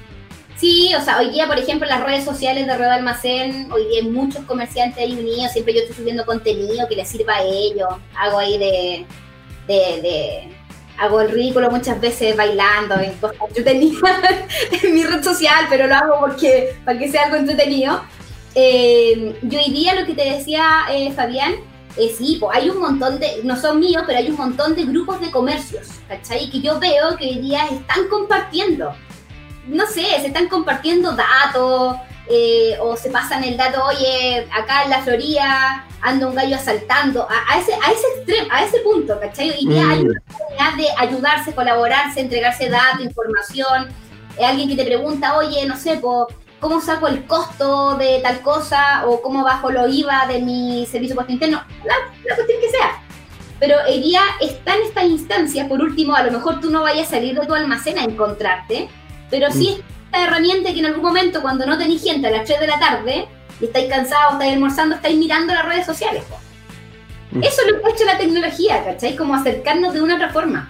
Sí, 0.63 0.95
o 0.95 1.01
sea, 1.01 1.19
hoy 1.19 1.31
día, 1.31 1.49
por 1.49 1.59
ejemplo, 1.59 1.89
las 1.89 2.05
redes 2.05 2.25
sociales 2.25 2.69
de 2.69 2.77
Rueda 2.77 2.95
Almacén, 2.95 3.67
hoy 3.73 3.85
día 3.89 4.01
hay 4.01 4.09
muchos 4.09 4.45
comerciantes 4.45 5.03
ahí 5.03 5.13
unidos, 5.13 5.51
siempre 5.51 5.75
yo 5.75 5.81
estoy 5.81 5.97
subiendo 5.97 6.25
contenido 6.25 6.87
que 6.89 6.95
les 6.95 7.09
sirva 7.09 7.35
a 7.35 7.43
ellos, 7.43 7.89
hago 8.17 8.39
ahí 8.39 8.59
de, 8.59 9.05
de, 9.67 10.49
hago 10.99 11.21
el 11.21 11.33
ridículo 11.33 11.69
muchas 11.69 12.01
veces 12.01 12.37
bailando 12.37 12.95
en 13.01 13.13
cosas 13.15 13.39
entretenidas 13.49 14.21
en 14.85 14.95
mi 14.95 15.03
red 15.03 15.25
social, 15.25 15.67
pero 15.69 15.89
lo 15.89 15.97
hago 15.97 16.21
porque, 16.21 16.77
para 16.85 16.97
que 16.97 17.11
sea 17.11 17.25
algo 17.25 17.39
entretenido. 17.39 18.01
Eh, 18.55 19.39
yo 19.43 19.59
hoy 19.59 19.73
día 19.73 19.95
lo 19.95 20.07
que 20.07 20.15
te 20.15 20.25
decía 20.25 20.85
eh, 20.91 21.13
Fabián, 21.13 21.55
es 21.97 22.17
sí, 22.17 22.39
pues 22.41 22.57
hay 22.57 22.71
un 22.71 22.79
montón 22.79 23.19
de, 23.19 23.41
no 23.45 23.57
son 23.57 23.81
míos, 23.81 24.03
pero 24.07 24.19
hay 24.19 24.29
un 24.29 24.37
montón 24.37 24.75
de 24.75 24.85
grupos 24.85 25.21
de 25.21 25.31
comercios, 25.31 25.89
¿cachai? 26.09 26.51
Que 26.51 26.61
yo 26.61 26.79
veo 26.79 27.17
que 27.19 27.27
hoy 27.27 27.39
día 27.39 27.67
están 27.67 28.09
compartiendo 28.09 28.95
no 29.67 29.87
sé, 29.87 30.03
se 30.21 30.27
están 30.27 30.49
compartiendo 30.49 31.15
datos 31.15 31.97
eh, 32.29 32.77
o 32.81 32.97
se 32.97 33.11
pasan 33.11 33.45
el 33.45 33.57
dato, 33.57 33.85
oye, 33.85 34.47
acá 34.53 34.85
en 34.85 34.91
la 34.91 35.03
Florida 35.03 35.87
anda 36.01 36.27
un 36.27 36.35
gallo 36.35 36.57
asaltando, 36.57 37.29
a, 37.29 37.59
ese, 37.59 37.75
a 37.75 37.93
ese 37.93 38.07
extremo, 38.17 38.49
a 38.51 38.65
ese 38.65 38.79
punto, 38.81 39.19
¿cachai? 39.21 39.55
Y 39.59 39.79
hay 39.79 40.05
mm. 40.05 40.09
una 40.09 40.21
oportunidad 40.21 40.77
de 40.77 40.87
ayudarse, 40.99 41.55
colaborarse, 41.55 42.21
entregarse 42.21 42.69
datos, 42.69 43.05
información. 43.05 43.89
Eh, 44.37 44.45
alguien 44.45 44.69
que 44.69 44.77
te 44.77 44.85
pregunta, 44.85 45.37
oye, 45.37 45.65
no 45.67 45.77
sé, 45.77 46.01
¿cómo 46.63 46.81
saco 46.81 47.09
el 47.09 47.25
costo 47.25 47.97
de 47.97 48.21
tal 48.23 48.41
cosa? 48.41 49.05
O 49.07 49.21
cómo 49.21 49.43
bajo 49.43 49.71
lo 49.71 49.89
IVA 49.89 50.27
de 50.29 50.41
mi 50.41 50.87
servicio 50.87 51.17
costo 51.17 51.33
interno, 51.33 51.61
la, 51.85 51.95
la 52.25 52.35
cuestión 52.37 52.61
que 52.61 52.71
sea. 52.71 53.03
Pero 53.59 53.77
día 53.87 54.23
está 54.41 54.77
en 54.77 54.83
esta 54.83 55.05
instancia, 55.05 55.69
por 55.69 55.83
último, 55.83 56.15
a 56.15 56.23
lo 56.23 56.31
mejor 56.31 56.61
tú 56.61 56.71
no 56.71 56.83
vayas 56.83 57.09
a 57.09 57.17
salir 57.17 57.39
de 57.39 57.47
tu 57.47 57.55
almacén 57.55 57.99
a 57.99 58.05
encontrarte, 58.05 58.89
pero 59.29 59.51
sí 59.51 59.77
mm. 59.77 60.05
esta 60.05 60.25
herramienta 60.25 60.73
que 60.73 60.79
en 60.79 60.87
algún 60.87 61.03
momento, 61.03 61.43
cuando 61.43 61.67
no 61.67 61.77
tenéis 61.77 62.03
gente 62.03 62.29
a 62.29 62.31
las 62.31 62.45
3 62.45 62.61
de 62.61 62.67
la 62.67 62.79
tarde 62.79 63.29
y 63.61 63.65
estáis 63.65 63.89
cansados, 63.89 64.35
estáis 64.35 64.55
almorzando, 64.55 64.95
estáis 64.95 65.19
mirando 65.19 65.53
las 65.55 65.67
redes 65.67 65.85
sociales. 65.85 66.23
Mm. 67.33 67.43
Eso 67.43 67.63
es 67.63 67.73
lo 67.73 67.81
que 67.81 67.87
ha 67.87 67.91
hecho 67.91 68.05
la 68.05 68.19
tecnología, 68.19 68.85
¿cachai? 68.85 69.17
Como 69.17 69.35
acercarnos 69.35 69.95
de 69.95 70.01
una 70.01 70.15
otra 70.15 70.31
forma. 70.31 70.69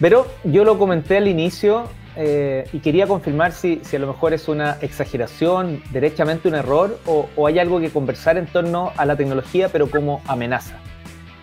Pero 0.00 0.26
yo 0.42 0.64
lo 0.64 0.76
comenté 0.76 1.18
al 1.18 1.28
inicio 1.28 1.88
eh, 2.20 2.64
y 2.72 2.80
quería 2.80 3.06
confirmar 3.06 3.52
si, 3.52 3.80
si, 3.84 3.94
a 3.94 4.00
lo 4.00 4.08
mejor 4.08 4.34
es 4.34 4.48
una 4.48 4.76
exageración, 4.80 5.80
derechamente 5.92 6.48
un 6.48 6.56
error, 6.56 6.98
o, 7.06 7.28
hay 7.46 7.60
algo 7.60 7.78
que 7.78 7.90
conversar 7.90 8.36
en 8.36 8.46
torno 8.46 8.92
a 8.96 9.06
la 9.06 9.14
tecnología, 9.14 9.68
pero 9.68 9.88
como 9.88 10.20
amenaza. 10.26 10.76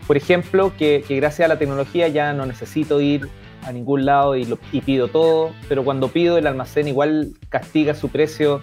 Por 0.06 0.18
ejemplo, 0.18 0.74
que, 0.78 1.06
gracias 1.08 1.46
a 1.46 1.48
la 1.48 1.58
tecnología 1.58 2.10
ya 2.10 2.34
no 2.34 2.46
necesito 2.46 3.00
ir 3.00 3.30
a 3.64 3.72
ningún 3.72 4.04
lado 4.04 4.36
y, 4.36 4.46
pido 4.86 5.08
todo, 5.08 5.52
pero 5.70 5.86
cuando 5.86 6.10
pido 6.10 6.38
el 6.38 6.46
almacén 6.46 6.90
igual 6.90 7.32
castiga 7.48 7.94
su 7.94 8.10
precio, 8.10 8.60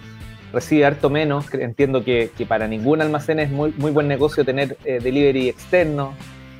recibe 0.53 0.85
harto 0.85 1.09
menos. 1.09 1.51
Entiendo 1.51 2.03
que, 2.03 2.29
para 2.47 2.67
ningún 2.67 3.01
almacén 3.01 3.39
es 3.39 3.49
muy, 3.49 3.73
muy 3.75 3.89
buen 3.89 4.07
negocio 4.07 4.45
tener 4.45 4.77
eh, 4.85 4.99
delivery 5.01 5.49
externo. 5.49 6.13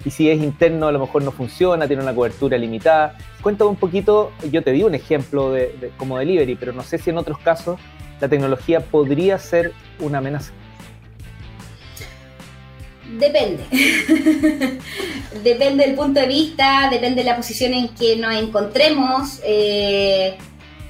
Y 0.06 0.12
si 0.12 0.30
es 0.30 0.42
interno, 0.42 0.88
a 0.88 0.92
lo 0.92 1.00
mejor 1.00 1.24
no 1.24 1.32
funciona, 1.32 1.88
tiene 1.88 2.04
una 2.04 2.14
cobertura 2.14 2.58
limitada. 2.58 3.18
Cuéntame 3.42 3.70
un 3.70 3.78
poquito, 3.78 4.32
yo 4.52 4.62
te 4.64 4.72
di 4.72 4.84
un 4.84 4.96
ejemplo 4.96 5.52
de, 5.52 5.92
como 5.98 6.18
delivery, 6.18 6.56
pero 6.56 6.74
no 6.74 6.84
sé 6.84 6.98
si 6.98 7.10
en 7.10 7.18
otros 7.18 7.38
casos 7.40 7.80
la 8.20 8.28
tecnología 8.28 8.82
podría 8.82 9.40
ser 9.40 9.72
una 10.00 10.18
amenaza. 10.18 10.52
Depende. 13.18 13.64
depende 15.44 15.86
del 15.86 15.96
punto 15.96 16.20
de 16.20 16.28
vista, 16.28 16.88
depende 16.90 17.22
de 17.22 17.30
la 17.30 17.36
posición 17.36 17.74
en 17.74 17.90
que 17.90 18.16
nos 18.16 18.34
encontremos. 18.36 19.40
Eh, 19.46 20.36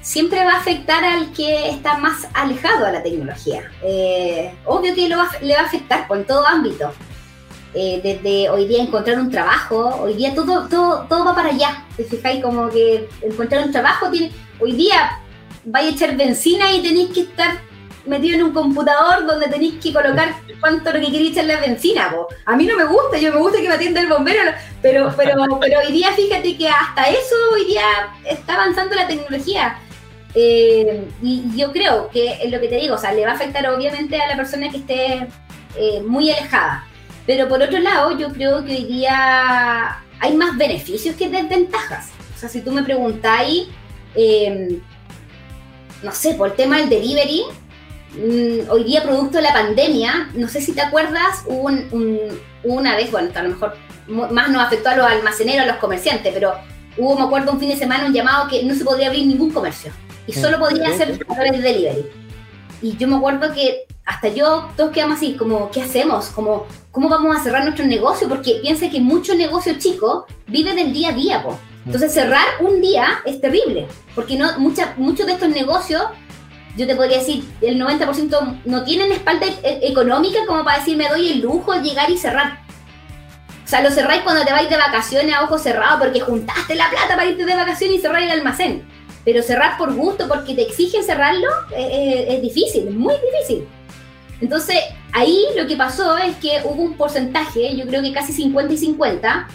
siempre 0.00 0.44
va 0.44 0.52
a 0.52 0.58
afectar 0.58 1.04
al 1.04 1.32
que 1.32 1.70
está 1.70 1.98
más 1.98 2.28
alejado 2.34 2.86
a 2.86 2.92
la 2.92 3.02
tecnología. 3.02 3.70
Eh, 3.82 4.52
obvio 4.64 4.94
que 4.94 5.08
le 5.08 5.16
va 5.16 5.60
a 5.60 5.66
afectar 5.66 6.06
en 6.10 6.24
todo 6.24 6.46
ámbito. 6.46 6.92
Eh, 7.74 8.00
desde 8.02 8.48
hoy 8.50 8.66
día 8.66 8.82
encontrar 8.82 9.18
un 9.18 9.30
trabajo, 9.30 10.00
hoy 10.02 10.14
día 10.14 10.32
todo, 10.32 10.68
todo, 10.68 11.06
todo 11.08 11.24
va 11.24 11.34
para 11.34 11.48
allá. 11.48 11.84
¿Te 11.96 12.04
fijáis? 12.04 12.42
Como 12.42 12.68
que 12.70 13.08
encontrar 13.20 13.64
un 13.66 13.72
trabajo 13.72 14.10
tiene. 14.10 14.30
Hoy 14.60 14.72
día 14.72 15.18
vais 15.64 15.88
a 15.88 15.90
echar 15.90 16.16
benzina 16.16 16.72
y 16.72 16.82
tenéis 16.82 17.10
que 17.10 17.22
estar 17.22 17.58
metido 18.06 18.36
en 18.36 18.44
un 18.44 18.52
computador 18.52 19.26
donde 19.26 19.48
tenéis 19.48 19.74
que 19.82 19.92
colocar 19.92 20.34
cuánto 20.60 20.92
lo 20.92 21.00
que 21.00 21.10
queréis 21.10 21.32
echar 21.32 21.46
la 21.46 21.60
benzina. 21.60 22.14
A 22.44 22.56
mí 22.56 22.66
no 22.66 22.76
me 22.76 22.84
gusta, 22.84 23.18
yo 23.18 23.32
me 23.32 23.38
gusta 23.38 23.60
que 23.60 23.68
me 23.68 23.74
atienda 23.74 24.00
el 24.00 24.08
bombero, 24.08 24.52
pero, 24.80 25.12
pero, 25.16 25.58
pero 25.60 25.80
hoy 25.80 25.92
día 25.92 26.12
fíjate 26.12 26.56
que 26.56 26.68
hasta 26.68 27.08
eso 27.08 27.34
hoy 27.52 27.64
día 27.66 27.84
está 28.24 28.54
avanzando 28.54 28.94
la 28.94 29.08
tecnología. 29.08 29.78
Eh, 30.36 31.06
y 31.22 31.44
yo 31.56 31.72
creo 31.72 32.08
que 32.10 32.42
es 32.42 32.50
lo 32.50 32.60
que 32.60 32.68
te 32.68 32.76
digo, 32.76 32.96
o 32.96 32.98
sea, 32.98 33.12
le 33.12 33.24
va 33.24 33.32
a 33.32 33.34
afectar 33.34 33.66
obviamente 33.68 34.20
a 34.20 34.28
la 34.28 34.36
persona 34.36 34.68
que 34.70 34.78
esté 34.78 35.28
eh, 35.76 36.02
muy 36.04 36.30
alejada. 36.30 36.84
Pero 37.26 37.48
por 37.48 37.62
otro 37.62 37.78
lado, 37.78 38.18
yo 38.18 38.30
creo 38.30 38.64
que 38.64 38.72
hoy 38.72 38.84
día 38.84 40.02
hay 40.20 40.34
más 40.36 40.56
beneficios 40.56 41.16
que 41.16 41.28
desventajas. 41.28 42.10
O 42.34 42.38
sea, 42.38 42.48
si 42.48 42.60
tú 42.60 42.70
me 42.70 42.82
preguntáis, 42.82 43.68
eh, 44.14 44.78
no 46.02 46.12
sé, 46.12 46.34
por 46.34 46.48
el 46.48 46.54
tema 46.54 46.78
del 46.78 46.88
delivery, 46.90 47.44
Mm, 48.16 48.70
hoy 48.70 48.84
día, 48.84 49.02
producto 49.02 49.38
de 49.38 49.42
la 49.42 49.52
pandemia, 49.52 50.30
no 50.34 50.46
sé 50.46 50.60
si 50.60 50.72
te 50.72 50.80
acuerdas, 50.80 51.42
hubo 51.46 51.68
una 52.62 52.94
vez, 52.94 53.10
bueno, 53.10 53.30
a 53.34 53.42
lo 53.42 53.48
mejor 53.48 53.76
más 54.06 54.50
nos 54.50 54.62
afectó 54.62 54.90
a 54.90 54.96
los 54.96 55.06
almaceneros, 55.06 55.64
a 55.64 55.66
los 55.66 55.76
comerciantes, 55.78 56.32
pero 56.32 56.54
hubo, 56.96 57.16
me 57.18 57.24
acuerdo, 57.24 57.52
un 57.52 57.58
fin 57.58 57.70
de 57.70 57.76
semana 57.76 58.06
un 58.06 58.12
llamado 58.12 58.48
que 58.48 58.62
no 58.62 58.74
se 58.74 58.84
podía 58.84 59.08
abrir 59.08 59.26
ningún 59.26 59.50
comercio 59.50 59.92
y 60.28 60.32
solo 60.32 60.60
podía 60.60 60.88
hacer 60.90 61.18
a 61.28 61.34
través 61.34 61.52
de 61.52 61.58
delivery. 61.60 62.06
Y 62.82 62.96
yo 62.96 63.08
me 63.08 63.16
acuerdo 63.16 63.52
que 63.52 63.86
hasta 64.04 64.28
yo, 64.28 64.70
todos 64.76 64.92
quedamos 64.92 65.16
así, 65.16 65.34
como, 65.34 65.70
¿qué 65.70 65.82
hacemos? 65.82 66.26
Como, 66.28 66.66
¿Cómo 66.94 67.08
vamos 67.08 67.36
a 67.36 67.42
cerrar 67.42 67.64
nuestro 67.64 67.86
negocio? 67.86 68.28
Porque 68.28 68.60
piensa 68.62 68.88
que 68.88 69.00
mucho 69.00 69.34
negocio 69.34 69.74
chico 69.78 70.26
vive 70.46 70.74
del 70.74 70.92
día 70.92 71.08
a 71.08 71.12
día, 71.12 71.42
po. 71.42 71.58
Entonces 71.84 72.14
cerrar 72.14 72.46
un 72.60 72.80
día 72.80 73.20
es 73.24 73.40
terrible, 73.40 73.86
porque 74.14 74.36
no, 74.36 74.58
mucha, 74.58 74.94
muchos 74.96 75.26
de 75.26 75.32
estos 75.32 75.48
negocios, 75.48 76.02
yo 76.76 76.86
te 76.86 76.94
podría 76.94 77.18
decir, 77.18 77.44
el 77.60 77.80
90% 77.80 78.60
no 78.64 78.84
tienen 78.84 79.12
espalda 79.12 79.46
e-, 79.46 79.80
económica 79.82 80.38
como 80.46 80.64
para 80.64 80.78
decir, 80.78 80.96
me 80.96 81.08
doy 81.08 81.32
el 81.32 81.40
lujo 81.40 81.72
de 81.72 81.82
llegar 81.82 82.10
y 82.10 82.16
cerrar. 82.16 82.60
O 83.64 83.68
sea, 83.68 83.82
lo 83.82 83.90
cerráis 83.90 84.22
cuando 84.22 84.44
te 84.44 84.52
vais 84.52 84.68
de 84.68 84.76
vacaciones 84.76 85.34
a 85.34 85.42
ojos 85.42 85.62
cerrados 85.62 86.00
porque 86.00 86.20
juntaste 86.20 86.74
la 86.74 86.90
plata 86.90 87.16
para 87.16 87.26
irte 87.26 87.44
de 87.44 87.56
vacaciones 87.56 87.98
y 87.98 88.00
cerrar 88.00 88.22
el 88.22 88.30
almacén. 88.30 88.86
Pero 89.24 89.42
cerrar 89.42 89.78
por 89.78 89.92
gusto 89.94 90.28
porque 90.28 90.54
te 90.54 90.62
exigen 90.62 91.02
cerrarlo 91.02 91.48
eh, 91.74 91.88
eh, 91.90 92.26
es, 92.36 92.42
difícil, 92.42 92.88
es 92.88 92.94
muy 92.94 93.14
difícil. 93.14 93.66
Entonces, 94.44 94.76
ahí 95.12 95.42
lo 95.56 95.66
que 95.66 95.76
pasó 95.76 96.16
es 96.18 96.36
que 96.36 96.60
hubo 96.64 96.82
un 96.82 96.96
porcentaje, 96.96 97.74
yo 97.76 97.86
creo 97.86 98.02
que 98.02 98.12
casi 98.12 98.32
50 98.32 98.74
y 98.74 98.76
50, 98.76 99.48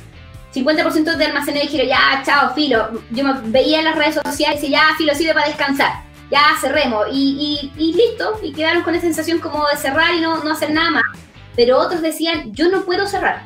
50% 0.54 1.16
de 1.16 1.26
almacenes 1.26 1.64
dijeron, 1.64 1.88
ya, 1.88 2.24
chao, 2.26 2.54
filo. 2.56 2.90
Yo 3.12 3.24
me 3.24 3.34
veía 3.52 3.80
en 3.80 3.86
las 3.86 3.96
redes 3.96 4.16
sociales 4.16 4.60
y 4.60 4.62
decía, 4.64 4.80
ya, 4.90 4.98
filo, 4.98 5.14
sirve 5.14 5.34
para 5.34 5.48
descansar. 5.48 5.92
Ya, 6.32 6.42
cerremos. 6.60 7.08
Y, 7.12 7.72
y, 7.78 7.94
listo. 7.94 8.40
Y 8.44 8.52
quedaron 8.52 8.82
con 8.84 8.94
la 8.94 9.00
sensación 9.00 9.40
como 9.40 9.68
de 9.68 9.78
cerrar 9.78 10.16
y 10.16 10.22
no, 10.22 10.44
no 10.44 10.52
hacer 10.52 10.72
nada 10.72 10.90
más. 10.90 11.04
Pero 11.56 11.78
otros 11.78 12.02
decían, 12.02 12.52
yo 12.54 12.70
no 12.70 12.84
puedo 12.84 13.06
cerrar 13.08 13.44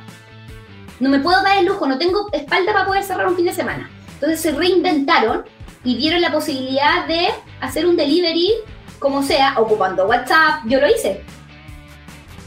no 1.04 1.10
me 1.10 1.20
puedo 1.20 1.44
dar 1.44 1.58
el 1.58 1.66
lujo, 1.66 1.86
no 1.86 1.98
tengo 1.98 2.30
espalda 2.32 2.72
para 2.72 2.86
poder 2.86 3.04
cerrar 3.04 3.28
un 3.28 3.36
fin 3.36 3.46
de 3.46 3.54
semana. 3.54 3.90
Entonces 4.14 4.40
se 4.40 4.52
reinventaron 4.52 5.44
y 5.84 5.98
vieron 5.98 6.22
la 6.22 6.32
posibilidad 6.32 7.06
de 7.08 7.28
hacer 7.60 7.86
un 7.86 7.98
delivery 7.98 8.54
como 9.00 9.22
sea, 9.22 9.56
ocupando 9.58 10.08
WhatsApp. 10.08 10.62
Yo 10.66 10.80
lo 10.80 10.88
hice. 10.88 11.22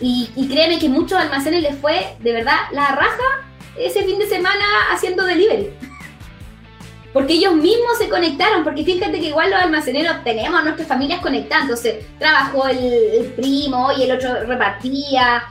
Y, 0.01 0.49
créeme 0.49 0.79
que 0.79 0.89
muchos 0.89 1.19
almacenes 1.19 1.63
les 1.63 1.77
fue 1.79 2.17
de 2.21 2.33
verdad 2.33 2.57
la 2.73 2.89
raja 2.89 3.47
ese 3.79 4.05
fin 4.05 4.19
de 4.19 4.29
semana 4.29 4.65
haciendo 4.91 5.25
delivery. 5.25 5.71
Porque 7.13 7.35
ellos 7.35 7.55
mismos 7.55 7.97
se 7.97 8.11
conectaron, 8.11 8.63
porque 8.63 8.85
fíjate 8.85 9.19
que 9.19 9.29
igual 9.29 9.51
los 9.51 9.59
almaceneros 9.59 10.23
tenemos 10.23 10.61
a 10.61 10.65
nuestras 10.65 10.87
familias 10.87 11.23
conectadas, 11.23 11.63
entonces 11.63 12.05
trabajó 12.19 12.69
el, 12.69 12.77
el 12.77 13.33
primo 13.33 13.89
y 13.97 14.03
el 14.03 14.13
otro 14.13 14.45
repartía, 14.45 15.45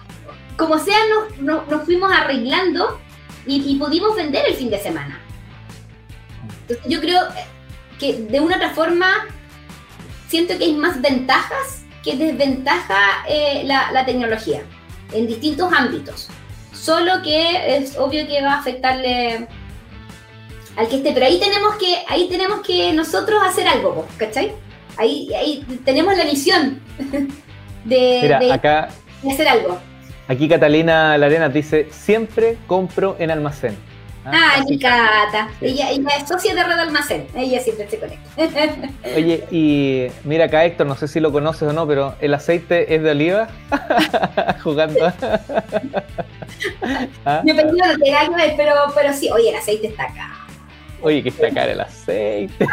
como 0.58 0.80
sea, 0.80 0.98
nos, 1.40 1.64
fuimos 1.86 2.12
arreglando 2.12 3.00
y, 3.46 3.76
pudimos 3.76 4.16
vender 4.16 4.46
el 4.48 4.56
fin 4.56 4.70
de 4.70 4.80
semana. 4.80 5.20
Entonces, 6.62 6.86
yo 6.88 7.00
creo 7.00 7.22
que 8.00 8.14
de 8.14 8.40
una 8.40 8.56
otra 8.56 8.72
forma 8.72 9.28
siento 10.28 10.58
que 10.58 10.66
hay 10.66 10.74
más 10.74 11.02
ventajas 11.02 11.85
que 12.06 12.16
desventaja 12.16 13.26
eh, 13.28 13.64
la, 13.66 14.06
tecnología 14.06 14.62
en 15.12 15.26
distintos 15.28 15.74
ámbitos. 15.74 16.30
Solo 16.72 17.24
que 17.24 17.78
es 17.78 17.98
obvio 17.98 18.28
que 18.28 18.42
va 18.44 18.54
a 18.54 18.60
afectarle 18.60 19.48
al 20.78 20.88
que 20.88 20.98
esté, 20.98 21.12
pero 21.14 21.26
ahí 21.26 21.40
tenemos 21.40 21.76
que, 21.78 22.04
ahí 22.08 22.28
tenemos 22.30 22.62
que 22.62 22.94
nosotros 22.94 23.42
hacer 23.44 23.68
algo, 23.68 24.08
¿cachai? 24.18 24.54
Ahí, 24.98 25.34
ahí 25.34 25.66
tenemos 25.84 26.16
la 26.16 26.26
misión 26.26 26.80
de, 27.86 28.52
acá, 28.54 28.90
de 29.24 29.32
hacer 29.32 29.48
algo. 29.48 29.80
Aquí 30.28 30.48
Catalina 30.48 31.18
Larena 31.18 31.50
dice, 31.50 31.88
siempre 31.92 32.58
compro 32.68 33.16
en 33.20 33.32
almacén. 33.32 33.76
Ah, 34.26 34.64
mi 34.68 34.80
Cata. 34.80 35.50
Ella, 35.62 35.92
es 35.92 36.28
socia 36.28 36.56
de 36.56 36.64
Red 36.64 36.80
Almacén. 36.80 37.28
Ella 37.36 37.60
siempre 37.60 37.88
se 37.90 38.00
conecta. 38.00 38.30
Oye, 39.16 39.44
y 39.52 40.08
mira 40.24 40.46
acá 40.46 40.66
Héctor, 40.66 40.88
no 40.88 40.96
sé 40.96 41.08
si 41.08 41.20
lo 41.20 41.32
conoces 41.32 41.70
o 41.70 41.74
no, 41.74 41.88
pero 41.88 42.16
¿el 42.20 42.34
aceite 42.34 42.96
es 42.96 43.04
de 43.04 43.12
oliva? 43.12 43.48
Jugando. 44.64 45.06
¿Ah? 47.26 47.42
Mi 47.44 47.52
apellido 47.52 47.76
no 47.76 47.96
te 47.98 48.54
pero, 48.58 48.74
pero 48.96 49.14
sí. 49.14 49.30
Oye, 49.32 49.50
el 49.50 49.56
aceite 49.58 49.88
está 49.88 50.04
acá. 50.04 50.32
Oye, 51.02 51.22
que 51.22 51.30
está 51.30 51.52
caro 51.52 51.72
el 51.72 51.82
aceite. 51.82 52.68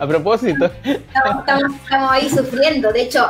A 0.00 0.06
propósito. 0.06 0.70
estamos 0.84 2.10
ahí 2.10 2.28
sufriendo. 2.28 2.92
De 2.92 3.02
hecho, 3.02 3.28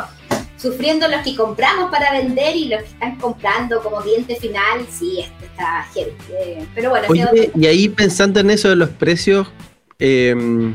sufriendo 0.57 1.07
los 1.09 1.21
que 1.23 1.37
compramos 1.37 1.91
para 1.91 2.13
vender 2.13 2.57
y 2.57 2.69
los 2.69 2.83
que 2.83 2.89
están 2.89 3.17
comprando 3.17 3.83
como 3.83 3.99
cliente 3.99 4.37
final, 4.37 4.87
sí, 4.91 5.21
esto 5.21 5.45
está 5.45 5.83
heavy. 5.95 6.13
Eh, 6.31 6.67
pero 6.75 6.91
bueno, 6.91 7.07
y 7.55 7.67
ahí 7.67 7.89
pensando 7.89 8.41
en 8.41 8.51
eso 8.51 8.69
de 8.69 8.77
los 8.77 8.91
precios, 8.91 9.49
em, 9.99 10.75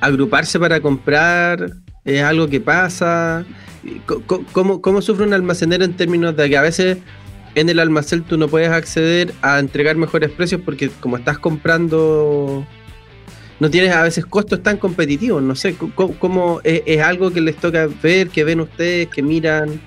agruparse 0.00 0.58
para 0.58 0.80
comprar 0.80 1.70
es 2.04 2.22
algo 2.22 2.48
que 2.48 2.60
pasa. 2.60 3.44
¿Cómo, 4.52 4.80
¿Cómo 4.80 5.02
sufre 5.02 5.26
un 5.26 5.34
almacenero 5.34 5.84
en 5.84 5.94
términos 5.94 6.36
de 6.36 6.48
que 6.48 6.56
a 6.56 6.62
veces 6.62 6.98
en 7.54 7.68
el 7.68 7.78
almacén 7.78 8.22
tú 8.22 8.36
no 8.36 8.48
puedes 8.48 8.70
acceder 8.70 9.32
a 9.42 9.58
entregar 9.58 9.96
mejores 9.96 10.30
precios 10.30 10.60
porque 10.64 10.90
como 11.00 11.16
estás 11.16 11.38
comprando 11.38 12.66
no 13.60 13.70
tienes 13.70 13.92
a 13.94 14.02
veces 14.02 14.26
costos 14.26 14.62
tan 14.62 14.76
competitivos. 14.76 15.42
No 15.42 15.54
sé, 15.54 15.76
¿cómo, 15.76 16.60
es, 16.64 17.00
algo 17.00 17.30
que 17.30 17.40
les 17.40 17.56
toca 17.56 17.88
ver, 18.02 18.28
que 18.28 18.44
ven 18.44 18.60
ustedes, 18.60 19.08
que 19.08 19.22
miran, 19.22 19.80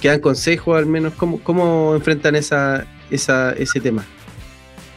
que 0.00 0.08
dan 0.08 0.20
consejos 0.20 0.76
al 0.76 0.86
menos? 0.86 1.14
¿Cómo, 1.14 1.40
cómo 1.42 1.94
enfrentan 1.94 2.34
esa, 2.36 2.86
esa, 3.10 3.52
ese 3.52 3.80
tema? 3.80 4.04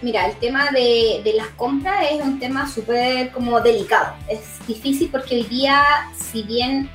Mira, 0.01 0.27
el 0.27 0.35
tema 0.37 0.69
de, 0.71 1.33
las 1.35 1.47
compras 1.49 2.05
es 2.11 2.23
un 2.23 2.39
tema 2.39 2.69
súper 2.69 3.31
como 3.31 3.59
delicado. 3.61 4.15
Es 4.29 4.65
difícil 4.67 5.09
porque 5.11 5.35
hoy 5.35 5.43
día, 5.43 5.83
si 6.15 6.43
bien 6.43 6.89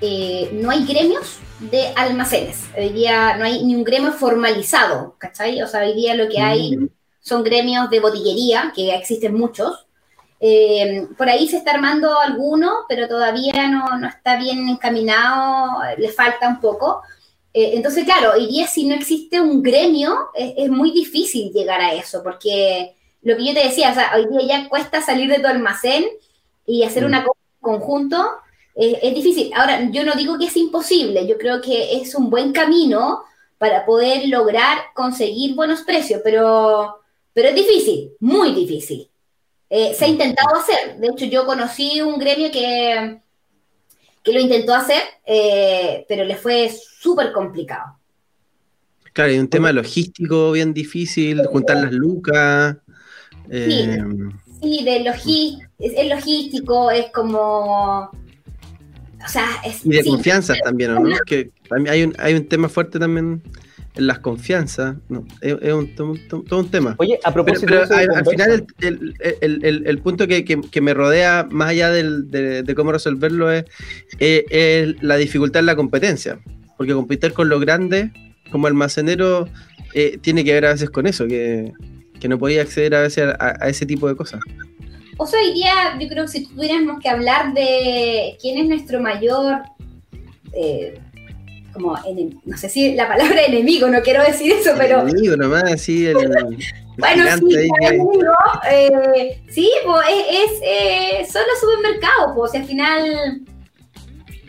eh, 0.00 0.50
no 0.52 0.70
hay 0.70 0.86
gremios 0.86 1.38
de 1.58 1.88
almacenes, 1.96 2.66
hoy 2.76 2.90
día 2.90 3.36
no 3.36 3.44
hay 3.44 3.64
ni 3.64 3.74
un 3.74 3.82
gremio 3.82 4.12
formalizado, 4.12 5.16
¿cachai? 5.18 5.60
O 5.62 5.66
sea, 5.66 5.80
hoy 5.80 5.94
día 5.94 6.14
lo 6.14 6.28
que 6.28 6.40
hay 6.40 6.76
mm. 6.76 6.88
son 7.20 7.42
gremios 7.42 7.90
de 7.90 7.98
botillería, 7.98 8.72
que 8.74 8.94
existen 8.94 9.34
muchos, 9.34 9.87
eh, 10.40 11.06
por 11.16 11.28
ahí 11.28 11.48
se 11.48 11.56
está 11.56 11.72
armando 11.72 12.18
alguno, 12.18 12.84
pero 12.88 13.08
todavía 13.08 13.68
no, 13.68 14.06
está 14.06 14.36
bien 14.36 14.68
encaminado, 14.68 15.80
le 15.96 16.10
falta 16.10 16.48
un 16.48 16.60
poco. 16.60 17.02
Eh, 17.52 17.72
entonces, 17.74 18.04
claro, 18.04 18.32
hoy 18.34 18.46
día 18.46 18.66
si 18.66 18.86
no 18.86 18.94
existe 18.94 19.40
un 19.40 19.62
gremio, 19.62 20.28
es, 20.34 20.68
muy 20.70 20.92
difícil 20.92 21.52
llegar 21.52 21.80
a 21.80 21.94
eso, 21.94 22.22
porque 22.22 22.94
lo 23.22 23.36
que 23.36 23.46
yo 23.46 23.54
te 23.54 23.64
decía, 23.64 23.94
hoy 24.14 24.26
día 24.28 24.60
ya 24.60 24.68
cuesta 24.68 25.02
salir 25.02 25.28
de 25.30 25.40
tu 25.40 25.48
almacén 25.48 26.04
y 26.66 26.84
hacer 26.84 27.04
una 27.04 27.24
cosa 27.24 27.40
en 27.40 27.60
conjunto, 27.60 28.24
es 28.74 29.12
difícil. 29.12 29.50
Ahora, 29.56 29.90
yo 29.90 30.04
no 30.04 30.14
digo 30.14 30.38
que 30.38 30.46
es 30.46 30.56
imposible, 30.56 31.26
yo 31.26 31.36
creo 31.36 31.60
que 31.60 31.96
es 31.96 32.14
un 32.14 32.30
buen 32.30 32.52
camino 32.52 33.24
para 33.58 33.84
poder 33.84 34.28
lograr 34.28 34.78
conseguir 34.94 35.56
buenos 35.56 35.82
precios, 35.82 36.20
pero, 36.22 37.00
pero 37.32 37.48
es 37.48 37.56
difícil, 37.56 38.12
muy 38.20 38.52
difícil. 38.52 39.10
Eh, 39.70 39.94
se 39.94 40.04
ha 40.04 40.08
intentado 40.08 40.56
hacer. 40.56 40.96
De 40.98 41.08
hecho, 41.08 41.26
yo 41.26 41.44
conocí 41.44 42.00
un 42.00 42.18
gremio 42.18 42.50
que, 42.50 43.20
que 44.22 44.32
lo 44.32 44.40
intentó 44.40 44.74
hacer, 44.74 45.02
eh, 45.26 46.06
pero 46.08 46.24
le 46.24 46.36
fue 46.36 46.70
súper 46.70 47.32
complicado. 47.32 47.98
Claro, 49.12 49.32
hay 49.32 49.38
un 49.38 49.48
tema 49.48 49.72
logístico 49.72 50.52
bien 50.52 50.72
difícil, 50.72 51.44
juntar 51.46 51.78
las 51.78 51.92
lucas. 51.92 52.76
Eh, 53.50 53.98
sí, 54.62 54.84
de 54.84 54.96
es, 55.78 56.08
logístico, 56.08 56.90
es 56.90 57.10
como... 57.10 58.10
O 59.24 59.28
sea, 59.28 59.46
es, 59.64 59.84
y 59.84 59.90
de 59.90 60.04
confianza 60.04 60.54
también, 60.62 60.94
¿no? 60.94 61.02
Que 61.26 61.50
hay 61.88 62.04
un, 62.04 62.14
hay 62.18 62.34
un 62.34 62.46
tema 62.46 62.68
fuerte 62.68 63.00
también 63.00 63.42
las 63.98 64.20
confianzas, 64.20 64.96
no, 65.08 65.26
es, 65.40 65.54
todo 65.94 66.58
un 66.58 66.70
tema. 66.70 66.94
Oye, 66.98 67.18
a 67.24 67.32
propósito 67.32 67.66
pero, 67.66 68.14
al, 68.14 68.26
final 68.26 68.66
el, 68.80 69.98
punto 69.98 70.26
que, 70.26 70.80
me 70.80 70.94
rodea, 70.94 71.46
más 71.50 71.70
allá 71.70 71.90
de, 71.90 72.74
cómo 72.76 72.92
resolverlo, 72.92 73.50
es, 73.50 73.64
la 75.00 75.16
dificultad 75.16 75.60
en 75.60 75.66
la 75.66 75.76
competencia. 75.76 76.38
Porque 76.76 76.94
competir 76.94 77.32
con 77.32 77.48
los 77.48 77.60
grandes, 77.60 78.10
como 78.52 78.68
almacenero, 78.68 79.48
eh, 79.94 80.18
tiene 80.20 80.44
que 80.44 80.52
ver 80.52 80.66
a 80.66 80.72
veces 80.72 80.90
con 80.90 81.06
eso, 81.06 81.26
que, 81.26 81.72
no 82.28 82.38
podía 82.38 82.62
acceder 82.62 82.94
a 82.94 83.00
veces 83.02 83.34
a, 83.38 83.68
ese 83.68 83.84
tipo 83.84 84.08
de 84.08 84.16
cosas. 84.16 84.40
O 85.16 85.26
sea, 85.26 85.40
hoy 85.40 85.54
día 85.54 85.98
yo 86.00 86.08
creo 86.08 86.24
que 86.24 86.30
si 86.30 86.46
tuviéramos 86.46 87.00
que 87.00 87.08
hablar 87.08 87.52
de 87.52 88.36
quién 88.40 88.58
es 88.58 88.68
nuestro 88.68 89.00
mayor... 89.00 89.62
Eh, 90.54 90.98
como, 91.72 91.96
no 92.44 92.56
sé 92.56 92.68
si 92.68 92.94
la 92.94 93.08
palabra 93.08 93.42
enemigo, 93.46 93.88
no 93.88 94.02
quiero 94.02 94.22
decir 94.22 94.52
eso, 94.52 94.72
pero... 94.76 95.00
Enemigo 95.02 95.36
nomás, 95.36 95.80
sí, 95.80 96.06
el, 96.06 96.16
bueno, 96.98 97.24
sí, 97.38 97.70
enemigo, 97.80 98.32
eh, 98.70 99.42
sí, 99.50 99.70
pues 99.84 100.06
es, 100.30 100.60
eh, 100.62 101.26
son 101.30 101.42
los 101.48 101.60
supermercados, 101.60 102.32
pues 102.34 102.54
al 102.54 102.64
final 102.64 103.42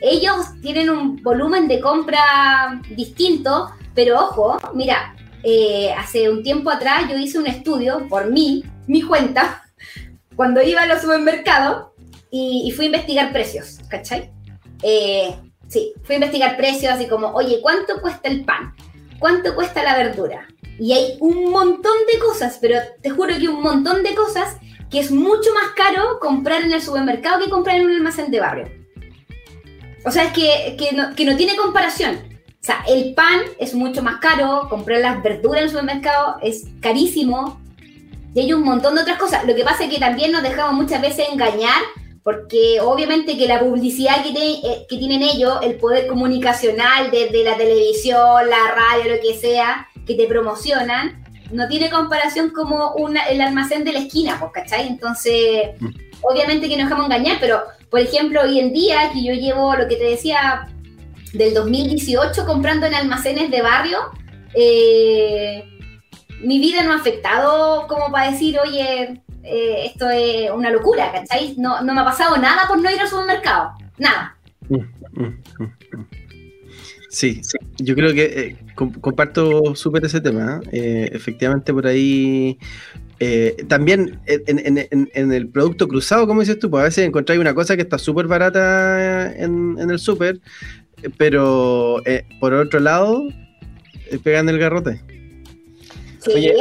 ellos 0.01 0.45
tienen 0.61 0.89
un 0.89 1.22
volumen 1.22 1.67
de 1.67 1.80
compra 1.80 2.82
distinto, 2.95 3.70
pero 3.93 4.20
ojo, 4.20 4.57
mira, 4.74 5.15
eh, 5.43 5.91
hace 5.97 6.30
un 6.30 6.43
tiempo 6.43 6.70
atrás 6.70 7.09
yo 7.09 7.17
hice 7.17 7.38
un 7.38 7.47
estudio 7.47 8.07
por 8.07 8.32
mí, 8.32 8.63
mi 8.88 9.01
cuenta, 9.01 9.63
cuando 10.36 10.61
iba 10.61 10.82
a 10.82 10.88
los 10.88 11.01
supermercados 11.01 11.88
y, 12.32 12.72
fui 12.76 12.86
a 12.86 12.88
investigar 12.88 13.32
precios, 13.32 13.80
¿cachai? 13.89 14.32
Sí, 15.70 15.93
fui 16.03 16.15
a 16.15 16.17
investigar 16.17 16.57
precios, 16.57 16.91
así 16.91 17.07
como, 17.07 17.28
oye, 17.28 17.59
¿cuánto 17.61 18.01
cuesta 18.01 18.28
el 18.28 18.43
pan? 18.43 18.76
¿Cuánto 19.20 19.55
cuesta 19.55 19.84
la 19.84 19.95
verdura? 19.95 20.47
Y 20.80 20.93
hay 20.93 21.17
un 21.20 21.51
montón 21.51 21.93
de 22.11 22.20
cosas, 22.20 22.57
pero 22.59 22.80
te 23.01 23.11
juro 23.11 23.38
que 23.38 23.47
un 23.47 23.61
montón 23.61 24.03
de 24.03 24.15
cosas 24.15 24.57
que 24.89 24.99
es 24.99 25.11
mucho 25.11 25.53
más 25.53 25.72
caro 25.76 26.20
comprar 26.20 26.63
en 26.63 26.74
el 26.74 26.82
supermercado 26.82 27.43
que 27.43 27.51
comprar 27.51 27.78
en 27.78 27.86
un 27.86 27.91
almacén 27.91 28.32
de 28.32 28.39
barrio. 28.39 28.67
O 30.03 30.11
sea, 30.11 30.24
es 30.24 30.34
que, 30.34 30.76
que, 30.78 30.95
no, 30.95 31.13
que 31.15 31.26
no 31.26 31.38
tiene 31.38 31.55
comparación. 31.55 32.15
O 32.15 32.63
sea, 32.63 32.84
el 32.88 33.13
pan 33.13 33.41
es 33.59 33.74
mucho 33.74 34.01
más 34.01 34.20
caro, 34.20 34.67
comprar 34.70 34.99
las 35.01 35.22
verduras 35.22 35.59
en 35.59 35.63
el 35.65 35.70
supermercado 35.70 36.38
es 36.41 36.65
carísimo, 36.82 37.61
y 38.34 38.41
hay 38.41 38.53
un 38.53 38.63
montón 38.63 38.95
de 38.95 39.01
otras 39.01 39.17
cosas. 39.17 39.45
Lo 39.45 39.55
que 39.55 39.63
pasa 39.63 39.86
es 39.86 39.91
que 39.91 39.99
también 39.99 40.32
nos 40.32 40.43
dejamos 40.43 40.74
muchas 40.74 41.01
veces 41.01 41.28
engañar, 41.32 41.82
porque 42.24 42.80
obviamente 42.82 43.38
que 43.38 43.47
la 43.47 43.59
publicidad 43.59 44.24
que, 44.24 44.30
eh, 44.30 44.86
que 44.89 44.97
tienen 44.97 45.22
ellos, 45.22 45.59
el 45.61 45.76
poder 45.78 46.07
comunicacional 46.07 47.11
desde 47.11 47.43
la 47.43 47.57
televisión, 47.57 48.49
la 48.49 48.76
radio, 48.76 49.15
lo 49.15 49.22
que 49.22 49.38
sea, 49.38 49.88
que 50.05 50.15
te 50.15 50.28
promocionan, 50.28 51.24
no 51.51 51.67
tiene 51.67 51.89
comparación 51.89 52.51
como 52.51 52.93
una, 52.93 53.24
el 53.24 53.41
almacén 53.41 53.84
de 53.84 53.93
la 53.93 53.99
esquina, 53.99 54.38
pues, 54.39 54.51
¿cachai? 54.51 54.88
Entonces, 54.88 55.70
mm. 55.80 55.89
obviamente 56.22 56.67
que 56.67 56.78
nos 56.78 56.86
dejamos 56.86 57.05
engañar, 57.05 57.38
pero, 57.39 57.63
por 57.89 57.99
ejemplo, 57.99 58.41
hoy 58.41 58.59
en 58.59 58.74
día, 58.74 59.11
que 59.13 59.24
yo 59.24 59.34
llevo 59.34 59.76
lo 59.76 59.88
que 59.88 59.95
te 59.95 60.03
decía 60.03 60.67
del 61.34 61.53
2018 61.53 62.45
comprando 62.45 62.86
en 62.86 62.95
almacenes 62.95 63.49
de 63.51 63.61
barrio, 63.61 63.99
eh, 64.53 65.63
mi 66.41 66.59
vida 66.59 66.84
no 66.84 66.93
ha 66.93 66.97
afectado 66.97 67.88
como 67.88 68.11
para 68.11 68.32
decir, 68.32 68.59
oye, 68.59 69.22
eh, 69.44 69.86
esto 69.86 70.10
es 70.10 70.52
una 70.52 70.70
locura, 70.70 71.12
¿cachai? 71.12 71.56
No, 71.58 71.82
no 71.82 71.94
me 71.94 72.02
ha 72.02 72.06
pasado 72.06 72.38
nada 72.38 72.68
por 72.68 72.82
no 72.82 72.90
ir 72.90 73.00
al 73.00 73.08
supermercado, 73.08 73.72
nada. 73.98 74.36
Mm, 74.70 75.24
mm, 75.24 75.42
Sí, 77.10 77.42
yo 77.80 77.96
creo 77.96 78.14
que 78.14 78.24
eh, 78.26 78.56
comparto 78.76 79.76
súper 79.76 80.06
ese 80.06 80.22
tema. 80.22 80.62
¿eh? 80.72 81.10
efectivamente, 81.12 81.74
por 81.74 81.88
ahí. 81.88 82.58
Eh, 83.22 83.66
también 83.68 84.22
en, 84.28 85.34
el 85.34 85.50
producto 85.50 85.90
cruzado, 85.90 86.26
como 86.26 86.40
dices 86.40 86.60
tú, 86.60 86.70
pues 86.70 86.82
a 86.82 86.84
veces 86.86 87.06
encontráis 87.06 87.42
una 87.42 87.54
cosa 87.54 87.76
que 87.76 87.82
está 87.82 87.98
súper 87.98 88.28
barata 88.28 89.36
en, 89.36 89.78
el 89.78 90.00
súper, 90.00 90.40
pero 91.18 92.02
por 92.40 92.54
otro 92.54 92.80
lado, 92.80 93.28
pegan 94.24 94.48
el 94.48 94.58
garrote. 94.58 95.02
Oye, 96.34 96.56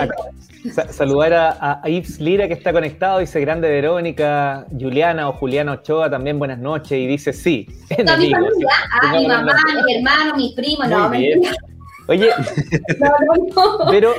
saludar 0.91 1.33
a, 1.61 1.83
Yves 1.89 2.21
Lira 2.21 2.49
que 2.49 2.55
está 2.55 2.73
conectado, 2.73 3.19
dice 3.19 3.41
grande 3.41 3.69
Verónica, 3.69 4.67
Juliana 4.71 5.29
o 5.29 5.33
Juliana 5.33 5.73
Ochoa 5.73 6.11
también 6.11 6.39
buenas 6.39 6.59
noches 6.59 6.93
y 6.93 7.07
dice 7.07 7.33
sí. 7.33 7.67
mi 7.99 8.05
familia, 8.05 8.39
ah, 9.03 9.13
mi 9.13 9.27
mamá, 9.27 9.55
mi 9.87 9.95
hermano, 9.97 10.37
mis 10.37 10.53
primos, 10.53 10.89
no, 10.89 11.11
Oye, 12.11 12.31
pero 13.91 14.15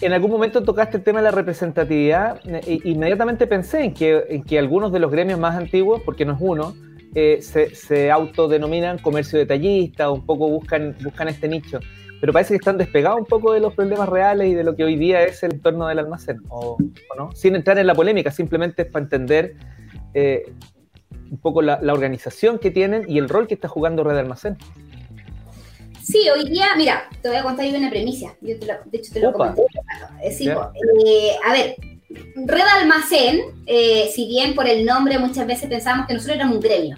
en, 0.00 0.12
algún, 0.12 0.30
momento 0.32 0.62
tocaste 0.64 0.96
el 0.96 1.04
tema 1.04 1.20
de 1.20 1.24
la 1.26 1.30
representatividad 1.30 2.40
e 2.44 2.80
inmediatamente 2.82 3.46
pensé 3.46 3.84
en 3.84 3.94
que, 3.94 4.24
en 4.28 4.42
que 4.42 4.58
algunos 4.58 4.90
de 4.90 4.98
los 4.98 5.12
gremios 5.12 5.38
más 5.38 5.54
antiguos, 5.54 6.02
porque 6.04 6.24
no 6.24 6.32
es 6.32 6.38
uno, 6.40 6.74
eh, 7.14 7.38
se, 7.40 7.72
se 7.76 8.10
autodenominan 8.10 8.98
comercio 8.98 9.38
detallista 9.38 10.10
o 10.10 10.14
un 10.14 10.26
poco 10.26 10.48
buscan, 10.48 10.96
buscan 11.00 11.28
este 11.28 11.46
nicho 11.46 11.78
pero 12.20 12.32
parece 12.32 12.54
que 12.54 12.58
están 12.58 12.78
despegados 12.78 13.18
un 13.18 13.26
poco 13.26 13.52
de 13.52 13.60
los 13.60 13.74
problemas 13.74 14.08
reales 14.08 14.48
y 14.48 14.54
de 14.54 14.64
lo 14.64 14.74
que 14.74 14.84
hoy 14.84 14.96
día 14.96 15.22
es 15.22 15.42
el 15.42 15.54
entorno 15.54 15.86
del 15.86 15.98
almacén, 15.98 16.42
¿o, 16.48 16.76
no? 17.16 17.32
Sin 17.34 17.54
entrar 17.54 17.78
en 17.78 17.86
la 17.86 17.94
polémica, 17.94 18.30
simplemente 18.30 18.82
es 18.82 18.88
para 18.88 19.04
entender 19.04 19.56
eh, 20.14 20.44
un 21.30 21.38
poco 21.38 21.62
la, 21.62 21.78
organización 21.92 22.58
que 22.58 22.70
tienen 22.70 23.04
y 23.08 23.18
el 23.18 23.28
rol 23.28 23.46
que 23.46 23.54
está 23.54 23.68
jugando 23.68 24.04
Red 24.04 24.18
Almacén. 24.18 24.56
Sí, 26.02 26.28
hoy 26.30 26.48
día, 26.48 26.68
mira, 26.76 27.08
te 27.20 27.28
voy 27.28 27.36
a 27.38 27.42
contar 27.42 27.66
una 27.66 27.90
premisa. 27.90 28.36
Yo 28.40 28.58
te 28.58 28.66
lo, 28.66 28.74
de 28.84 28.98
hecho, 28.98 29.12
te 29.12 29.20
lo 29.20 29.32
comenté. 29.32 29.62
Eh, 30.22 31.32
a 31.44 31.52
ver, 31.52 31.76
Red 32.08 32.64
Almacén, 32.80 33.40
eh, 33.66 34.08
si 34.14 34.28
bien 34.28 34.54
por 34.54 34.68
el 34.68 34.84
nombre 34.84 35.18
muchas 35.18 35.46
veces 35.46 35.68
pensamos 35.68 36.06
que 36.06 36.14
nosotros 36.14 36.36
éramos 36.36 36.56
un 36.56 36.62
gremio, 36.62 36.96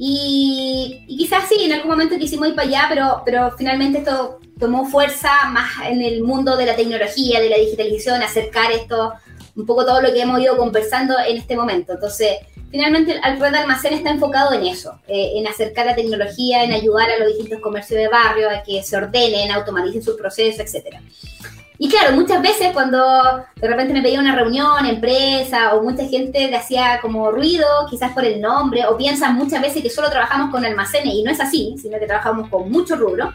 y, 0.00 1.04
quizás 1.08 1.48
sí, 1.48 1.64
en 1.64 1.72
algún 1.72 1.90
momento 1.90 2.16
quisimos 2.18 2.48
ir 2.48 2.54
para 2.54 2.68
allá, 2.68 2.86
pero, 2.88 3.22
pero 3.24 3.50
finalmente 3.58 3.98
esto 3.98 4.38
tomó 4.56 4.88
fuerza 4.88 5.28
más 5.50 5.70
en 5.88 6.00
el 6.02 6.22
mundo 6.22 6.56
de 6.56 6.66
la 6.66 6.76
tecnología, 6.76 7.40
de 7.40 7.50
la 7.50 7.56
digitalización, 7.56 8.22
acercar 8.22 8.70
esto, 8.70 9.14
un 9.56 9.66
poco 9.66 9.84
todo 9.84 10.00
lo 10.00 10.12
que 10.12 10.20
hemos 10.20 10.40
ido 10.40 10.56
conversando 10.56 11.16
en 11.18 11.38
este 11.38 11.56
momento. 11.56 11.94
Entonces, 11.94 12.38
finalmente 12.70 13.20
el 13.24 13.40
Red 13.40 13.54
Almacén 13.56 13.94
está 13.94 14.10
enfocado 14.10 14.52
en 14.52 14.66
eso, 14.66 15.00
eh, 15.08 15.32
en 15.34 15.48
acercar 15.48 15.86
la 15.86 15.96
tecnología, 15.96 16.62
en 16.62 16.72
ayudar 16.72 17.10
a 17.10 17.18
los 17.18 17.28
distintos 17.28 17.60
comercios 17.60 17.98
de 17.98 18.06
barrio 18.06 18.48
a 18.50 18.62
que 18.62 18.84
se 18.84 18.96
ordenen, 18.96 19.50
automaticen 19.50 20.02
sus 20.02 20.16
procesos, 20.16 20.60
etcétera. 20.60 21.02
Y 21.80 21.88
claro, 21.88 22.16
muchas 22.16 22.42
veces 22.42 22.72
cuando 22.72 22.98
de 23.54 23.68
repente 23.68 23.94
me 23.94 24.02
pedía 24.02 24.18
una 24.18 24.34
reunión, 24.34 24.84
empresa, 24.84 25.74
o 25.74 25.82
mucha 25.82 26.04
gente 26.06 26.48
le 26.48 26.56
hacía 26.56 26.98
como 27.00 27.30
ruido, 27.30 27.66
quizás 27.88 28.12
por 28.12 28.24
el 28.24 28.40
nombre, 28.40 28.84
o 28.86 28.96
piensan 28.96 29.36
muchas 29.36 29.62
veces 29.62 29.82
que 29.82 29.90
solo 29.90 30.10
trabajamos 30.10 30.50
con 30.50 30.64
almacenes, 30.64 31.14
y 31.14 31.22
no 31.22 31.30
es 31.30 31.40
así, 31.40 31.76
sino 31.80 31.98
que 32.00 32.06
trabajamos 32.06 32.48
con 32.48 32.68
mucho 32.68 32.96
rubro. 32.96 33.32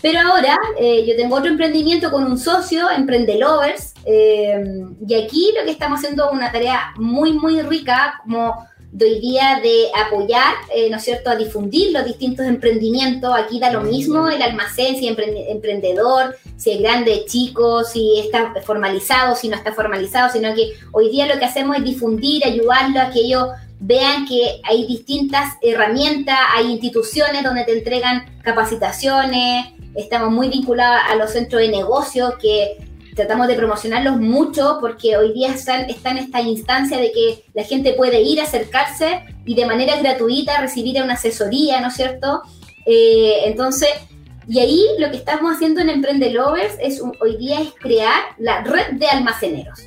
Pero 0.00 0.20
ahora 0.20 0.56
eh, 0.78 1.04
yo 1.06 1.14
tengo 1.16 1.36
otro 1.36 1.50
emprendimiento 1.50 2.10
con 2.10 2.24
un 2.24 2.38
socio, 2.38 2.88
Emprendelovers, 2.88 3.92
eh, 4.06 4.64
y 5.06 5.14
aquí 5.14 5.52
lo 5.58 5.64
que 5.64 5.72
estamos 5.72 5.98
haciendo 5.98 6.26
es 6.26 6.32
una 6.32 6.50
tarea 6.50 6.94
muy, 6.96 7.34
muy 7.34 7.60
rica, 7.60 8.14
como 8.22 8.66
de 8.90 9.04
hoy 9.04 9.20
día 9.20 9.60
de 9.62 9.88
apoyar, 9.94 10.54
eh, 10.74 10.88
¿no 10.90 10.96
es 10.96 11.04
cierto?, 11.04 11.30
a 11.30 11.36
difundir 11.36 11.92
los 11.92 12.04
distintos 12.04 12.46
emprendimientos. 12.46 13.32
Aquí 13.36 13.60
da 13.60 13.70
lo 13.70 13.82
mismo 13.82 14.28
el 14.28 14.40
almacén, 14.40 14.96
si 14.96 15.08
es 15.08 15.16
emprendedor, 15.48 16.36
si 16.56 16.72
es 16.72 16.80
grande, 16.80 17.24
chico, 17.26 17.84
si 17.84 18.18
está 18.18 18.54
formalizado, 18.64 19.36
si 19.36 19.48
no 19.48 19.56
está 19.56 19.72
formalizado, 19.72 20.32
sino 20.32 20.54
que 20.54 20.72
hoy 20.92 21.10
día 21.10 21.26
lo 21.26 21.38
que 21.38 21.44
hacemos 21.44 21.76
es 21.76 21.84
difundir, 21.84 22.44
ayudarlo 22.44 23.00
a 23.00 23.10
que 23.10 23.20
ellos 23.20 23.48
vean 23.80 24.26
que 24.26 24.60
hay 24.64 24.86
distintas 24.86 25.54
herramientas, 25.62 26.36
hay 26.54 26.72
instituciones 26.72 27.44
donde 27.44 27.64
te 27.64 27.78
entregan 27.78 28.24
capacitaciones, 28.42 29.66
estamos 29.94 30.30
muy 30.30 30.48
vinculados 30.48 31.00
a 31.08 31.14
los 31.14 31.30
centros 31.30 31.62
de 31.62 31.68
negocio 31.68 32.34
que 32.40 32.87
tratamos 33.18 33.48
de 33.48 33.54
promocionarlos 33.54 34.16
mucho 34.16 34.78
porque 34.80 35.16
hoy 35.16 35.32
día 35.32 35.52
están, 35.52 35.90
está 35.90 36.12
en 36.12 36.18
esta 36.18 36.40
instancia 36.40 36.98
de 36.98 37.10
que 37.10 37.44
la 37.52 37.64
gente 37.64 37.94
puede 37.94 38.22
ir, 38.22 38.40
acercarse 38.40 39.24
y 39.44 39.56
de 39.56 39.66
manera 39.66 39.96
gratuita 39.96 40.60
recibir 40.60 41.02
una 41.02 41.14
asesoría, 41.14 41.80
¿no 41.80 41.88
es 41.88 41.94
cierto? 41.94 42.42
Eh, 42.86 43.40
entonces, 43.46 43.88
y 44.46 44.60
ahí 44.60 44.86
lo 45.00 45.10
que 45.10 45.16
estamos 45.16 45.52
haciendo 45.52 45.80
en 45.80 45.90
Emprende 45.90 46.30
Lovers 46.30 46.76
es 46.80 47.02
hoy 47.20 47.36
día 47.38 47.60
es 47.60 47.74
crear 47.80 48.20
la 48.38 48.62
red 48.62 48.92
de 48.92 49.08
almaceneros. 49.08 49.80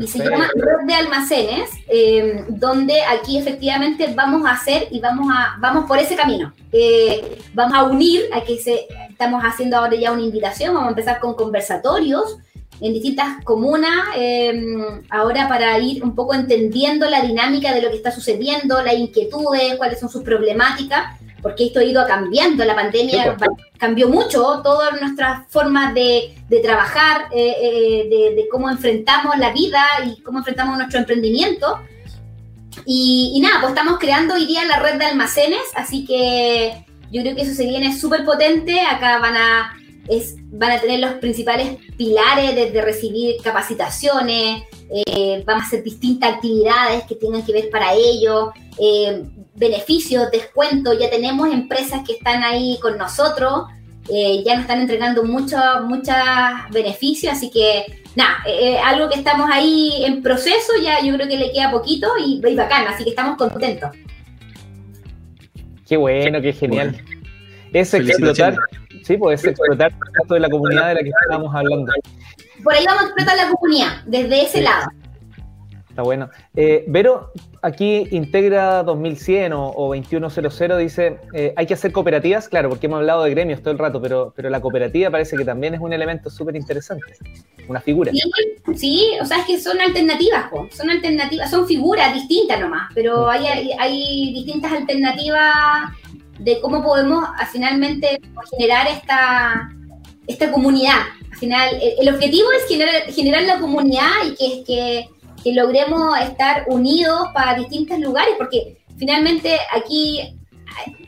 Y 0.00 0.06
se 0.06 0.20
llama 0.20 0.48
red 0.54 0.86
de 0.86 0.94
almacenes, 0.94 1.68
em, 1.88 2.46
donde 2.48 3.02
aquí 3.02 3.38
efectivamente 3.38 4.06
vamos 4.14 4.46
a 4.46 4.52
hacer 4.52 4.86
y 4.90 5.00
vamos 5.00 5.26
a 5.30 5.56
vamos 5.58 5.86
por 5.86 5.98
ese 5.98 6.14
camino. 6.14 6.54
Eh, 6.70 7.38
vamos 7.54 7.74
a 7.74 7.82
unir 7.82 8.22
a 8.32 8.40
que 8.40 8.56
se 8.56 8.86
estamos 9.10 9.42
haciendo 9.42 9.76
ahora 9.76 9.96
ya 9.96 10.12
una 10.12 10.22
invitación, 10.22 10.72
vamos 10.72 10.86
a 10.86 10.90
empezar 10.90 11.20
con 11.20 11.34
conversatorios 11.34 12.38
en 12.82 12.92
distintas 12.92 13.42
comunas, 13.44 14.08
em, 14.16 15.02
ahora 15.08 15.48
para 15.48 15.78
ir 15.78 16.02
un 16.02 16.16
poco 16.16 16.34
entendiendo 16.34 17.08
la 17.08 17.22
dinámica 17.22 17.72
de 17.72 17.80
lo 17.80 17.90
que 17.90 17.96
está 17.96 18.10
sucediendo, 18.10 18.82
las 18.82 18.94
inquietudes, 18.94 19.76
cuáles 19.76 20.00
son 20.00 20.08
sus 20.08 20.22
problemáticas, 20.24 21.16
porque 21.40 21.66
esto 21.66 21.78
ha 21.78 21.84
ido 21.84 22.04
cambiando, 22.08 22.64
la 22.64 22.74
pandemia 22.74 23.36
cambió 23.78 24.08
mucho 24.08 24.60
todas 24.64 25.00
nuestras 25.00 25.46
formas 25.48 25.94
de, 25.94 26.34
trabajar, 26.60 27.28
eh, 27.32 27.54
eh, 27.62 28.34
de, 28.36 28.48
cómo 28.50 28.68
enfrentamos 28.68 29.38
la 29.38 29.52
vida 29.52 29.84
y 30.04 30.20
cómo 30.22 30.38
enfrentamos 30.38 30.76
nuestro 30.76 30.98
emprendimiento. 30.98 31.78
Y, 32.84 33.32
y, 33.34 33.40
nada, 33.40 33.60
pues 33.60 33.72
estamos 33.72 33.98
creando 34.00 34.34
hoy 34.34 34.46
día 34.46 34.64
la 34.64 34.80
red 34.80 34.98
de 34.98 35.04
almacenes, 35.04 35.62
así 35.76 36.04
que 36.04 36.84
yo 37.12 37.22
creo 37.22 37.36
que 37.36 37.42
eso 37.42 37.54
se 37.54 37.66
viene 37.66 37.96
súper 37.96 38.24
potente, 38.24 38.80
acá 38.80 39.18
van 39.18 39.36
a 39.36 39.72
es, 40.08 40.36
van 40.50 40.72
a 40.72 40.80
tener 40.80 41.00
los 41.00 41.12
principales 41.14 41.78
pilares 41.96 42.54
desde 42.54 42.82
recibir 42.82 43.36
capacitaciones, 43.42 44.62
eh, 44.90 45.42
van 45.46 45.60
a 45.60 45.64
hacer 45.64 45.82
distintas 45.82 46.34
actividades 46.34 47.04
que 47.04 47.14
tengan 47.14 47.44
que 47.44 47.52
ver 47.52 47.70
para 47.70 47.94
ello, 47.94 48.52
eh, 48.78 49.24
beneficios, 49.54 50.30
descuentos, 50.30 50.98
ya 50.98 51.10
tenemos 51.10 51.52
empresas 51.52 52.02
que 52.06 52.14
están 52.14 52.42
ahí 52.42 52.78
con 52.82 52.98
nosotros, 52.98 53.64
eh, 54.12 54.42
ya 54.44 54.54
nos 54.54 54.62
están 54.62 54.80
entregando 54.80 55.22
muchos 55.22 55.60
muchos 55.86 56.16
beneficios, 56.72 57.32
así 57.32 57.50
que 57.50 58.02
nada, 58.16 58.42
algo 58.84 59.08
que 59.08 59.16
estamos 59.16 59.48
ahí 59.50 60.04
en 60.04 60.22
proceso, 60.22 60.72
ya 60.82 61.00
yo 61.04 61.14
creo 61.14 61.28
que 61.28 61.36
le 61.36 61.52
queda 61.52 61.70
poquito 61.70 62.08
y, 62.18 62.40
y 62.44 62.54
bacán, 62.56 62.86
así 62.88 63.04
que 63.04 63.10
estamos 63.10 63.36
contentos. 63.36 63.90
Qué 65.86 65.96
bueno, 65.96 66.40
qué 66.40 66.52
genial. 66.52 66.96
Es 67.72 67.94
explotar, 67.94 68.56
Sí, 69.04 69.16
pues 69.16 69.44
explotar 69.44 69.92
el 69.92 70.28
de 70.28 70.40
la 70.40 70.50
comunidad 70.50 70.88
de 70.88 70.94
la 70.94 71.00
que 71.02 71.08
estábamos 71.08 71.54
hablando. 71.54 71.92
Por 72.62 72.74
ahí 72.74 72.84
vamos 72.86 73.02
a 73.02 73.06
explotar 73.06 73.36
la 73.36 73.50
comunidad, 73.50 74.02
desde 74.06 74.42
ese 74.42 74.62
lado. 74.62 74.86
Está 75.92 76.00
bueno. 76.00 76.30
Eh, 76.56 76.84
Vero, 76.88 77.32
aquí 77.60 78.08
Integra 78.12 78.82
2100 78.82 79.52
o, 79.52 79.94
2100 79.94 80.78
dice, 80.78 81.18
eh, 81.34 81.52
hay 81.54 81.66
que 81.66 81.74
hacer 81.74 81.92
cooperativas, 81.92 82.48
claro, 82.48 82.70
porque 82.70 82.86
hemos 82.86 83.00
hablado 83.00 83.24
de 83.24 83.30
gremios 83.30 83.60
todo 83.60 83.72
el 83.72 83.78
rato, 83.78 84.00
pero, 84.00 84.32
pero 84.34 84.48
la 84.48 84.62
cooperativa 84.62 85.10
parece 85.10 85.36
que 85.36 85.44
también 85.44 85.74
es 85.74 85.80
un 85.80 85.92
elemento 85.92 86.30
súper 86.30 86.56
interesante, 86.56 87.04
una 87.68 87.82
figura. 87.82 88.10
Sí, 88.74 89.06
o 89.20 89.26
sea, 89.26 89.40
es 89.40 89.44
que 89.44 89.60
son 89.60 89.78
alternativas, 89.82 90.46
son 90.70 90.88
alternativas, 90.88 91.50
son 91.50 91.66
figuras 91.66 92.14
distintas 92.14 92.58
nomás, 92.58 92.90
pero 92.94 93.26
mm. 93.26 93.28
hay, 93.28 93.72
hay, 93.78 94.32
distintas 94.32 94.72
alternativas 94.72 95.92
de 96.38 96.60
cómo 96.60 96.82
podemos 96.82 97.24
finalmente 97.50 98.20
generar 98.50 98.88
esta, 98.88 99.70
esta 100.26 100.50
comunidad. 100.50 101.00
Al 101.30 101.38
final, 101.38 101.68
el, 101.98 102.08
objetivo 102.14 102.50
es 102.52 102.68
generar, 102.68 103.02
generar 103.12 103.42
la 103.42 103.58
comunidad 103.58 104.10
y 104.26 104.34
que, 104.34 104.64
que 104.64 105.08
que 105.42 105.52
logremos 105.52 106.18
estar 106.20 106.64
unidos 106.68 107.28
para 107.34 107.54
distintos 107.54 107.98
lugares, 107.98 108.34
porque 108.38 108.78
finalmente 108.96 109.58
aquí 109.74 110.38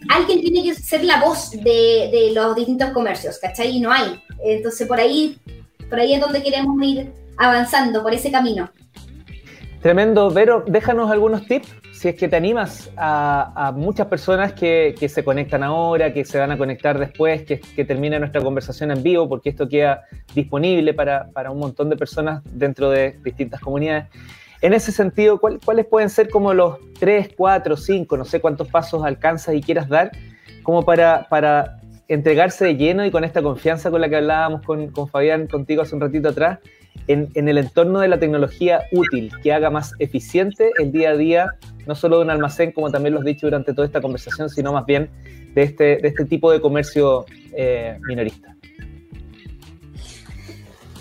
alguien 0.09 0.41
tiene 0.41 0.63
que 0.63 0.75
ser 0.75 1.05
la 1.05 1.21
voz 1.21 1.51
de, 1.51 2.31
los 2.35 2.55
distintos 2.57 2.91
comercios, 2.91 3.39
¿cachai? 3.39 3.77
Y 3.77 3.81
no 3.81 3.93
hay. 3.93 4.21
Entonces 4.45 4.87
por 4.87 4.99
ahí, 4.99 5.39
por 5.89 6.01
ahí 6.01 6.15
es 6.15 6.21
donde 6.21 6.43
queremos 6.43 6.77
ir 6.83 7.13
avanzando, 7.37 8.03
por 8.03 8.13
ese 8.13 8.31
camino. 8.31 8.71
Tremendo. 9.85 10.31
Vero, 10.31 10.65
déjanos 10.67 11.11
algunos 11.11 11.47
tips, 11.47 11.69
si 11.93 12.09
es 12.09 12.15
que 12.15 12.27
te 12.27 12.37
animas 12.37 12.91
a, 12.97 13.71
muchas 13.77 14.07
personas 14.07 14.55
que, 14.55 14.95
se 15.11 15.23
conectan 15.23 15.63
ahora, 15.63 16.11
que 16.15 16.25
se 16.25 16.39
van 16.39 16.51
a 16.51 16.57
conectar 16.57 16.99
después, 16.99 17.43
que, 17.43 17.61
que 17.61 17.85
termine 17.85 18.19
nuestra 18.19 18.41
conversación 18.41 18.93
en 18.93 19.03
vivo, 19.03 19.29
porque 19.29 19.51
esto 19.51 19.69
queda 19.69 20.05
disponible 20.35 20.95
para, 20.95 21.29
para 21.35 21.51
un 21.51 21.59
montón 21.59 21.91
de 21.91 21.99
personas 21.99 22.43
dentro 22.47 22.89
de 22.89 23.19
distintas 23.23 23.61
comunidades. 23.61 24.07
En 24.63 24.73
ese 24.73 24.91
sentido, 24.91 25.39
¿cuáles 25.39 25.85
pueden 25.85 26.09
ser 26.09 26.31
como 26.31 26.55
los 26.55 26.79
tres, 26.99 27.29
cuatro, 27.37 27.77
cinco, 27.77 28.17
no 28.17 28.25
sé 28.25 28.41
cuántos 28.41 28.69
pasos 28.69 29.05
alcanzas 29.05 29.55
y 29.55 29.61
quieras 29.61 29.91
dar, 29.91 30.13
como 30.63 30.83
para, 30.87 31.27
para 31.29 31.77
entregarse 32.09 32.65
de 32.65 32.77
lleno 32.77 33.05
y 33.05 33.11
con 33.11 33.23
esta 33.23 33.43
confianza 33.43 33.91
con 33.91 34.01
la 34.01 34.09
que 34.09 34.17
hablábamos 34.17 34.63
con, 34.63 34.89
con 34.93 35.09
Fabián, 35.09 35.47
contigo 35.47 35.83
hace 35.83 35.95
un 35.95 36.01
ratito 36.01 36.31
atrás, 36.31 36.61
en, 37.07 37.29
en, 37.35 37.49
el 37.49 37.59
entorno 37.59 38.01
de 38.01 38.09
la 38.09 38.19
tecnología 38.19 38.83
útil, 38.93 39.31
que 39.43 39.53
haga 39.53 39.71
más 39.71 39.95
eficiente 39.99 40.71
el 40.79 40.93
día 40.93 41.11
a 41.11 41.17
día, 41.17 41.51
no 41.87 41.95
solo 41.95 42.19
de 42.19 42.25
un 42.25 42.31
almacén, 42.31 42.73
como 42.73 42.91
también 42.91 43.15
lo 43.15 43.21
has 43.21 43.27
dicho 43.27 43.47
durante 43.47 43.73
toda 43.75 43.87
esta 43.87 44.01
conversación, 44.01 44.49
sino 44.49 44.73
más 44.73 44.87
bien 44.87 45.11
de 45.55 45.63
este, 45.63 45.97
de 45.97 46.09
este 46.09 46.25
tipo 46.25 46.51
de 46.51 46.61
comercio 46.61 47.27
eh, 47.57 47.99
minorista. 48.07 48.55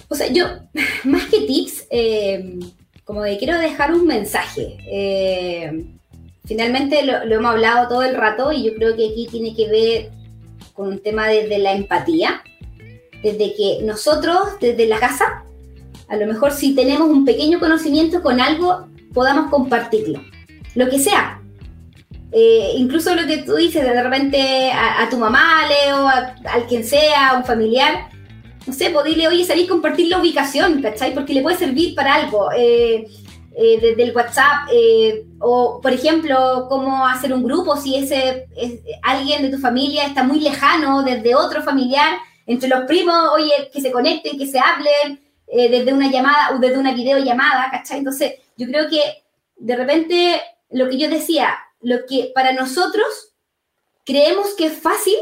O 0.07 0.15
sea, 0.15 0.31
yo, 0.31 0.45
más 1.05 1.25
que 1.25 1.41
tips, 1.41 1.87
eh, 1.89 2.59
como 3.03 3.23
de 3.23 3.37
quiero 3.37 3.57
dejar 3.57 3.93
un 3.93 4.05
mensaje. 4.05 4.77
Eh, 4.91 5.85
finalmente 6.45 7.03
lo, 7.03 7.23
hemos 7.23 7.51
hablado 7.51 7.87
todo 7.87 8.03
el 8.03 8.15
rato 8.15 8.51
y 8.51 8.63
yo 8.63 8.75
creo 8.75 8.95
que 8.95 9.09
aquí 9.09 9.27
tiene 9.31 9.55
que 9.55 9.69
ver 9.69 10.11
con 10.73 10.87
un 10.87 10.99
tema 10.99 11.27
desde 11.27 11.57
la 11.57 11.73
empatía, 11.73 12.43
desde 13.23 13.55
que 13.55 13.79
nosotros, 13.83 14.59
desde 14.59 14.85
la 14.87 14.99
casa, 14.99 15.43
a 16.07 16.15
lo 16.15 16.27
mejor 16.27 16.51
si 16.51 16.75
tenemos 16.75 17.09
un 17.09 17.25
pequeño 17.25 17.59
conocimiento 17.59 18.21
con 18.21 18.39
algo, 18.39 18.87
podamos 19.13 19.49
compartirlo, 19.49 20.21
lo 20.75 20.89
que 20.89 20.99
sea. 20.99 21.39
Eh, 22.31 22.73
incluso 22.77 23.13
lo 23.15 23.27
que 23.27 23.37
tú 23.39 23.55
dices, 23.55 23.83
de 23.83 24.03
repente 24.03 24.71
a, 24.71 25.07
tu 25.09 25.17
mamá, 25.17 25.67
Leo, 25.67 26.07
a, 26.07 26.35
al 26.51 26.65
quien 26.67 26.83
sea, 26.83 27.29
a 27.29 27.37
un 27.37 27.45
familiar, 27.45 28.09
no 28.65 28.73
sé, 28.73 28.89
pues 28.89 29.05
dile, 29.05 29.27
oye, 29.27 29.45
sabéis 29.45 29.69
compartir 29.69 30.07
la 30.07 30.19
ubicación, 30.19 30.81
¿cachai? 30.81 31.13
Porque 31.13 31.33
le 31.33 31.41
puede 31.41 31.57
servir 31.57 31.95
para 31.95 32.15
algo. 32.15 32.49
Eh, 32.55 33.05
eh, 33.55 33.79
desde 33.79 34.03
el 34.03 34.15
WhatsApp, 34.15 34.67
eh, 34.73 35.27
o 35.39 35.79
por 35.79 35.93
ejemplo, 35.93 36.65
cómo 36.69 37.05
hacer 37.05 37.31
un 37.31 37.43
grupo 37.43 37.77
si 37.77 37.95
ese 37.95 38.47
alguien 39.03 39.43
de 39.43 39.49
tu 39.49 39.59
familia 39.59 40.07
está 40.07 40.23
muy 40.23 40.39
lejano 40.39 41.03
desde 41.03 41.35
otro 41.35 41.61
familiar, 41.61 42.17
entre 42.47 42.67
los 42.67 42.85
primos, 42.85 43.15
oye, 43.31 43.69
que 43.71 43.79
se 43.79 43.91
conecten, 43.91 44.39
que 44.39 44.47
se 44.47 44.57
hablen, 44.57 45.19
desde 45.47 45.93
una 45.93 46.09
llamada 46.09 46.55
o 46.55 46.59
desde 46.59 46.77
una 46.77 46.93
videollamada, 46.93 47.69
¿cachai? 47.71 47.99
Entonces, 47.99 48.33
yo 48.57 48.67
creo 48.67 48.89
que 48.89 49.23
de 49.55 49.75
repente 49.75 50.41
lo 50.69 50.89
que 50.89 50.97
yo 50.97 51.09
decía, 51.09 51.57
lo 51.81 52.05
que 52.05 52.31
para 52.33 52.53
nosotros 52.53 53.33
creemos 54.05 54.53
que 54.55 54.67
es 54.67 54.77
fácil, 54.79 55.17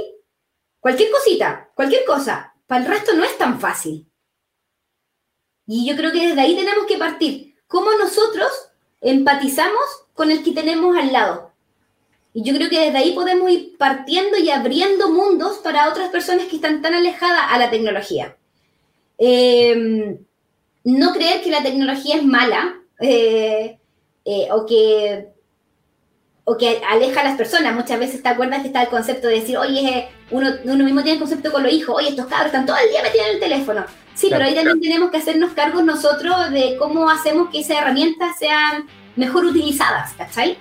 cualquier 0.79 1.11
cosita, 1.11 1.69
cualquier 1.75 2.05
cosa, 2.05 2.53
para 2.67 2.81
el 2.83 2.89
resto 2.89 3.13
no 3.13 3.23
es 3.23 3.37
tan 3.37 3.59
fácil. 3.59 4.07
Y 5.67 5.87
yo 5.87 5.95
creo 5.95 6.11
que 6.11 6.27
desde 6.27 6.41
ahí 6.41 6.55
tenemos 6.55 6.85
que 6.85 6.97
partir. 6.97 7.55
¿Cómo 7.67 7.91
nosotros 7.93 8.51
empatizamos 8.99 9.83
con 10.13 10.31
el 10.31 10.43
que 10.43 10.51
tenemos 10.51 10.97
al 10.97 11.13
lado? 11.13 11.51
Y 12.33 12.43
yo 12.43 12.53
creo 12.55 12.69
que 12.69 12.79
desde 12.79 12.97
ahí 12.97 13.13
podemos 13.13 13.49
ir 13.49 13.77
partiendo 13.77 14.37
y 14.37 14.49
abriendo 14.49 15.09
mundos 15.09 15.57
para 15.59 15.89
otras 15.89 16.09
personas 16.09 16.45
que 16.47 16.55
están 16.55 16.81
tan 16.81 16.93
alejadas 16.93 17.43
a 17.49 17.57
la 17.57 17.69
tecnología. 17.69 18.37
Eh, 19.23 20.17
no 20.83 21.13
creer 21.13 21.43
que 21.43 21.51
la 21.51 21.61
tecnología 21.61 22.15
es 22.15 22.23
mala 22.23 22.81
eh, 22.99 23.77
eh, 24.25 24.47
o 24.51 24.65
que 24.65 25.27
o 26.43 26.57
que 26.57 26.81
aleja 26.89 27.21
a 27.21 27.25
las 27.25 27.37
personas. 27.37 27.75
Muchas 27.75 27.99
veces 27.99 28.23
te 28.23 28.29
acuerdas 28.29 28.61
que 28.61 28.67
está 28.67 28.81
el 28.81 28.89
concepto 28.89 29.27
de 29.27 29.35
decir, 29.35 29.57
oye, 29.57 30.09
uno, 30.31 30.49
uno 30.63 30.83
mismo 30.83 31.03
tiene 31.03 31.13
el 31.13 31.19
concepto 31.19 31.51
con 31.51 31.61
los 31.61 31.71
hijos, 31.71 31.95
oye, 31.95 32.09
estos 32.09 32.25
cabros 32.25 32.47
están 32.47 32.65
todo 32.65 32.77
el 32.77 32.89
día 32.89 33.03
metidos 33.03 33.27
en 33.27 33.33
el 33.35 33.39
teléfono. 33.39 33.85
Sí, 34.15 34.27
pero 34.31 34.43
ahí 34.43 34.55
también 34.55 34.81
tenemos 34.81 35.11
que 35.11 35.17
hacernos 35.17 35.53
cargos 35.53 35.83
nosotros 35.83 36.49
de 36.49 36.77
cómo 36.79 37.07
hacemos 37.09 37.51
que 37.51 37.59
esas 37.59 37.77
herramientas 37.77 38.37
sean 38.39 38.87
mejor 39.15 39.45
utilizadas, 39.45 40.13
¿cachai? 40.13 40.57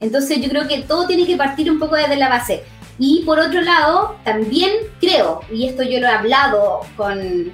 Entonces 0.00 0.40
yo 0.40 0.48
creo 0.48 0.66
que 0.66 0.80
todo 0.82 1.06
tiene 1.06 1.26
que 1.26 1.36
partir 1.36 1.70
un 1.70 1.78
poco 1.78 1.94
desde 1.94 2.16
la 2.16 2.30
base. 2.30 2.64
Y 2.98 3.22
por 3.24 3.38
otro 3.38 3.60
lado, 3.60 4.16
también 4.24 4.72
creo, 5.00 5.40
y 5.52 5.66
esto 5.66 5.82
yo 5.82 6.00
lo 6.00 6.06
he 6.06 6.10
hablado 6.10 6.80
con, 6.96 7.52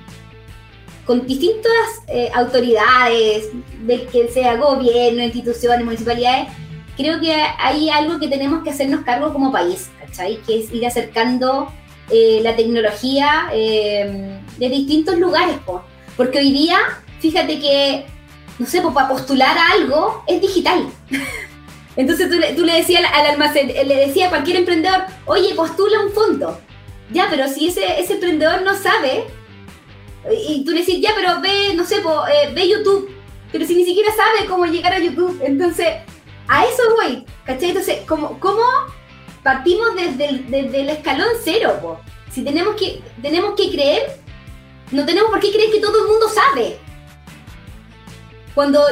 distintas 1.27 1.73
eh, 2.09 2.31
autoridades, 2.33 3.51
del 3.81 4.07
que 4.07 4.29
sea 4.29 4.57
gobierno, 4.57 5.23
instituciones, 5.23 5.85
municipalidades, 5.85 6.49
creo 6.97 7.21
que 7.21 7.35
hay 7.59 7.91
algo 7.91 8.19
que 8.19 8.29
tenemos 8.29 8.63
que 8.63 8.71
hacernos 8.71 9.03
cargo 9.03 9.33
como 9.33 9.53
país, 9.53 9.91
¿cachai? 10.01 10.39
Que 10.47 10.61
es 10.61 10.73
ir 10.73 10.87
acercando 10.87 11.71
eh, 12.11 12.41
la 12.43 12.57
tecnología 12.57 13.49
eh, 13.53 14.41
de 14.59 14.69
distintos 14.69 15.19
lugares, 15.19 15.57
porque 16.17 16.39
hoy 16.39 16.53
día, 16.53 16.79
fíjate 17.21 17.59
que, 17.59 18.07
no 18.59 18.67
sé, 18.67 18.81
para 18.81 19.09
postular 19.09 19.59
a 19.59 19.73
algo 19.73 20.23
es 20.27 20.41
digital. 20.41 20.87
Entonces 21.97 22.31
tú, 22.31 22.65
le 22.65 22.73
decías 22.73 23.03
al, 23.13 23.27
almacén, 23.27 23.71
eh, 23.71 23.85
le 23.85 24.07
decía 24.07 24.27
a 24.27 24.31
cualquier 24.31 24.59
emprendedor, 24.59 25.05
oye, 25.27 25.55
postula 25.55 26.01
un 26.01 26.13
fondo. 26.13 26.59
Ya, 27.11 27.27
pero 27.29 27.47
si 27.49 27.69
ese, 27.69 28.01
ese 28.01 28.15
emprendedor 28.15 28.63
no 28.63 28.75
sabe, 28.75 29.25
y 30.47 30.65
tú 30.65 30.73
le 30.73 30.81
decís, 30.81 31.01
ya, 31.01 31.11
pero 31.15 31.41
ve, 31.41 31.75
no 31.75 31.85
sé, 31.85 31.97
ve 32.55 32.69
YouTube, 32.69 33.11
pero 33.51 33.67
si 33.67 33.75
ni 33.75 33.85
siquiera 33.85 34.11
sabe 34.15 34.49
cómo 34.49 34.65
llegar 34.67 34.93
a 34.93 34.99
YouTube, 34.99 35.41
entonces 35.45 35.89
a 36.49 36.65
eso 36.65 36.83
voy, 36.97 37.25
¿cachai? 37.45 37.71
Entonces, 37.71 37.99
¿cómo, 38.07 38.39
cómo 38.41 38.63
partimos 39.43 39.95
desde 39.95 40.27
el, 40.27 40.51
desde 40.51 40.81
el 40.81 40.89
escalón 40.91 41.29
cero? 41.43 42.01
Si 42.31 42.43
tenemos 42.43 42.77
que, 42.77 43.03
tenemos 43.21 43.55
que 43.55 43.71
creer, 43.71 44.19
no 44.91 45.05
tenemos 45.05 45.31
por 45.31 45.41
qué 45.41 45.53
creer 45.53 45.71
que 45.71 45.81
todo 45.81 46.03
el 46.03 46.09
mundo 46.11 46.29
sabe. 46.29 46.79
Cuando 48.55 48.85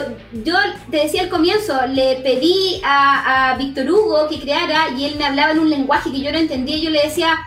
yo 0.44 0.54
te 0.90 0.98
decía 0.98 1.22
al 1.22 1.28
comienzo, 1.28 1.74
le 1.86 2.16
pedí 2.16 2.80
a, 2.84 3.50
a 3.50 3.56
Víctor 3.56 3.90
Hugo 3.90 4.28
que 4.28 4.40
creara 4.40 4.90
y 4.96 5.04
él 5.04 5.16
me 5.16 5.24
hablaba 5.24 5.52
en 5.52 5.58
un 5.58 5.70
lenguaje 5.70 6.11
que 6.11 6.20
yo 6.20 6.32
no 6.32 6.38
entendía, 6.38 6.78
yo 6.78 6.90
le 6.90 7.02
decía, 7.02 7.38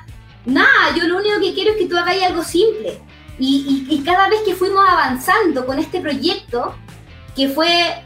nada, 0.46 0.96
yo 0.96 1.08
lo 1.08 1.18
único 1.18 1.40
que 1.40 1.54
quiero 1.54 1.72
es 1.72 1.78
que 1.78 1.88
tú 1.88 1.98
hagas 1.98 2.22
algo 2.22 2.44
simple. 2.44 3.00
Y, 3.40 3.88
y, 3.90 3.96
y 3.96 4.04
cada 4.04 4.30
vez 4.30 4.42
que 4.46 4.54
fuimos 4.54 4.86
avanzando 4.88 5.66
con 5.66 5.80
este 5.80 6.00
proyecto, 6.00 6.76
que 7.36 7.50
fue 7.50 8.04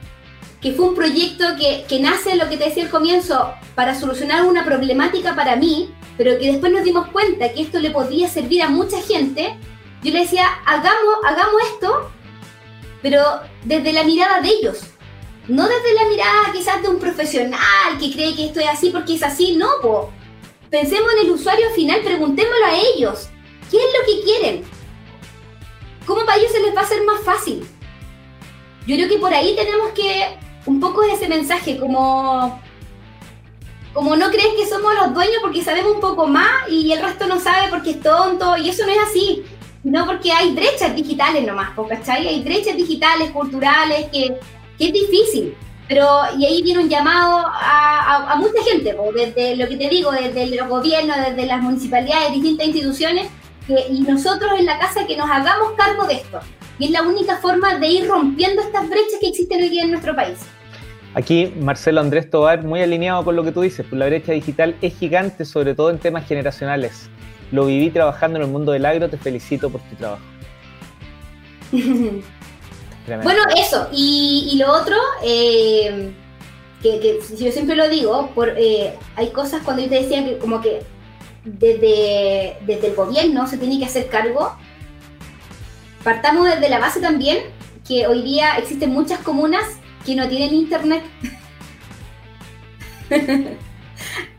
que 0.62 0.72
fue 0.72 0.86
un 0.86 0.96
proyecto 0.96 1.46
que, 1.58 1.86
que 1.88 2.00
nace, 2.00 2.36
lo 2.36 2.50
que 2.50 2.58
te 2.58 2.66
decía 2.66 2.84
al 2.84 2.90
comienzo, 2.90 3.54
para 3.76 3.94
solucionar 3.94 4.44
una 4.44 4.66
problemática 4.66 5.36
para 5.36 5.56
mí, 5.56 5.94
pero 6.18 6.38
que 6.40 6.52
después 6.52 6.72
nos 6.72 6.84
dimos 6.84 7.08
cuenta 7.10 7.54
que 7.54 7.62
esto 7.62 7.80
le 7.80 7.92
podía 7.92 8.28
servir 8.28 8.64
a 8.64 8.70
mucha 8.70 9.00
gente, 9.02 9.56
yo 10.02 10.12
le 10.12 10.22
decía, 10.22 10.48
hagamos, 10.66 11.16
hagamos 11.28 11.62
esto, 11.74 12.12
pero 13.02 13.22
desde 13.64 13.94
la 13.94 14.04
mirada 14.04 14.42
de 14.42 14.50
ellos. 14.50 14.80
No 15.48 15.68
desde 15.68 15.94
la 15.94 16.06
mirada 16.10 16.52
quizás 16.52 16.82
de 16.82 16.90
un 16.90 17.00
profesional 17.00 17.98
que 18.00 18.12
cree 18.12 18.36
que 18.36 18.48
esto 18.48 18.60
es 18.60 18.68
así 18.68 18.90
porque 18.90 19.16
es 19.16 19.24
así, 19.24 19.56
no, 19.56 19.68
po. 19.82 20.12
Pensemos 20.70 21.10
en 21.14 21.26
el 21.26 21.32
usuario 21.32 21.70
final, 21.72 22.02
preguntémoslo 22.02 22.66
a 22.66 22.76
ellos. 22.76 23.30
¿Qué 23.72 23.78
es 23.78 23.84
lo 24.00 24.06
que 24.06 24.24
quieren? 24.24 24.64
¿Cómo 26.06 26.26
para 26.26 26.38
ellos 26.38 26.52
se 26.52 26.60
les 26.60 26.76
va 26.76 26.82
a 26.82 26.84
hacer 26.84 27.04
más 27.06 27.22
fácil? 27.22 27.66
Yo 28.86 28.96
creo 28.96 29.10
que 29.10 29.18
por 29.18 29.34
ahí 29.34 29.56
tenemos 29.56 29.90
que 29.92 30.38
un 30.66 30.80
poco 30.80 31.04
ese 31.04 31.28
mensaje, 31.28 31.78
como, 31.78 32.62
como 33.94 34.16
no 34.16 34.30
crees 34.30 34.54
que 34.56 34.68
somos 34.68 34.94
los 34.96 35.14
dueños 35.14 35.38
porque 35.42 35.64
sabemos 35.64 35.96
un 35.96 36.02
poco 36.02 36.28
más 36.28 36.70
y 36.70 36.92
el 36.92 37.02
resto 37.02 37.26
no 37.28 37.40
sabe 37.40 37.70
porque 37.70 37.92
es 37.92 38.02
tonto, 38.02 38.58
y 38.58 38.70
eso 38.70 38.86
no 38.86 38.92
es 38.92 39.00
así, 39.00 39.46
no 39.90 40.06
porque 40.06 40.32
hay 40.32 40.54
brechas 40.54 40.94
digitales 40.96 41.46
nomás, 41.46 41.70
¿cachai? 41.90 42.28
Hay 42.28 42.44
brechas 42.44 42.76
digitales, 42.76 43.32
culturales, 43.32 44.08
que, 44.12 44.38
es 44.80 44.94
difícil. 44.94 45.56
Pero, 45.88 46.06
y 46.38 46.46
ahí 46.46 46.62
viene 46.62 46.84
un 46.84 46.90
llamado 46.90 47.46
a, 47.48 48.36
mucha 48.38 48.62
gente, 48.70 48.96
desde 49.16 49.56
lo 49.56 49.68
que 49.68 49.78
te 49.78 49.88
digo, 49.88 50.12
desde 50.12 50.56
los 50.56 50.68
gobiernos, 50.68 51.16
desde 51.18 51.46
las 51.46 51.62
municipalidades, 51.62 52.34
distintas 52.34 52.68
instituciones, 52.68 53.28
y 53.90 54.02
nosotros 54.02 54.52
en 54.60 54.66
la 54.66 54.78
casa 54.78 55.08
que 55.08 55.16
nos 55.16 55.30
hagamos 55.30 55.72
cargo 55.78 56.06
de 56.06 56.16
esto. 56.16 56.42
Y 56.80 56.86
es 56.86 56.92
la 56.92 57.04
única 57.04 57.38
forma 57.38 57.80
de 57.80 57.88
ir 57.88 58.08
rompiendo 58.08 58.62
estas 58.62 58.90
brechas 58.90 59.20
que 59.22 59.30
existen 59.30 59.62
hoy 59.62 59.70
día 59.70 59.84
en 59.84 59.92
nuestro 59.92 60.14
país. 60.16 60.38
Aquí 61.14 61.54
Marcelo 61.62 62.02
Andrés 62.02 62.30
Tobar, 62.30 62.64
muy 62.64 62.82
alineado 62.82 63.24
con 63.24 63.38
lo 63.38 63.44
que 63.44 63.54
tú 63.54 63.62
dices, 63.62 63.86
pues 63.90 63.98
la 63.98 64.06
brecha 64.08 64.34
digital 64.34 64.76
es 64.82 64.98
gigante, 64.98 65.46
sobre 65.46 65.74
todo 65.74 65.90
en 65.90 65.98
temas 65.98 66.28
generacionales. 66.28 67.10
Lo 67.52 67.66
viví 67.66 67.90
trabajando 67.90 68.38
en 68.38 68.46
el 68.46 68.52
mundo 68.52 68.72
del 68.72 68.86
agro, 68.86 69.10
te 69.10 69.18
felicito 69.18 69.70
por 69.70 69.82
tu 69.82 69.96
trabajo. 69.96 70.24
bueno, 71.72 73.42
eso, 73.58 73.88
y, 73.92 74.58
lo 74.60 74.72
otro, 74.72 74.96
eh, 75.24 76.12
que, 76.82 77.20
yo 77.38 77.52
siempre 77.52 77.76
lo 77.76 77.90
digo, 77.90 78.32
por, 78.36 78.54
eh, 78.58 78.96
hay 79.16 79.30
cosas 79.30 79.62
cuando 79.64 79.84
yo 79.84 79.90
te 79.90 80.02
decía 80.02 80.24
que 80.26 80.38
como 80.38 80.62
que 80.62 80.82
desde, 81.44 82.58
desde 82.66 82.88
el 82.88 82.96
gobierno 82.96 83.48
se 83.48 83.58
tiene 83.58 83.80
que 83.80 83.86
hacer 83.86 84.08
cargo, 84.08 84.56
partamos 86.04 86.48
desde 86.50 86.70
la 86.70 86.80
base 86.80 87.00
también, 87.00 87.40
que 87.88 88.08
hoy 88.08 88.22
día 88.22 88.58
existen 88.58 88.92
muchas 88.92 89.20
comunas 89.20 89.64
que 90.06 90.16
no 90.16 90.28
tienen 90.28 90.54
internet. 90.54 91.04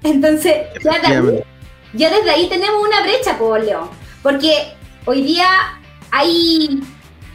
Entonces, 0.03 0.57
ya, 0.83 1.23
desde 1.93 2.31
ahí 2.31 2.49
tenemos 2.49 2.87
una 2.87 3.03
brecha, 3.03 3.39
por 3.39 3.63
León. 3.63 3.89
Porque 4.23 4.75
hoy 5.07 5.23
día 5.23 5.47
hay 6.11 6.81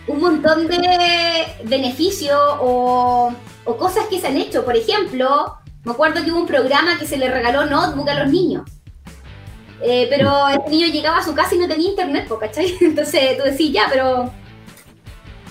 un 0.08 0.20
montón 0.20 0.68
de 0.68 1.46
beneficios 1.64 2.40
o, 2.60 3.34
cosas 3.78 4.06
que 4.08 4.20
se 4.20 4.28
han 4.28 4.38
hecho. 4.38 4.66
Por 4.66 4.76
ejemplo, 4.76 5.58
me 5.84 5.92
acuerdo 5.92 6.24
que 6.24 6.32
hubo 6.32 6.40
un 6.40 6.48
programa 6.48 7.00
que 7.00 7.08
se 7.08 7.18
le 7.18 7.30
regaló 7.30 7.66
notebook 7.66 8.10
a 8.10 8.24
los 8.24 8.32
niños. 8.32 8.64
Eh, 9.82 10.08
pero 10.10 10.48
el 10.48 10.72
niño 10.72 10.88
llegaba 10.88 11.18
a 11.18 11.24
su 11.24 11.34
casa 11.34 11.56
y 11.56 11.58
no 11.58 11.68
tenía 11.68 11.90
internet, 11.90 12.30
¿cachai? 12.40 12.78
Entonces 12.82 13.38
tú 13.38 13.44
decís, 13.44 13.72
ya, 13.74 13.88
pero 13.92 14.32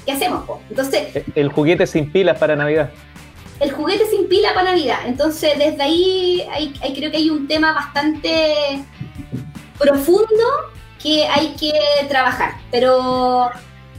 ¿qué 0.07 0.12
hacemos? 0.12 0.44
Entonces, 0.70 1.24
el 1.34 1.50
juguete 1.50 1.86
sin 1.86 2.11
pilas 2.11 2.38
para 2.38 2.57
Navidad. 2.57 2.90
El 3.61 3.72
juguete 3.72 4.07
sin 4.07 4.28
pila 4.28 4.55
para 4.55 4.70
Navidad. 4.70 5.00
Entonces, 5.07 5.59
desde 5.59 5.82
ahí 5.82 6.46
hay, 6.53 6.72
creo 6.94 7.11
que 7.11 7.18
hay 7.18 7.30
un 7.30 7.46
tema 7.46 7.72
bastante 7.72 8.84
profundo 9.78 10.44
que 11.00 11.26
hay 11.26 11.55
que 11.55 11.72
trabajar. 12.09 12.55
Pero, 12.70 13.50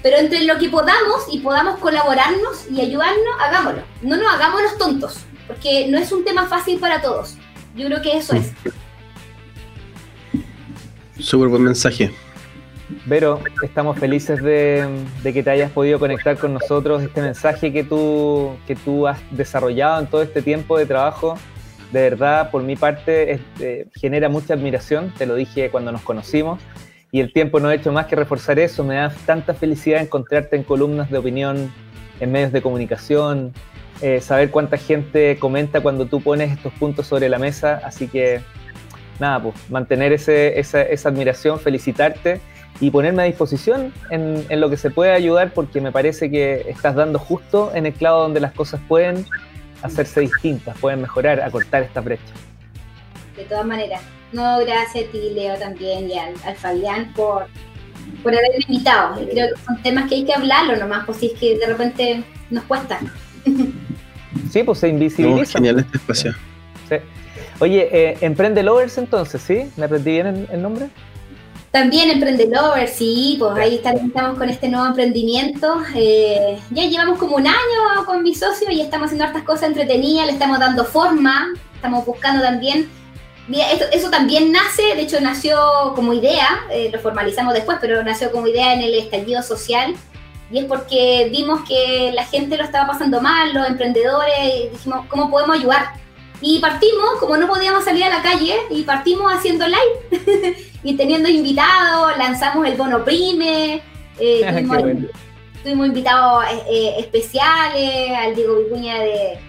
pero 0.02 0.18
entre 0.18 0.44
lo 0.46 0.58
que 0.58 0.70
podamos 0.70 1.26
y 1.32 1.40
podamos 1.40 1.80
colaborarnos 1.80 2.66
y 2.72 2.82
ayudarnos, 2.82 3.36
hagámoslo. 3.40 3.84
No 4.02 4.18
nos 4.18 4.34
hagamos 4.34 4.62
los 4.64 4.78
tontos, 4.78 5.18
porque 5.48 5.88
no 5.88 5.98
es 5.98 6.12
un 6.12 6.24
tema 6.24 6.48
fácil 6.48 6.80
para 6.80 7.02
todos. 7.02 7.36
Yo 7.76 7.88
creo 7.88 8.02
que 8.02 8.18
eso 8.18 8.36
es. 8.36 8.52
Súper 11.20 11.48
buen 11.48 11.64
mensaje. 11.64 12.14
Vero, 13.06 13.40
estamos 13.64 13.98
felices 13.98 14.42
de, 14.42 14.88
que 15.24 15.42
te 15.42 15.50
hayas 15.50 15.72
podido 15.72 16.00
conectar 16.00 16.38
con 16.38 16.54
nosotros. 16.54 17.02
Este 17.02 17.22
mensaje 17.22 17.72
que 17.72 17.84
tú, 17.84 18.58
que 18.68 18.76
tú 18.76 19.08
has 19.08 19.20
desarrollado 19.32 20.02
en 20.02 20.08
todo 20.08 20.22
este 20.22 20.42
tiempo 20.42 20.78
de 20.78 20.86
trabajo, 20.86 21.38
de 21.92 22.02
verdad, 22.02 22.52
por 22.52 22.62
mi 22.64 22.76
parte, 22.76 23.32
este, 23.32 23.88
genera 23.96 24.28
mucha 24.28 24.54
admiración. 24.54 25.14
Te 25.18 25.26
lo 25.26 25.36
dije 25.36 25.70
cuando 25.70 25.92
nos 25.92 26.02
conocimos. 26.02 26.60
Y 27.12 27.20
el 27.20 27.32
tiempo 27.32 27.60
no 27.60 27.70
ha 27.70 27.76
hecho 27.76 27.92
más 27.92 28.08
que 28.08 28.16
reforzar 28.16 28.60
eso. 28.60 28.84
Me 28.84 28.96
da 28.96 29.14
tanta 29.26 29.54
felicidad 29.54 30.02
encontrarte 30.02 30.56
en 30.56 30.64
columnas 30.64 31.10
de 31.10 31.18
opinión, 31.18 31.72
en 32.20 32.32
medios 32.32 32.52
de 32.52 32.62
comunicación, 32.62 33.54
eh, 34.02 34.20
saber 34.20 34.50
cuánta 34.50 34.78
gente 34.78 35.38
comenta 35.40 35.82
cuando 35.82 36.06
tú 36.06 36.22
pones 36.22 36.52
estos 36.52 36.74
puntos 36.74 37.08
sobre 37.08 37.30
la 37.30 37.38
mesa. 37.38 37.80
Así 37.86 38.08
que, 38.08 38.42
nada, 39.20 39.42
pues 39.42 39.56
mantener 39.70 40.12
ese, 40.12 40.60
esa, 40.60 40.82
esa 40.82 41.10
admiración, 41.10 41.60
felicitarte 41.60 42.42
y 42.80 42.92
ponerme 42.92 43.24
a 43.24 43.26
disposición 43.26 43.94
en, 44.10 44.46
lo 44.60 44.70
que 44.70 44.78
se 44.78 44.90
puede 44.90 45.12
ayudar 45.12 45.54
porque 45.54 45.80
me 45.82 45.92
parece 45.92 46.30
que 46.30 46.66
estás 46.68 46.96
dando 46.96 47.20
justo 47.20 47.72
en 47.74 47.86
el 47.86 47.94
clavo 47.94 48.22
donde 48.22 48.40
las 48.40 48.54
cosas 48.54 48.82
pueden 48.88 49.26
hacerse 49.82 50.22
distintas, 50.22 50.78
pueden 50.80 51.02
mejorar, 51.02 51.42
acortar 51.42 51.84
esta 51.84 52.02
brecha. 52.02 52.34
De 53.36 53.44
todas 53.44 53.66
maneras. 53.66 54.02
No, 54.32 54.60
gracias 54.60 55.08
a 55.08 55.12
ti, 55.12 55.30
Leo, 55.34 55.56
también 55.58 56.10
y 56.10 56.18
al, 56.18 56.36
Fabián 56.56 57.14
por, 57.16 57.46
por 58.24 58.34
haberme 58.34 58.66
invitado. 58.68 59.16
creo 59.16 59.50
que 59.54 59.62
son 59.64 59.82
temas 59.84 60.10
que 60.10 60.16
hay 60.16 60.26
que 60.26 60.34
hablarlo 60.34 60.76
nomás, 60.76 61.06
pues 61.06 61.20
si 61.20 61.28
es 61.28 61.40
que 61.40 61.58
de 61.58 61.66
repente 61.68 62.24
nos 62.50 62.64
cuesta. 62.64 63.00
Sí, 64.52 64.64
pues 64.64 64.80
se 64.80 64.90
invisibiliza. 64.90 65.60
genial 65.60 65.80
este 65.80 65.98
espacio. 65.98 66.34
Oye, 67.60 67.88
eh, 67.92 68.18
Emprende 68.22 68.64
Lovers 68.64 68.98
entonces, 68.98 69.42
¿sí? 69.42 69.70
¿Me 69.78 69.86
aprendí 69.86 70.12
bien 70.12 70.48
el 70.52 70.62
nombre? 70.62 70.90
También 71.74 72.12
Emprendelover, 72.12 72.88
sí, 72.88 73.36
pues 73.40 73.54
ahí 73.58 73.82
estamos 73.84 74.38
con 74.38 74.48
este 74.48 74.70
nuevo 74.70 74.86
emprendimiento. 74.86 75.82
Eh, 75.96 76.60
ya 76.70 76.84
llevamos 76.84 77.18
como 77.18 77.38
un 77.38 77.48
año 77.48 78.06
con 78.06 78.22
mi 78.22 78.36
socio 78.36 78.70
y 78.70 78.80
estamos 78.80 79.06
haciendo 79.06 79.26
hartas 79.26 79.42
cosas 79.42 79.70
entretenidas, 79.70 80.28
le 80.28 80.34
estamos 80.34 80.60
dando 80.60 80.86
forma, 80.86 81.52
estamos 81.74 82.06
buscando 82.06 82.44
también. 82.44 82.92
Mira, 83.48 83.66
eso 83.92 84.12
también 84.12 84.52
nace, 84.52 84.84
de 84.84 85.02
hecho 85.02 85.20
nació 85.20 85.58
como 85.96 86.14
idea, 86.14 86.60
eh, 86.70 86.92
lo 86.94 87.00
formalizamos 87.00 87.56
después, 87.56 87.80
pero 87.82 88.04
nació 88.04 88.32
como 88.32 88.46
idea 88.46 88.76
en 88.76 88.82
el 88.82 88.94
estallido 88.94 89.42
social. 89.42 89.96
Y 90.52 90.60
es 90.60 90.66
porque 90.66 91.28
vimos 91.32 91.68
que 91.68 92.12
la 92.14 92.26
gente 92.26 92.56
lo 92.56 92.66
estaba 92.66 92.86
pasando 92.86 93.20
mal, 93.20 93.52
los 93.52 93.68
emprendedores, 93.68 94.36
y 94.46 94.70
dijimos, 94.70 95.08
¿cómo 95.10 95.32
podemos 95.32 95.58
ayudar? 95.58 96.03
Y 96.46 96.60
partimos, 96.60 97.20
como 97.22 97.38
no 97.38 97.48
podíamos 97.48 97.86
salir 97.86 98.04
a 98.04 98.10
la 98.10 98.22
calle, 98.22 98.58
y 98.70 98.84
partimos 98.84 99.32
haciendo 99.34 99.66
live 99.66 100.58
y 100.84 100.96
teniendo 100.98 101.30
invitados, 101.30 102.18
lanzamos 102.18 102.68
el 102.68 102.76
bono 102.76 103.06
prime, 103.06 103.82
eh, 104.20 104.66
tuvimos, 105.64 105.88
invitados 105.88 106.44
eh, 106.52 106.64
eh, 106.70 106.96
especiales, 107.00 108.12
al 108.18 108.36
Diego 108.36 108.58
Vicuña 108.58 109.00
de, 109.00 109.40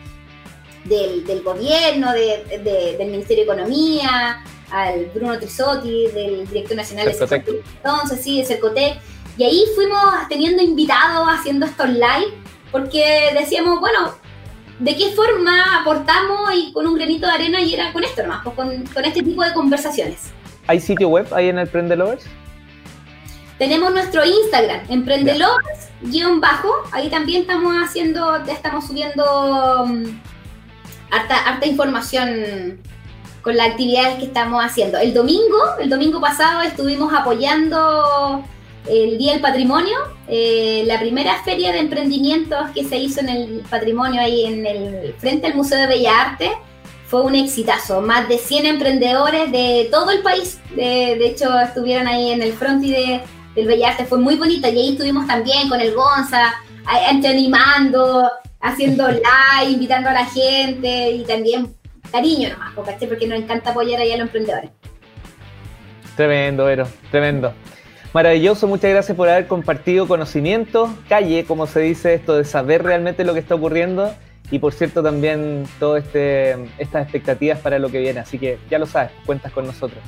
del, 1.26 1.42
gobierno, 1.42 2.12
del 2.12 3.10
Ministerio 3.10 3.44
de 3.44 3.52
Economía, 3.52 4.44
al 4.70 5.06
Bruno 5.06 5.36
Trisotti, 5.36 6.06
del 6.14 6.46
Director 6.46 6.76
Nacional 6.76 7.06
de 7.06 7.14
Cercotec. 7.14 7.64
Entonces, 7.82 8.22
sí, 8.22 8.38
de 8.38 8.46
Cercotec. 8.46 9.00
Y 9.36 9.42
ahí 9.42 9.64
fuimos 9.74 10.00
teniendo 10.28 10.62
invitados, 10.62 11.26
haciendo 11.28 11.66
estos 11.66 11.88
live, 11.88 12.34
porque 12.70 13.30
decíamos, 13.36 13.80
bueno, 13.80 14.14
¿de 14.78 14.96
qué 14.96 15.10
forma 15.12 15.80
aportamos 15.80 16.52
y 16.54 16.72
con 16.72 16.86
un 16.86 16.94
granito 16.94 17.26
de 17.26 17.32
arena 17.32 17.60
y 17.60 17.74
era 17.74 17.92
con 17.92 18.04
esto 18.04 18.22
nomás, 18.22 18.42
pues 18.44 18.56
con, 18.56 18.84
con 18.86 19.04
este 19.04 19.22
tipo 19.22 19.42
de 19.42 19.52
conversaciones? 19.52 20.32
¿Hay 20.66 20.80
sitio 20.80 21.08
web 21.08 21.26
ahí 21.32 21.48
en 21.48 21.58
Emprendelovers? 21.58 22.24
Tenemos 23.58 23.92
nuestro 23.92 24.24
Instagram, 24.24 24.80
Emprendelovers, 24.88 25.88
guion 26.02 26.40
bajo. 26.40 26.72
Ahí 26.90 27.08
también 27.08 27.42
estamos 27.42 27.74
haciendo, 27.76 28.36
estamos 28.36 28.86
subiendo 28.86 29.84
um, 29.84 30.04
harta, 31.10 31.64
información 31.66 32.80
con 33.42 33.56
las 33.56 33.68
actividades 33.68 34.16
que 34.16 34.24
estamos 34.24 34.64
haciendo. 34.64 34.98
El 34.98 35.14
domingo, 35.14 35.58
el 35.78 35.88
domingo 35.88 36.20
pasado 36.20 36.62
estuvimos 36.62 37.12
apoyando 37.12 38.44
el 38.86 39.18
Día 39.18 39.32
del 39.32 39.40
Patrimonio, 39.40 39.96
eh, 40.28 40.84
la 40.86 40.98
primera 40.98 41.42
feria 41.42 41.72
de 41.72 41.78
emprendimientos 41.78 42.70
que 42.74 42.84
se 42.84 42.96
hizo 42.96 43.20
en 43.20 43.28
el 43.28 43.62
patrimonio 43.70 44.20
ahí 44.20 44.44
en 44.44 44.66
el 44.66 45.14
frente 45.18 45.46
al 45.46 45.54
Museo 45.54 45.78
de 45.78 45.86
Bellas 45.86 46.14
Artes 46.14 46.50
fue 47.06 47.22
un 47.22 47.34
exitazo. 47.34 48.00
Más 48.00 48.28
de 48.28 48.38
100 48.38 48.66
emprendedores 48.66 49.50
de 49.52 49.88
todo 49.90 50.10
el 50.10 50.22
país, 50.22 50.60
de, 50.74 51.12
hecho, 51.26 51.58
estuvieron 51.60 52.06
ahí 52.06 52.32
en 52.32 52.42
el 52.42 52.52
front 52.52 52.82
de, 52.82 53.20
del 53.54 53.66
Bellarte, 53.66 54.04
fue 54.04 54.18
muy 54.18 54.36
bonito. 54.36 54.68
Y 54.68 54.78
ahí 54.78 54.92
estuvimos 54.92 55.26
también 55.26 55.68
con 55.68 55.80
el 55.80 55.94
Gonza, 55.94 56.54
animando, 56.86 58.30
haciendo 58.60 59.08
live, 59.12 59.70
invitando 59.70 60.10
a 60.10 60.12
la 60.12 60.26
gente 60.26 61.10
y 61.12 61.24
también 61.24 61.74
cariño 62.10 62.50
nomás, 62.50 62.74
porque 62.74 63.26
nos 63.26 63.38
encanta 63.38 63.70
apoyar 63.70 64.00
ahí 64.00 64.12
a 64.12 64.16
los 64.16 64.26
emprendedores. 64.26 64.70
Tremendo, 66.16 66.64
Vero, 66.64 66.86
tremendo. 67.10 67.52
Maravilloso, 68.14 68.68
muchas 68.68 68.92
gracias 68.92 69.16
por 69.16 69.28
haber 69.28 69.48
compartido 69.48 70.06
conocimiento, 70.06 70.88
calle, 71.08 71.44
como 71.44 71.66
se 71.66 71.80
dice 71.80 72.14
esto, 72.14 72.36
de 72.36 72.44
saber 72.44 72.84
realmente 72.84 73.24
lo 73.24 73.34
que 73.34 73.40
está 73.40 73.56
ocurriendo 73.56 74.14
y 74.52 74.60
por 74.60 74.72
cierto 74.72 75.02
también 75.02 75.64
todas 75.80 76.04
este, 76.04 76.52
estas 76.78 77.02
expectativas 77.02 77.58
para 77.58 77.80
lo 77.80 77.90
que 77.90 77.98
viene. 77.98 78.20
Así 78.20 78.38
que 78.38 78.60
ya 78.70 78.78
lo 78.78 78.86
sabes, 78.86 79.10
cuentas 79.26 79.50
con 79.50 79.66
nosotros. 79.66 79.98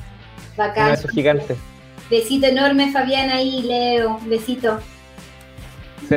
Bacán. 0.55 0.85
Un 0.85 0.91
beso 0.91 1.09
gigante. 1.09 1.57
Besito 2.09 2.47
enorme 2.47 2.93
Fabiana 2.93 3.41
y 3.41 3.63
Leo. 3.63 4.21
Besito. 4.25 4.79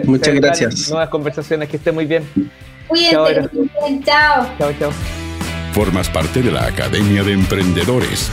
Muchas 0.04 0.34
gracias. 0.36 0.90
Nuevas 0.90 1.08
conversaciones, 1.08 1.68
que 1.68 1.76
esté 1.76 1.90
muy 1.90 2.06
bien. 2.06 2.22
Cuídense, 2.86 3.50
chao. 4.04 4.48
Chao, 4.58 4.72
chao. 4.78 4.92
Formas 5.72 6.08
parte 6.08 6.40
de 6.40 6.52
la 6.52 6.66
Academia 6.66 7.24
de 7.24 7.32
Emprendedores 7.32 8.30